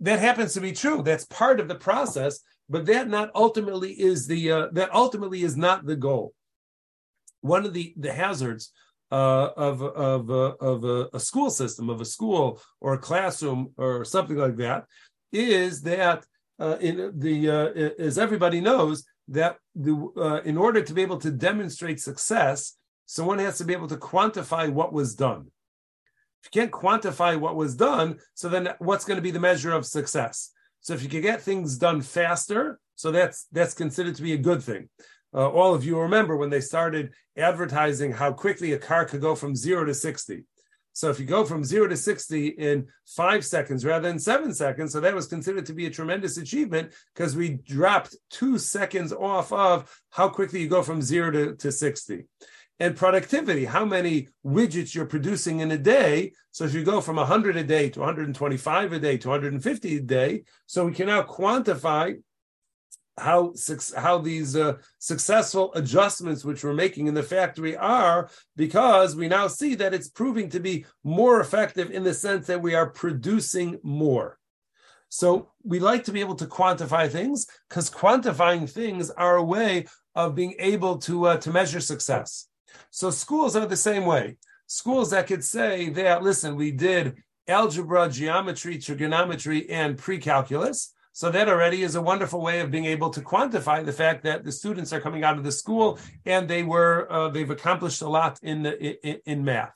That 0.00 0.18
happens 0.18 0.52
to 0.54 0.60
be 0.60 0.72
true. 0.72 1.02
That's 1.02 1.24
part 1.24 1.58
of 1.58 1.68
the 1.68 1.74
process, 1.74 2.40
but 2.68 2.86
that 2.86 3.08
not 3.08 3.30
ultimately 3.34 3.92
is 3.92 4.26
the 4.26 4.52
uh, 4.52 4.66
that 4.72 4.94
ultimately 4.94 5.42
is 5.42 5.56
not 5.56 5.86
the 5.86 5.96
goal. 5.96 6.34
One 7.40 7.64
of 7.64 7.72
the 7.72 7.94
the 7.96 8.12
hazards 8.12 8.72
uh, 9.12 9.50
of 9.56 9.82
of 9.82 10.30
uh, 10.30 10.54
of 10.60 10.84
a, 10.84 11.08
a, 11.12 11.20
school 11.20 11.50
system, 11.50 11.90
of 11.90 12.00
a 12.00 12.04
school 12.04 12.60
or 12.80 12.94
a 12.94 12.98
classroom 12.98 13.70
or 13.76 14.06
something 14.06 14.38
like 14.38 14.56
that, 14.56 14.86
is 15.32 15.82
that 15.82 16.24
uh, 16.58 16.78
in 16.80 17.12
the 17.18 17.50
uh, 17.50 17.68
as 18.02 18.16
everybody 18.16 18.60
knows 18.60 19.04
that 19.28 19.58
the 19.74 19.94
uh, 20.16 20.40
in 20.44 20.56
order 20.56 20.80
to 20.82 20.94
be 20.94 21.02
able 21.02 21.18
to 21.18 21.30
demonstrate 21.30 22.00
success, 22.00 22.78
someone 23.04 23.38
has 23.38 23.58
to 23.58 23.64
be 23.64 23.74
able 23.74 23.88
to 23.88 23.96
quantify 23.96 24.72
what 24.72 24.94
was 24.94 25.14
done. 25.14 25.50
If 26.42 26.48
you 26.50 26.62
can't 26.62 26.72
quantify 26.72 27.38
what 27.38 27.54
was 27.54 27.76
done, 27.76 28.18
so 28.32 28.48
then 28.48 28.70
what's 28.78 29.04
going 29.04 29.18
to 29.18 29.22
be 29.22 29.30
the 29.30 29.38
measure 29.38 29.72
of 29.72 29.84
success? 29.84 30.52
So 30.80 30.94
if 30.94 31.02
you 31.02 31.10
can 31.10 31.20
get 31.20 31.42
things 31.42 31.76
done 31.76 32.00
faster, 32.00 32.80
so 32.96 33.12
that's 33.12 33.46
that's 33.52 33.74
considered 33.74 34.14
to 34.16 34.22
be 34.22 34.32
a 34.32 34.38
good 34.38 34.62
thing. 34.62 34.88
Uh, 35.34 35.48
all 35.48 35.74
of 35.74 35.84
you 35.84 35.98
remember 35.98 36.36
when 36.36 36.50
they 36.50 36.60
started 36.60 37.12
advertising 37.36 38.12
how 38.12 38.32
quickly 38.32 38.72
a 38.72 38.78
car 38.78 39.04
could 39.04 39.20
go 39.20 39.34
from 39.34 39.56
zero 39.56 39.84
to 39.84 39.94
60. 39.94 40.44
So 40.94 41.08
if 41.08 41.18
you 41.18 41.24
go 41.24 41.44
from 41.44 41.64
zero 41.64 41.88
to 41.88 41.96
60 41.96 42.48
in 42.48 42.86
five 43.06 43.44
seconds 43.46 43.84
rather 43.84 44.08
than 44.08 44.18
seven 44.18 44.52
seconds, 44.52 44.92
so 44.92 45.00
that 45.00 45.14
was 45.14 45.26
considered 45.26 45.64
to 45.66 45.72
be 45.72 45.86
a 45.86 45.90
tremendous 45.90 46.36
achievement 46.36 46.92
because 47.14 47.34
we 47.34 47.50
dropped 47.66 48.14
two 48.30 48.58
seconds 48.58 49.12
off 49.12 49.52
of 49.52 49.90
how 50.10 50.28
quickly 50.28 50.60
you 50.60 50.68
go 50.68 50.82
from 50.82 51.00
zero 51.00 51.30
to, 51.30 51.56
to 51.56 51.72
60. 51.72 52.24
And 52.78 52.96
productivity, 52.96 53.64
how 53.64 53.84
many 53.84 54.28
widgets 54.44 54.94
you're 54.94 55.06
producing 55.06 55.60
in 55.60 55.70
a 55.70 55.78
day. 55.78 56.32
So 56.50 56.64
if 56.64 56.74
you 56.74 56.82
go 56.84 57.00
from 57.00 57.16
100 57.16 57.56
a 57.56 57.62
day 57.62 57.88
to 57.90 58.00
125 58.00 58.92
a 58.92 58.98
day 58.98 59.16
to 59.18 59.28
150 59.28 59.96
a 59.96 60.00
day, 60.00 60.42
so 60.66 60.86
we 60.86 60.92
can 60.92 61.06
now 61.06 61.22
quantify 61.22 62.16
how 63.18 63.52
how 63.96 64.18
these 64.18 64.56
uh, 64.56 64.74
successful 64.98 65.72
adjustments 65.74 66.44
which 66.44 66.64
we're 66.64 66.72
making 66.72 67.08
in 67.08 67.14
the 67.14 67.22
factory 67.22 67.76
are 67.76 68.30
because 68.56 69.14
we 69.14 69.28
now 69.28 69.46
see 69.46 69.74
that 69.74 69.92
it's 69.92 70.08
proving 70.08 70.48
to 70.48 70.60
be 70.60 70.86
more 71.04 71.40
effective 71.40 71.90
in 71.90 72.04
the 72.04 72.14
sense 72.14 72.46
that 72.46 72.62
we 72.62 72.74
are 72.74 72.88
producing 72.88 73.78
more. 73.82 74.38
So 75.10 75.50
we 75.62 75.78
like 75.78 76.04
to 76.04 76.12
be 76.12 76.20
able 76.20 76.36
to 76.36 76.46
quantify 76.46 77.10
things 77.10 77.46
because 77.68 77.90
quantifying 77.90 78.68
things 78.68 79.10
are 79.10 79.36
a 79.36 79.44
way 79.44 79.86
of 80.14 80.34
being 80.34 80.54
able 80.58 80.96
to 80.98 81.26
uh, 81.26 81.36
to 81.38 81.50
measure 81.50 81.80
success. 81.80 82.48
So 82.90 83.10
schools 83.10 83.54
are 83.54 83.66
the 83.66 83.76
same 83.76 84.06
way. 84.06 84.38
Schools 84.66 85.10
that 85.10 85.26
could 85.26 85.44
say 85.44 85.90
that 85.90 86.22
listen 86.22 86.56
we 86.56 86.70
did 86.70 87.22
algebra 87.46 88.08
geometry 88.08 88.78
trigonometry 88.78 89.68
and 89.68 89.98
pre-calculus 89.98 90.94
so 91.12 91.30
that 91.30 91.48
already 91.48 91.82
is 91.82 91.94
a 91.94 92.02
wonderful 92.02 92.40
way 92.40 92.60
of 92.60 92.70
being 92.70 92.86
able 92.86 93.10
to 93.10 93.20
quantify 93.20 93.84
the 93.84 93.92
fact 93.92 94.24
that 94.24 94.44
the 94.44 94.52
students 94.52 94.92
are 94.92 95.00
coming 95.00 95.24
out 95.24 95.36
of 95.36 95.44
the 95.44 95.52
school 95.52 95.98
and 96.26 96.48
they 96.48 96.62
were 96.62 97.10
uh, 97.10 97.28
they've 97.28 97.50
accomplished 97.50 98.02
a 98.02 98.08
lot 98.08 98.38
in, 98.42 98.66
in, 98.66 99.18
in 99.26 99.44
math. 99.44 99.74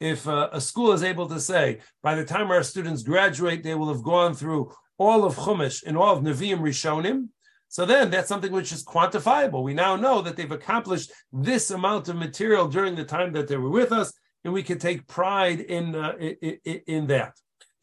If 0.00 0.26
uh, 0.26 0.50
a 0.52 0.60
school 0.60 0.92
is 0.92 1.02
able 1.02 1.28
to 1.28 1.40
say 1.40 1.80
by 2.02 2.14
the 2.14 2.24
time 2.24 2.50
our 2.50 2.62
students 2.62 3.02
graduate, 3.02 3.62
they 3.62 3.74
will 3.74 3.92
have 3.92 4.02
gone 4.02 4.34
through 4.34 4.72
all 4.98 5.24
of 5.24 5.36
Chumash 5.36 5.82
and 5.86 5.96
all 5.96 6.16
of 6.16 6.22
Nevi'im 6.22 6.60
Rishonim, 6.60 7.28
so 7.74 7.84
then 7.84 8.08
that's 8.08 8.28
something 8.28 8.52
which 8.52 8.70
is 8.70 8.84
quantifiable. 8.84 9.64
We 9.64 9.74
now 9.74 9.96
know 9.96 10.22
that 10.22 10.36
they've 10.36 10.50
accomplished 10.52 11.10
this 11.32 11.72
amount 11.72 12.08
of 12.08 12.14
material 12.14 12.68
during 12.68 12.94
the 12.94 13.04
time 13.04 13.32
that 13.32 13.48
they 13.48 13.56
were 13.56 13.68
with 13.68 13.90
us, 13.90 14.12
and 14.44 14.52
we 14.52 14.62
can 14.62 14.78
take 14.78 15.08
pride 15.08 15.58
in 15.58 15.96
uh, 15.96 16.12
in, 16.20 16.58
in, 16.86 17.06
that 17.08 17.32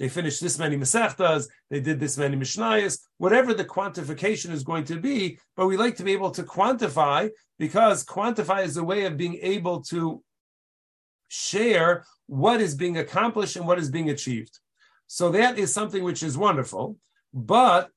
they 0.01 0.09
finished 0.09 0.41
this 0.41 0.57
many 0.57 0.75
Masechtas, 0.75 1.47
they 1.69 1.79
did 1.79 1.99
this 1.99 2.17
many 2.17 2.35
Mishnayos, 2.35 2.97
whatever 3.19 3.53
the 3.53 3.63
quantification 3.63 4.49
is 4.49 4.63
going 4.63 4.83
to 4.85 4.99
be, 4.99 5.37
but 5.55 5.67
we 5.67 5.77
like 5.77 5.95
to 5.97 6.03
be 6.03 6.11
able 6.11 6.31
to 6.31 6.41
quantify 6.41 7.29
because 7.59 8.03
quantify 8.03 8.63
is 8.63 8.77
a 8.77 8.83
way 8.83 9.05
of 9.05 9.15
being 9.15 9.37
able 9.43 9.79
to 9.83 10.23
share 11.27 12.03
what 12.25 12.59
is 12.59 12.73
being 12.73 12.97
accomplished 12.97 13.55
and 13.55 13.67
what 13.67 13.77
is 13.77 13.91
being 13.91 14.09
achieved. 14.09 14.57
So 15.05 15.29
that 15.33 15.59
is 15.59 15.71
something 15.71 16.03
which 16.03 16.23
is 16.23 16.35
wonderful. 16.35 16.97
But 17.31 17.91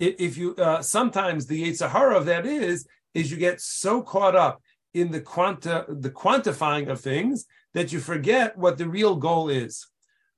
if 0.00 0.36
you 0.36 0.56
uh, 0.56 0.82
sometimes 0.82 1.46
the 1.46 1.72
Sahara 1.72 2.16
of 2.16 2.26
that 2.26 2.46
is 2.46 2.84
is 3.14 3.30
you 3.30 3.36
get 3.36 3.60
so 3.60 4.02
caught 4.02 4.34
up 4.34 4.60
in 4.92 5.12
the 5.12 5.20
quanta 5.20 5.86
the 5.88 6.10
quantifying 6.10 6.88
of 6.88 7.00
things 7.00 7.44
that 7.74 7.92
you 7.92 8.00
forget 8.00 8.58
what 8.58 8.76
the 8.76 8.88
real 8.88 9.14
goal 9.14 9.48
is. 9.48 9.86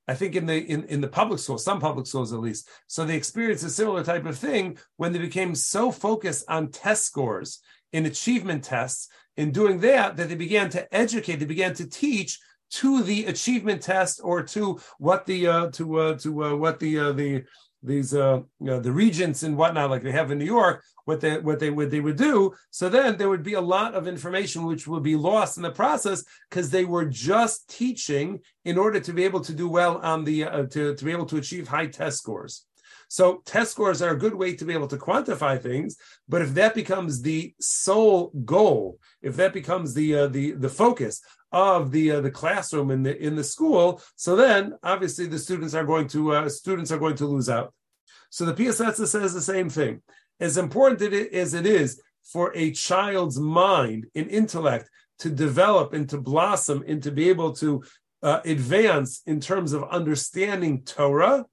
I 0.07 0.15
think 0.15 0.35
in 0.35 0.45
the 0.45 0.57
in, 0.57 0.83
in 0.85 1.01
the 1.01 1.07
public 1.07 1.39
schools, 1.39 1.63
some 1.63 1.79
public 1.79 2.07
schools 2.07 2.33
at 2.33 2.39
least. 2.39 2.69
So 2.87 3.03
they 3.03 3.17
experienced 3.17 3.65
a 3.65 3.69
similar 3.69 4.03
type 4.03 4.25
of 4.25 4.37
thing 4.37 4.77
when 4.95 5.11
they 5.11 5.19
became 5.19 5.53
so 5.53 5.91
focused 5.91 6.45
on 6.47 6.71
test 6.71 7.05
scores 7.05 7.59
in 7.91 8.05
achievement 8.05 8.63
tests. 8.63 9.09
In 9.35 9.51
doing 9.51 9.79
that, 9.81 10.17
that 10.17 10.29
they 10.29 10.35
began 10.35 10.69
to 10.71 10.95
educate, 10.95 11.35
they 11.35 11.45
began 11.45 11.73
to 11.75 11.87
teach 11.87 12.39
to 12.69 13.03
the 13.03 13.25
achievement 13.25 13.81
test 13.81 14.19
or 14.23 14.43
to 14.43 14.79
what 14.97 15.25
the 15.25 15.47
uh, 15.47 15.67
to 15.71 15.99
uh, 15.99 16.17
to 16.17 16.43
uh, 16.43 16.55
what 16.55 16.79
the 16.79 16.99
uh, 16.99 17.11
the 17.11 17.43
these 17.83 18.13
uh, 18.13 18.41
you 18.59 18.67
know, 18.67 18.79
the 18.79 18.91
regents 18.91 19.43
and 19.43 19.57
whatnot, 19.57 19.89
like 19.89 20.01
they 20.01 20.11
have 20.11 20.31
in 20.31 20.37
New 20.37 20.45
York, 20.45 20.83
what 21.05 21.21
they 21.21 21.39
what 21.39 21.59
they 21.59 21.69
would 21.69 21.89
they 21.89 21.99
would 21.99 22.17
do. 22.17 22.53
So 22.69 22.89
then 22.89 23.17
there 23.17 23.29
would 23.29 23.43
be 23.43 23.53
a 23.53 23.61
lot 23.61 23.95
of 23.95 24.07
information 24.07 24.65
which 24.65 24.87
would 24.87 25.03
be 25.03 25.15
lost 25.15 25.57
in 25.57 25.63
the 25.63 25.71
process 25.71 26.23
because 26.49 26.69
they 26.69 26.85
were 26.85 27.05
just 27.05 27.69
teaching 27.69 28.39
in 28.65 28.77
order 28.77 28.99
to 28.99 29.13
be 29.13 29.23
able 29.23 29.41
to 29.41 29.53
do 29.53 29.69
well 29.69 29.97
on 29.97 30.23
the 30.23 30.43
uh, 30.43 30.63
to 30.67 30.95
to 30.95 31.05
be 31.05 31.11
able 31.11 31.25
to 31.27 31.37
achieve 31.37 31.67
high 31.67 31.87
test 31.87 32.17
scores. 32.17 32.66
So 33.07 33.41
test 33.45 33.71
scores 33.71 34.01
are 34.01 34.11
a 34.11 34.17
good 34.17 34.33
way 34.33 34.55
to 34.55 34.65
be 34.65 34.73
able 34.73 34.87
to 34.87 34.97
quantify 34.97 35.61
things, 35.61 35.95
but 36.27 36.41
if 36.41 36.53
that 36.55 36.75
becomes 36.75 37.21
the 37.21 37.53
sole 37.59 38.31
goal, 38.43 38.99
if 39.21 39.35
that 39.37 39.53
becomes 39.53 39.93
the 39.93 40.15
uh, 40.15 40.27
the 40.27 40.51
the 40.51 40.69
focus 40.69 41.21
of 41.51 41.91
the 41.91 42.11
uh, 42.11 42.21
the 42.21 42.31
classroom 42.31 42.91
in 42.91 43.03
the 43.03 43.17
in 43.17 43.35
the 43.35 43.43
school, 43.43 44.01
so 44.15 44.35
then 44.35 44.73
obviously 44.83 45.25
the 45.25 45.39
students 45.39 45.73
are 45.73 45.85
going 45.85 46.07
to 46.09 46.33
uh, 46.33 46.49
students 46.49 46.91
are 46.91 46.99
going 46.99 47.15
to 47.15 47.25
lose 47.25 47.49
out. 47.49 47.73
So 48.29 48.45
the 48.45 48.53
Piasetzna 48.53 49.07
says 49.07 49.33
the 49.33 49.41
same 49.41 49.69
thing. 49.69 50.01
As 50.39 50.57
important 50.57 51.01
as 51.33 51.53
it 51.53 51.65
is 51.65 52.01
for 52.23 52.51
a 52.55 52.71
child's 52.71 53.39
mind 53.39 54.07
and 54.13 54.29
intellect 54.29 54.89
to 55.19 55.29
develop 55.29 55.93
and 55.93 56.07
to 56.09 56.19
blossom 56.19 56.83
and 56.87 57.01
to 57.03 57.11
be 57.11 57.29
able 57.29 57.53
to 57.53 57.83
uh, 58.21 58.41
advance 58.45 59.21
in 59.25 59.39
terms 59.39 59.73
of 59.73 59.89
understanding 59.89 60.83
Torah, 60.83 61.45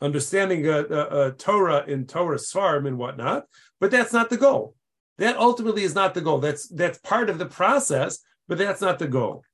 understanding 0.00 0.68
uh, 0.68 0.84
uh, 0.90 0.94
uh 0.94 1.30
Torah 1.32 1.84
in 1.86 2.06
Torah 2.06 2.36
Svarim 2.36 2.86
and 2.86 2.98
whatnot, 2.98 3.44
but 3.80 3.90
that's 3.90 4.12
not 4.12 4.30
the 4.30 4.36
goal. 4.36 4.74
That 5.18 5.36
ultimately 5.36 5.82
is 5.82 5.94
not 5.94 6.14
the 6.14 6.20
goal. 6.20 6.38
That's 6.38 6.68
that's 6.68 6.98
part 6.98 7.28
of 7.30 7.38
the 7.38 7.46
process, 7.46 8.20
but 8.46 8.58
that's 8.58 8.80
not 8.80 8.98
the 8.98 9.08
goal. 9.08 9.44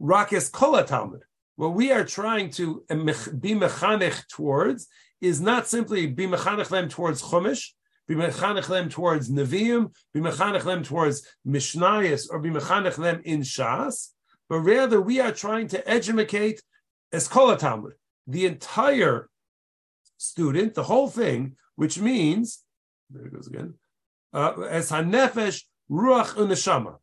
Rakis 0.00 0.52
Kola 0.52 0.84
Talmud. 0.84 1.22
What 1.56 1.72
we 1.72 1.90
are 1.90 2.04
trying 2.04 2.50
to 2.50 2.84
be 2.88 3.54
mechanech 3.54 4.28
towards 4.28 4.88
is 5.22 5.40
not 5.40 5.66
simply 5.66 6.06
be 6.06 6.26
mechanech 6.26 6.68
them 6.68 6.88
towards 6.88 7.22
Chumash, 7.22 7.70
be 8.06 8.14
mechanech 8.14 8.68
them 8.68 8.90
towards 8.90 9.30
Nevi'im, 9.30 9.94
be 10.12 10.20
mechanech 10.20 10.64
them 10.64 10.82
towards 10.82 11.26
Mishnayos, 11.46 12.28
or 12.30 12.38
be 12.40 12.50
mechanech 12.50 12.96
them 12.96 13.22
in 13.24 13.40
Shas, 13.40 14.10
but 14.48 14.60
rather 14.60 15.00
we 15.00 15.20
are 15.20 15.32
trying 15.32 15.68
to 15.68 15.88
educate 15.88 16.62
Eskola 17.12 17.58
Talmud, 17.58 17.94
the 18.26 18.46
entire 18.46 19.28
student, 20.16 20.74
the 20.74 20.84
whole 20.84 21.08
thing, 21.08 21.56
which 21.76 21.98
means, 21.98 22.62
there 23.10 23.26
it 23.26 23.32
goes 23.32 23.46
again, 23.46 23.74
uh, 24.32 24.52
as 24.62 24.90
Hanefesh 24.90 25.62
ruach 25.90 26.34
uneshama. 26.34 26.96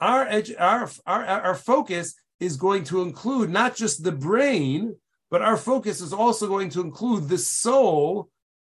Our, 0.00 0.28
our, 0.58 0.90
our, 1.06 1.24
our 1.24 1.54
focus 1.54 2.14
is 2.38 2.56
going 2.56 2.84
to 2.84 3.02
include 3.02 3.50
not 3.50 3.76
just 3.76 4.04
the 4.04 4.12
brain, 4.12 4.96
but 5.30 5.42
our 5.42 5.56
focus 5.56 6.00
is 6.00 6.12
also 6.12 6.46
going 6.46 6.70
to 6.70 6.80
include 6.80 7.28
the 7.28 7.38
soul 7.38 8.28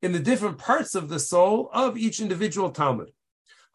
in 0.02 0.14
the 0.14 0.20
different 0.20 0.58
parts 0.58 0.96
of 0.96 1.10
the 1.10 1.20
soul 1.20 1.70
of 1.74 1.98
each 1.98 2.22
individual 2.22 2.72
Talmud. 2.72 3.10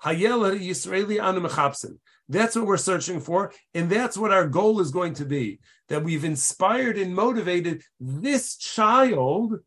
Yisraeli 0.03 1.23
anu 1.23 1.99
That's 2.29 2.57
what 2.57 2.67
we're 2.67 2.77
searching 2.77 3.21
for, 3.21 3.53
and 3.75 3.89
that's 3.91 4.17
what 4.17 4.33
our 4.33 4.47
goal 4.47 4.81
is 4.81 4.91
going 4.91 5.15
to 5.15 5.25
be. 5.25 5.61
That 5.89 6.05
we've 6.05 6.25
inspired 6.25 6.97
and 6.99 7.15
motivated 7.15 7.83
this 8.01 8.57
child 8.57 9.61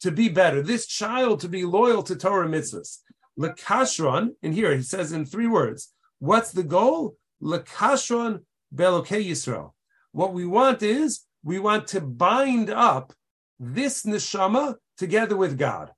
to 0.00 0.10
be 0.10 0.28
better, 0.28 0.62
this 0.62 0.86
child 0.86 1.40
to 1.40 1.48
be 1.48 1.64
loyal 1.64 2.02
to 2.04 2.16
Torah 2.16 2.48
mitzvahs. 2.48 2.98
Lekashron, 3.38 4.30
and 4.42 4.54
here 4.54 4.74
he 4.74 4.82
says 4.82 5.12
in 5.12 5.24
three 5.24 5.46
words, 5.46 5.92
what's 6.18 6.52
the 6.52 6.62
goal? 6.62 7.16
Lekashron 7.42 8.40
belokei 8.74 9.24
Yisrael. 9.24 9.72
What 10.12 10.32
we 10.32 10.46
want 10.46 10.82
is 10.82 11.20
we 11.42 11.58
want 11.58 11.86
to 11.88 12.00
bind 12.00 12.70
up 12.70 13.12
this 13.58 14.02
neshama 14.02 14.76
together 14.98 15.36
with 15.36 15.58
God. 15.58 15.90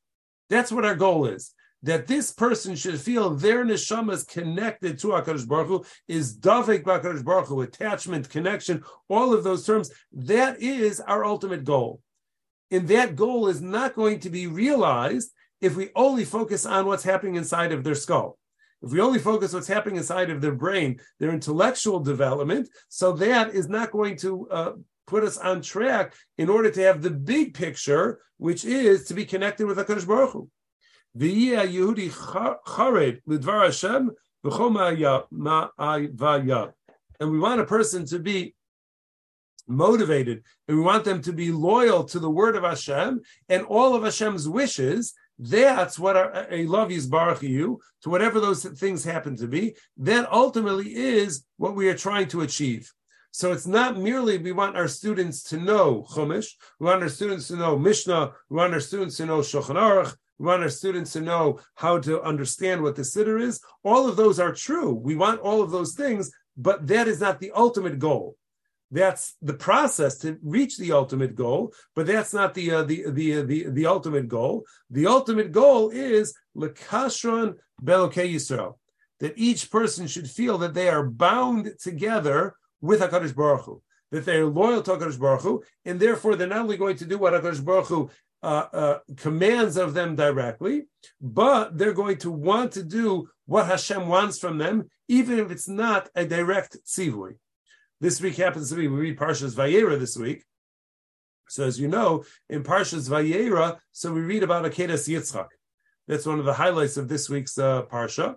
That's 0.50 0.70
what 0.70 0.84
our 0.84 0.94
goal 0.94 1.26
is. 1.26 1.52
That 1.84 2.06
this 2.06 2.32
person 2.32 2.76
should 2.76 3.00
feel 3.00 3.30
their 3.30 3.64
neshama 3.64 4.12
is 4.12 4.22
connected 4.22 5.00
to 5.00 5.08
Hakadosh 5.08 5.48
Baruch 5.48 5.66
Hu, 5.66 5.84
is 6.06 6.38
davek 6.38 6.84
Hakadosh 6.84 7.24
Baruch 7.24 7.48
Hu, 7.48 7.62
attachment, 7.62 8.30
connection, 8.30 8.84
all 9.08 9.34
of 9.34 9.42
those 9.42 9.66
terms. 9.66 9.90
That 10.12 10.60
is 10.60 11.00
our 11.00 11.24
ultimate 11.24 11.64
goal, 11.64 12.00
and 12.72 12.88
that 12.88 13.14
goal 13.14 13.46
is 13.48 13.60
not 13.60 13.94
going 13.94 14.18
to 14.20 14.30
be 14.30 14.46
realized 14.46 15.30
if 15.60 15.76
we 15.76 15.90
only 15.94 16.24
focus 16.24 16.66
on 16.66 16.86
what's 16.86 17.04
happening 17.04 17.36
inside 17.36 17.70
of 17.70 17.84
their 17.84 17.94
skull. 17.94 18.38
If 18.82 18.90
we 18.90 19.00
only 19.00 19.20
focus 19.20 19.52
what's 19.52 19.68
happening 19.68 19.96
inside 19.96 20.30
of 20.30 20.40
their 20.40 20.54
brain, 20.54 20.98
their 21.20 21.30
intellectual 21.30 22.00
development, 22.00 22.68
so 22.88 23.12
that 23.12 23.54
is 23.54 23.68
not 23.68 23.92
going 23.92 24.16
to 24.16 24.48
uh, 24.50 24.72
put 25.06 25.22
us 25.22 25.38
on 25.38 25.62
track 25.62 26.14
in 26.36 26.48
order 26.48 26.70
to 26.70 26.80
have 26.82 27.02
the 27.02 27.10
big 27.10 27.54
picture, 27.54 28.18
which 28.38 28.64
is 28.64 29.04
to 29.04 29.14
be 29.14 29.24
connected 29.24 29.66
with 29.66 29.78
HaKadosh 29.78 30.06
Baruch 30.06 30.32
Hu. 30.32 30.48
Yehudi 31.16 32.10
chared 32.76 33.22
l'dvar 33.26 33.66
Hashem 33.66 34.10
and 37.20 37.30
we 37.30 37.38
want 37.38 37.60
a 37.60 37.64
person 37.64 38.04
to 38.06 38.18
be 38.18 38.54
motivated, 39.66 40.42
and 40.68 40.76
we 40.76 40.82
want 40.82 41.04
them 41.04 41.22
to 41.22 41.32
be 41.32 41.50
loyal 41.50 42.04
to 42.04 42.18
the 42.18 42.30
word 42.30 42.56
of 42.56 42.64
Hashem 42.64 43.20
and 43.48 43.64
all 43.66 43.94
of 43.94 44.02
Hashem's 44.02 44.48
wishes. 44.48 45.14
That's 45.38 45.98
what 45.98 46.16
a 46.50 46.66
love 46.66 46.90
is 46.90 47.06
baruch 47.06 47.42
you 47.42 47.80
to 48.02 48.10
whatever 48.10 48.38
those 48.38 48.64
things 48.64 49.04
happen 49.04 49.36
to 49.36 49.48
be. 49.48 49.74
That 49.96 50.30
ultimately 50.30 50.94
is 50.94 51.44
what 51.56 51.74
we 51.74 51.88
are 51.88 51.96
trying 51.96 52.28
to 52.28 52.42
achieve. 52.42 52.92
So 53.34 53.50
it's 53.50 53.66
not 53.66 53.96
merely 53.96 54.36
we 54.36 54.52
want 54.52 54.76
our 54.76 54.88
students 54.88 55.42
to 55.44 55.56
know 55.56 56.04
Chumash, 56.10 56.48
we 56.78 56.86
want 56.86 57.02
our 57.02 57.08
students 57.08 57.48
to 57.48 57.56
know 57.56 57.78
Mishnah, 57.78 58.32
we 58.50 58.56
want 58.58 58.74
our 58.74 58.80
students 58.80 59.16
to 59.16 59.26
know 59.26 59.38
Shulchan 59.38 59.76
Aruch, 59.76 60.14
we 60.38 60.46
want 60.46 60.62
our 60.62 60.68
students 60.68 61.14
to 61.14 61.20
know 61.22 61.58
how 61.76 61.98
to 62.00 62.20
understand 62.22 62.82
what 62.82 62.94
the 62.94 63.02
Siddur 63.02 63.40
is. 63.40 63.60
All 63.84 64.06
of 64.06 64.16
those 64.16 64.38
are 64.38 64.52
true. 64.52 64.92
We 64.92 65.14
want 65.14 65.40
all 65.40 65.62
of 65.62 65.70
those 65.70 65.94
things, 65.94 66.30
but 66.56 66.86
that 66.88 67.08
is 67.08 67.20
not 67.20 67.40
the 67.40 67.52
ultimate 67.52 67.98
goal. 67.98 68.36
That's 68.92 69.36
the 69.40 69.54
process 69.54 70.18
to 70.18 70.38
reach 70.42 70.76
the 70.76 70.92
ultimate 70.92 71.34
goal, 71.34 71.72
but 71.96 72.06
that's 72.06 72.34
not 72.34 72.52
the 72.52 72.70
uh, 72.72 72.82
the, 72.82 73.10
the 73.10 73.42
the 73.42 73.66
the 73.70 73.86
ultimate 73.86 74.28
goal. 74.28 74.66
The 74.90 75.06
ultimate 75.06 75.50
goal 75.50 75.88
is 75.88 76.34
lekashron 76.54 77.54
belokei 77.82 78.34
Yisrael, 78.34 78.74
that 79.20 79.32
each 79.36 79.70
person 79.70 80.06
should 80.06 80.30
feel 80.30 80.58
that 80.58 80.74
they 80.74 80.90
are 80.90 81.08
bound 81.08 81.72
together 81.80 82.54
with 82.82 83.00
Hakadosh 83.00 83.34
Baruch 83.34 83.62
Hu, 83.62 83.82
that 84.10 84.26
they 84.26 84.36
are 84.36 84.46
loyal 84.46 84.82
to 84.82 84.90
Hakadosh 84.90 85.18
Baruch 85.18 85.40
Hu, 85.40 85.62
and 85.86 85.98
therefore 85.98 86.36
they're 86.36 86.46
not 86.46 86.58
only 86.58 86.76
going 86.76 86.96
to 86.96 87.06
do 87.06 87.16
what 87.16 87.32
Hakadosh 87.32 87.64
Baruch 87.64 87.86
Hu 87.86 88.10
uh, 88.42 88.66
uh, 88.74 88.98
commands 89.16 89.78
of 89.78 89.94
them 89.94 90.16
directly, 90.16 90.82
but 91.18 91.78
they're 91.78 91.94
going 91.94 92.18
to 92.18 92.30
want 92.30 92.72
to 92.72 92.82
do 92.82 93.26
what 93.46 93.66
Hashem 93.66 94.06
wants 94.06 94.38
from 94.38 94.58
them, 94.58 94.90
even 95.08 95.38
if 95.38 95.50
it's 95.50 95.68
not 95.68 96.10
a 96.14 96.26
direct 96.26 96.76
tzivui. 96.84 97.36
This 98.02 98.20
week 98.20 98.34
happens 98.34 98.68
to 98.68 98.74
be 98.74 98.88
we 98.88 98.98
read 98.98 99.16
Parshas 99.16 99.54
Vayera 99.54 99.96
this 99.96 100.16
week. 100.16 100.42
So 101.48 101.64
as 101.64 101.78
you 101.78 101.86
know, 101.86 102.24
in 102.50 102.64
Parshas 102.64 103.08
Vayera, 103.08 103.78
so 103.92 104.12
we 104.12 104.22
read 104.22 104.42
about 104.42 104.64
Akedas 104.64 105.08
Yitzchak. 105.08 105.46
That's 106.08 106.26
one 106.26 106.40
of 106.40 106.44
the 106.44 106.52
highlights 106.52 106.96
of 106.96 107.06
this 107.06 107.30
week's 107.30 107.56
uh, 107.58 107.82
parsha. 107.82 108.34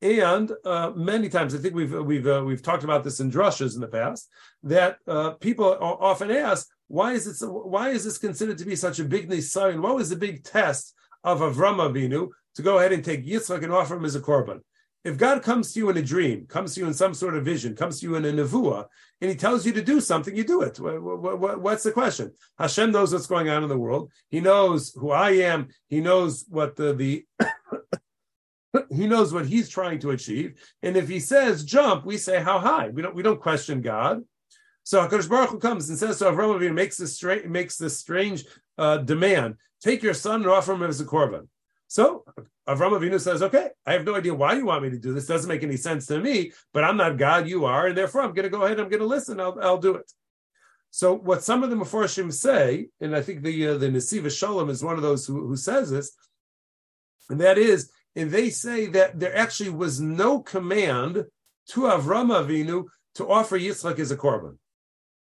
And 0.00 0.52
uh, 0.64 0.92
many 0.94 1.28
times, 1.28 1.52
I 1.52 1.58
think 1.58 1.74
we've 1.74 1.92
we've 1.92 2.28
uh, 2.28 2.44
we've 2.46 2.62
talked 2.62 2.84
about 2.84 3.02
this 3.02 3.18
in 3.18 3.28
drushes 3.28 3.74
in 3.74 3.80
the 3.80 3.88
past 3.88 4.28
that 4.62 4.98
uh, 5.08 5.30
people 5.30 5.76
often 5.80 6.30
ask, 6.30 6.68
why 6.86 7.14
is 7.14 7.26
it 7.26 7.44
why 7.44 7.88
is 7.88 8.04
this 8.04 8.18
considered 8.18 8.58
to 8.58 8.64
be 8.64 8.76
such 8.76 9.00
a 9.00 9.04
big 9.04 9.28
nisayon? 9.28 9.82
What 9.82 9.96
was 9.96 10.10
the 10.10 10.14
big 10.16 10.44
test 10.44 10.94
of 11.24 11.40
Avram 11.40 11.78
Avinu 11.78 12.28
to 12.54 12.62
go 12.62 12.78
ahead 12.78 12.92
and 12.92 13.04
take 13.04 13.26
Yitzchak 13.26 13.64
and 13.64 13.72
offer 13.72 13.96
him 13.96 14.04
as 14.04 14.14
a 14.14 14.20
korban? 14.20 14.60
If 15.04 15.16
God 15.16 15.42
comes 15.42 15.72
to 15.72 15.80
you 15.80 15.90
in 15.90 15.96
a 15.96 16.02
dream, 16.02 16.46
comes 16.46 16.74
to 16.74 16.80
you 16.80 16.86
in 16.86 16.94
some 16.94 17.14
sort 17.14 17.36
of 17.36 17.44
vision, 17.44 17.76
comes 17.76 18.00
to 18.00 18.06
you 18.06 18.16
in 18.16 18.24
a 18.24 18.32
nevuah, 18.32 18.86
and 19.20 19.30
He 19.30 19.36
tells 19.36 19.64
you 19.64 19.72
to 19.72 19.82
do 19.82 20.00
something, 20.00 20.36
you 20.36 20.44
do 20.44 20.62
it. 20.62 20.78
What, 20.80 21.40
what, 21.40 21.60
what's 21.60 21.84
the 21.84 21.92
question? 21.92 22.32
Hashem 22.58 22.90
knows 22.90 23.12
what's 23.12 23.26
going 23.26 23.48
on 23.48 23.62
in 23.62 23.68
the 23.68 23.78
world. 23.78 24.10
He 24.28 24.40
knows 24.40 24.92
who 24.94 25.10
I 25.10 25.30
am. 25.30 25.68
He 25.88 26.00
knows 26.00 26.44
what 26.48 26.76
the 26.76 26.92
the 26.94 27.24
he 28.90 29.06
knows 29.06 29.32
what 29.32 29.46
he's 29.46 29.68
trying 29.68 30.00
to 30.00 30.10
achieve. 30.10 30.60
And 30.82 30.96
if 30.96 31.08
he 31.08 31.20
says 31.20 31.64
jump, 31.64 32.04
we 32.04 32.16
say 32.16 32.42
how 32.42 32.58
high. 32.58 32.88
We 32.88 33.02
don't 33.02 33.14
we 33.14 33.22
don't 33.22 33.40
question 33.40 33.80
God. 33.80 34.22
So 34.84 35.06
Hakadosh 35.06 35.28
Baruch 35.28 35.50
Hu 35.50 35.58
comes 35.58 35.88
and 35.90 35.98
says 35.98 36.18
to 36.18 36.24
Avram 36.24 36.58
Avinu 36.58 36.72
makes 36.72 36.96
this 36.96 37.14
strange 37.14 37.46
makes 37.46 37.76
this 37.76 37.98
strange 37.98 38.44
uh, 38.78 38.98
demand: 38.98 39.56
take 39.80 40.02
your 40.02 40.14
son 40.14 40.42
and 40.42 40.50
offer 40.50 40.72
him 40.72 40.82
as 40.82 41.00
a 41.00 41.04
korban. 41.04 41.48
So 41.88 42.24
Avram 42.68 42.92
Avinu 42.92 43.18
says, 43.18 43.42
"Okay, 43.42 43.70
I 43.86 43.92
have 43.94 44.04
no 44.04 44.14
idea 44.14 44.34
why 44.34 44.52
you 44.52 44.66
want 44.66 44.82
me 44.82 44.90
to 44.90 44.98
do 44.98 45.14
this. 45.14 45.26
Doesn't 45.26 45.48
make 45.48 45.62
any 45.62 45.76
sense 45.76 46.06
to 46.06 46.20
me. 46.20 46.52
But 46.74 46.84
I'm 46.84 46.98
not 46.98 47.16
God; 47.16 47.48
you 47.48 47.64
are, 47.64 47.86
and 47.86 47.96
therefore 47.96 48.22
I'm 48.22 48.34
going 48.34 48.44
to 48.44 48.56
go 48.56 48.62
ahead. 48.62 48.78
I'm 48.78 48.90
going 48.90 49.00
to 49.00 49.06
listen. 49.06 49.40
I'll, 49.40 49.58
I'll 49.60 49.78
do 49.78 49.94
it." 49.94 50.12
So 50.90 51.14
what 51.14 51.42
some 51.42 51.62
of 51.62 51.70
the 51.70 51.76
Meforshim 51.76 52.32
say, 52.32 52.88
and 53.00 53.16
I 53.16 53.22
think 53.22 53.42
the 53.42 53.68
uh, 53.68 53.78
the 53.78 53.88
Nesiva 53.88 54.30
Shalom 54.30 54.70
is 54.70 54.84
one 54.84 54.96
of 54.96 55.02
those 55.02 55.26
who, 55.26 55.46
who 55.46 55.56
says 55.56 55.90
this, 55.90 56.14
and 57.30 57.40
that 57.40 57.58
is 57.58 57.90
and 58.16 58.30
they 58.30 58.50
say 58.50 58.86
that 58.86 59.20
there 59.20 59.36
actually 59.36 59.70
was 59.70 60.00
no 60.00 60.40
command 60.40 61.24
to 61.68 61.80
Avram 61.82 62.30
Avinu 62.30 62.86
to 63.14 63.30
offer 63.30 63.58
Yitzchak 63.58 63.98
as 63.98 64.10
a 64.10 64.16
korban. 64.16 64.56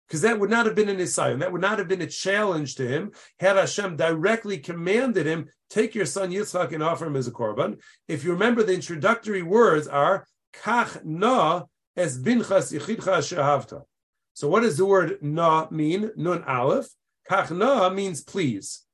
Because 0.10 0.22
that 0.22 0.40
would 0.40 0.50
not 0.50 0.66
have 0.66 0.74
been 0.74 0.90
an 0.90 1.00
Isaiah, 1.00 1.38
that 1.38 1.52
would 1.52 1.62
not 1.62 1.78
have 1.78 1.88
been 1.88 2.02
a 2.02 2.08
challenge 2.08 2.74
to 2.76 2.88
him 2.88 3.12
had 3.40 3.58
Hashem 3.58 3.96
directly 3.96 4.58
commanded 4.58 5.28
him, 5.28 5.50
take 5.70 5.94
your 5.94 6.08
son 6.08 6.32
Yitzchak 6.32 6.74
and 6.74 6.82
offer 6.82 7.06
him 7.06 7.16
as 7.16 7.28
a 7.28 7.32
korban. 7.32 7.80
If 8.08 8.24
you 8.24 8.32
remember, 8.32 8.64
the 8.64 8.74
introductory 8.74 9.44
words 9.44 9.88
are 9.88 10.26
Kach 10.52 11.06
na 11.06 11.66
es 11.96 12.18
binchas 12.18 12.76
yichidcha 12.76 13.20
shehavta. 13.20 13.84
So 14.34 14.48
what 14.48 14.62
does 14.62 14.78
the 14.78 14.86
word 14.86 15.20
na 15.22 15.68
mean? 15.70 16.10
Nun 16.16 16.44
aleph. 16.48 16.88
Kach 17.30 17.56
na 17.56 17.90
means 17.92 18.24
please. 18.24 18.86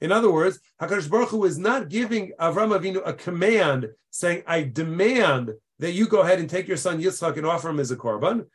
In 0.00 0.10
other 0.10 0.30
words, 0.30 0.58
Hakadosh 0.80 1.08
Baruch 1.08 1.28
Hu 1.28 1.44
is 1.44 1.58
not 1.58 1.88
giving 1.88 2.32
Avram 2.40 2.76
Avinu 2.76 3.00
a 3.04 3.12
command 3.12 3.90
saying, 4.10 4.42
"I 4.46 4.62
demand 4.62 5.52
that 5.78 5.92
you 5.92 6.08
go 6.08 6.22
ahead 6.22 6.40
and 6.40 6.50
take 6.50 6.66
your 6.66 6.76
son 6.76 7.00
Yitzchak 7.00 7.36
and 7.36 7.46
offer 7.46 7.68
him 7.68 7.78
as 7.78 7.92
a 7.92 7.96
korban." 7.96 8.46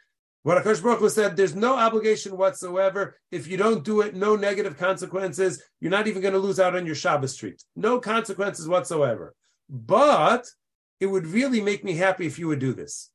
What 0.43 0.61
Hakadosh 0.61 0.83
Baruch 0.83 1.09
said, 1.11 1.35
"There's 1.35 1.55
no 1.55 1.75
obligation 1.75 2.37
whatsoever. 2.37 3.17
If 3.31 3.47
you 3.47 3.57
don't 3.57 3.83
do 3.83 4.01
it, 4.01 4.13
no 4.13 4.35
negative 4.35 4.77
consequences. 4.77 5.63
You're 5.79 5.91
not 5.91 6.07
even 6.07 6.21
going 6.21 6.33
to 6.33 6.39
lose 6.39 6.59
out 6.59 6.75
on 6.75 6.85
your 6.85 6.95
Shabbos 6.95 7.33
street. 7.33 7.63
No 7.75 7.99
consequences 7.99 8.67
whatsoever. 8.67 9.35
But 9.69 10.47
it 10.99 11.07
would 11.07 11.27
really 11.27 11.61
make 11.61 11.83
me 11.83 11.95
happy 11.95 12.25
if 12.27 12.37
you 12.37 12.47
would 12.49 12.59
do 12.59 12.73
this." 12.73 13.09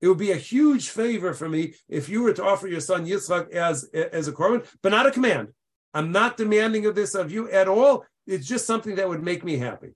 It 0.00 0.08
would 0.08 0.18
be 0.18 0.32
a 0.32 0.36
huge 0.36 0.90
favor 0.90 1.32
for 1.32 1.48
me 1.48 1.76
if 1.88 2.10
you 2.10 2.22
were 2.22 2.34
to 2.34 2.44
offer 2.44 2.66
your 2.66 2.80
son 2.80 3.06
Yitzchak 3.06 3.52
as, 3.52 3.84
as 3.94 4.28
a 4.28 4.32
korban, 4.32 4.66
but 4.82 4.90
not 4.90 5.06
a 5.06 5.10
command. 5.10 5.54
I'm 5.94 6.12
not 6.12 6.36
demanding 6.36 6.84
of 6.84 6.94
this 6.94 7.14
of 7.14 7.30
you 7.32 7.48
at 7.50 7.68
all. 7.68 8.04
It's 8.26 8.46
just 8.46 8.66
something 8.66 8.96
that 8.96 9.08
would 9.08 9.22
make 9.22 9.44
me 9.44 9.56
happy. 9.56 9.94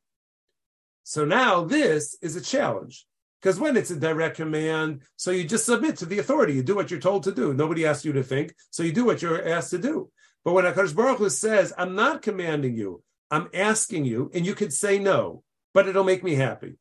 So 1.02 1.24
now 1.24 1.64
this 1.64 2.16
is 2.22 2.36
a 2.36 2.40
challenge. 2.40 3.04
Because 3.40 3.60
when 3.60 3.76
it's 3.76 3.90
a 3.90 3.96
direct 3.96 4.36
command, 4.36 5.02
so 5.16 5.30
you 5.30 5.44
just 5.44 5.66
submit 5.66 5.96
to 5.98 6.06
the 6.06 6.18
authority. 6.18 6.54
You 6.54 6.62
do 6.62 6.74
what 6.74 6.90
you're 6.90 7.00
told 7.00 7.22
to 7.24 7.32
do. 7.32 7.54
Nobody 7.54 7.86
asks 7.86 8.04
you 8.04 8.12
to 8.14 8.22
think, 8.22 8.54
so 8.70 8.82
you 8.82 8.92
do 8.92 9.04
what 9.04 9.22
you're 9.22 9.46
asked 9.46 9.70
to 9.70 9.78
do. 9.78 10.10
But 10.44 10.52
when 10.54 10.64
Hakadosh 10.64 10.94
Baruch 10.94 11.18
Hu 11.18 11.30
says, 11.30 11.72
"I'm 11.78 11.94
not 11.94 12.22
commanding 12.22 12.74
you, 12.74 13.02
I'm 13.30 13.48
asking 13.54 14.04
you," 14.06 14.30
and 14.34 14.44
you 14.44 14.54
could 14.54 14.72
say 14.72 14.98
no, 14.98 15.44
but 15.74 15.86
it'll 15.86 16.04
make 16.04 16.24
me 16.24 16.34
happy. 16.34 16.78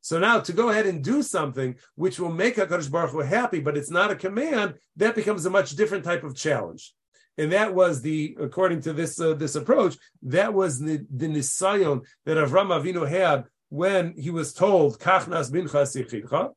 So 0.00 0.18
now 0.18 0.40
to 0.40 0.52
go 0.52 0.70
ahead 0.70 0.86
and 0.86 1.04
do 1.04 1.22
something 1.22 1.76
which 1.94 2.18
will 2.18 2.32
make 2.32 2.56
Hakadosh 2.56 2.90
Baruch 2.90 3.10
Hu 3.10 3.20
happy, 3.20 3.60
but 3.60 3.76
it's 3.76 3.90
not 3.90 4.10
a 4.10 4.16
command, 4.16 4.74
that 4.96 5.14
becomes 5.14 5.46
a 5.46 5.50
much 5.50 5.76
different 5.76 6.04
type 6.04 6.24
of 6.24 6.34
challenge 6.34 6.94
and 7.38 7.52
that 7.52 7.74
was 7.74 8.02
the 8.02 8.36
according 8.40 8.80
to 8.82 8.92
this 8.92 9.20
uh, 9.20 9.34
this 9.34 9.54
approach 9.54 9.96
that 10.22 10.52
was 10.52 10.78
the 10.78 11.06
the 11.10 11.26
nisayon 11.26 12.04
that 12.24 12.36
Avram 12.36 12.68
Avinu 12.68 13.08
had 13.08 13.44
when 13.72 14.12
he 14.18 14.28
was 14.28 14.52
told, 14.52 14.98
Kachnas 14.98 15.50
bincha 15.50 16.52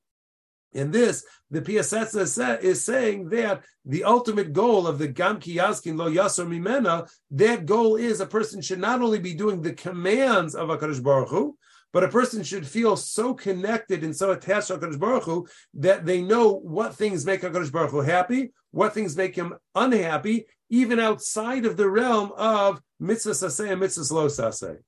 in 0.73 0.91
this, 0.91 1.25
the 1.49 1.61
PSS 1.61 2.35
is 2.35 2.83
saying 2.83 3.29
that 3.29 3.63
the 3.85 4.03
ultimate 4.03 4.51
goal 4.51 4.85
of 4.85 4.99
the 4.99 5.07
Gam 5.07 5.39
Ki 5.39 5.55
Yazkin 5.55 5.97
Lo 5.97 6.11
Yasor 6.11 6.45
Mimena, 6.45 7.09
that 7.31 7.65
goal 7.65 7.95
is 7.95 8.19
a 8.19 8.25
person 8.25 8.59
should 8.61 8.79
not 8.79 9.01
only 9.01 9.19
be 9.19 9.33
doing 9.33 9.61
the 9.61 9.71
commands 9.71 10.53
of 10.53 10.67
HaKadosh 10.67 11.01
Baruch 11.01 11.29
Hu, 11.29 11.57
but 11.93 12.03
a 12.03 12.09
person 12.09 12.43
should 12.43 12.67
feel 12.67 12.97
so 12.97 13.33
connected 13.33 14.03
and 14.03 14.13
so 14.13 14.31
attached 14.31 14.67
to 14.67 14.77
HaKadosh 14.77 14.99
Baruch 14.99 15.23
Hu 15.23 15.47
that 15.75 16.05
they 16.05 16.21
know 16.21 16.51
what 16.51 16.97
things 16.97 17.25
make 17.25 17.43
HaKadosh 17.43 17.71
Baruch 17.71 17.91
Hu 17.91 18.01
happy, 18.01 18.51
what 18.71 18.93
things 18.93 19.15
make 19.15 19.37
him 19.37 19.53
unhappy, 19.73 20.47
even 20.69 20.99
outside 20.99 21.65
of 21.65 21.77
the 21.77 21.89
realm 21.89 22.33
of 22.35 22.81
mitzvah 22.99 23.31
saseh 23.31 23.71
and 23.71 23.79
mitzvah 23.79 24.13
lo 24.13 24.27
saseh. 24.27 24.79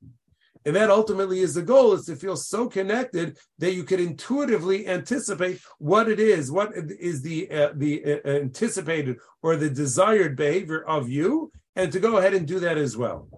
And 0.68 0.76
that 0.76 0.90
ultimately 0.90 1.40
is 1.40 1.54
the 1.54 1.62
goal, 1.62 1.94
is 1.94 2.08
to 2.08 2.18
feel 2.18 2.36
so 2.36 2.68
connected 2.68 3.38
that 3.60 3.74
you 3.74 3.86
can 3.86 4.02
intuitively 4.02 4.86
anticipate 4.86 5.62
what 5.80 6.10
it 6.10 6.20
is, 6.20 6.52
what 6.52 6.74
is 6.76 7.22
the 7.22 7.50
uh, 7.50 7.70
the 7.74 8.04
uh, 8.04 8.30
anticipated 8.30 9.16
or 9.42 9.56
the 9.56 9.70
desired 9.70 10.36
behavior 10.36 10.84
of 10.84 11.08
you, 11.08 11.54
and 11.78 11.90
to 11.94 12.02
go 12.02 12.18
ahead 12.18 12.34
and 12.34 12.46
do 12.46 12.60
that 12.60 12.78
as 12.78 12.98
well. 12.98 13.30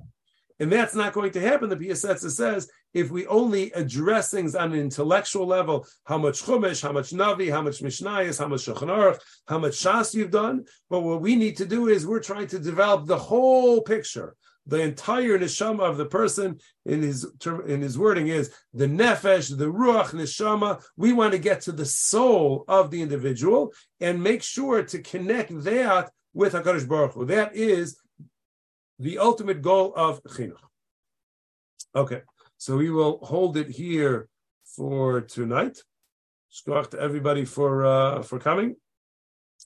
And 0.59 0.71
that's 0.71 0.95
not 0.95 1.13
going 1.13 1.31
to 1.33 1.39
happen, 1.39 1.69
the 1.69 1.77
Piasetzna 1.77 2.31
says, 2.31 2.67
if 2.95 3.11
we 3.11 3.27
only 3.27 3.71
address 3.73 4.31
things 4.31 4.55
on 4.55 4.73
an 4.73 4.79
intellectual 4.79 5.45
level, 5.45 5.85
how 6.05 6.17
much 6.17 6.41
Chumash, 6.41 6.81
how 6.81 6.91
much 6.91 7.11
Navi, 7.11 7.51
how 7.51 7.61
much 7.61 7.83
Mishnayos, 7.83 8.39
how 8.39 8.47
much 8.47 8.65
Shulchan 8.65 9.19
how 9.47 9.59
much 9.59 9.73
Shas 9.73 10.15
you've 10.15 10.31
done. 10.31 10.65
But 10.89 11.01
what 11.01 11.21
we 11.21 11.35
need 11.35 11.57
to 11.57 11.65
do 11.67 11.89
is 11.89 12.07
we're 12.07 12.21
trying 12.21 12.47
to 12.47 12.57
develop 12.57 13.05
the 13.05 13.19
whole 13.19 13.81
picture 13.81 14.35
the 14.69 14.81
entire 14.81 15.37
neshama 15.39 15.81
of 15.81 15.97
the 15.97 16.05
person 16.05 16.59
in 16.85 17.01
his 17.01 17.25
in 17.67 17.81
his 17.81 17.97
wording 17.97 18.27
is 18.27 18.53
the 18.73 18.85
nefesh, 18.85 19.57
the 19.57 19.65
ruach 19.65 20.11
neshama. 20.11 20.83
We 20.95 21.13
want 21.13 21.33
to 21.33 21.39
get 21.39 21.61
to 21.61 21.71
the 21.71 21.85
soul 21.85 22.65
of 22.67 22.91
the 22.91 23.01
individual 23.01 23.73
and 23.99 24.23
make 24.23 24.43
sure 24.43 24.83
to 24.83 24.99
connect 25.01 25.63
that 25.63 26.11
with 26.33 26.53
Hakadosh 26.53 26.87
Baruch 26.87 27.13
Hu. 27.13 27.25
That 27.25 27.55
is 27.55 27.99
the 28.99 29.17
ultimate 29.17 29.61
goal 29.61 29.93
of 29.95 30.23
chinuch. 30.23 30.57
Okay, 31.95 32.21
so 32.57 32.77
we 32.77 32.91
will 32.91 33.17
hold 33.19 33.57
it 33.57 33.69
here 33.69 34.29
for 34.75 35.21
tonight. 35.21 35.79
Shkoch 36.51 36.91
to 36.91 36.99
everybody 36.99 37.45
for 37.45 37.85
uh, 37.85 38.21
for 38.21 38.39
coming. 38.39 38.75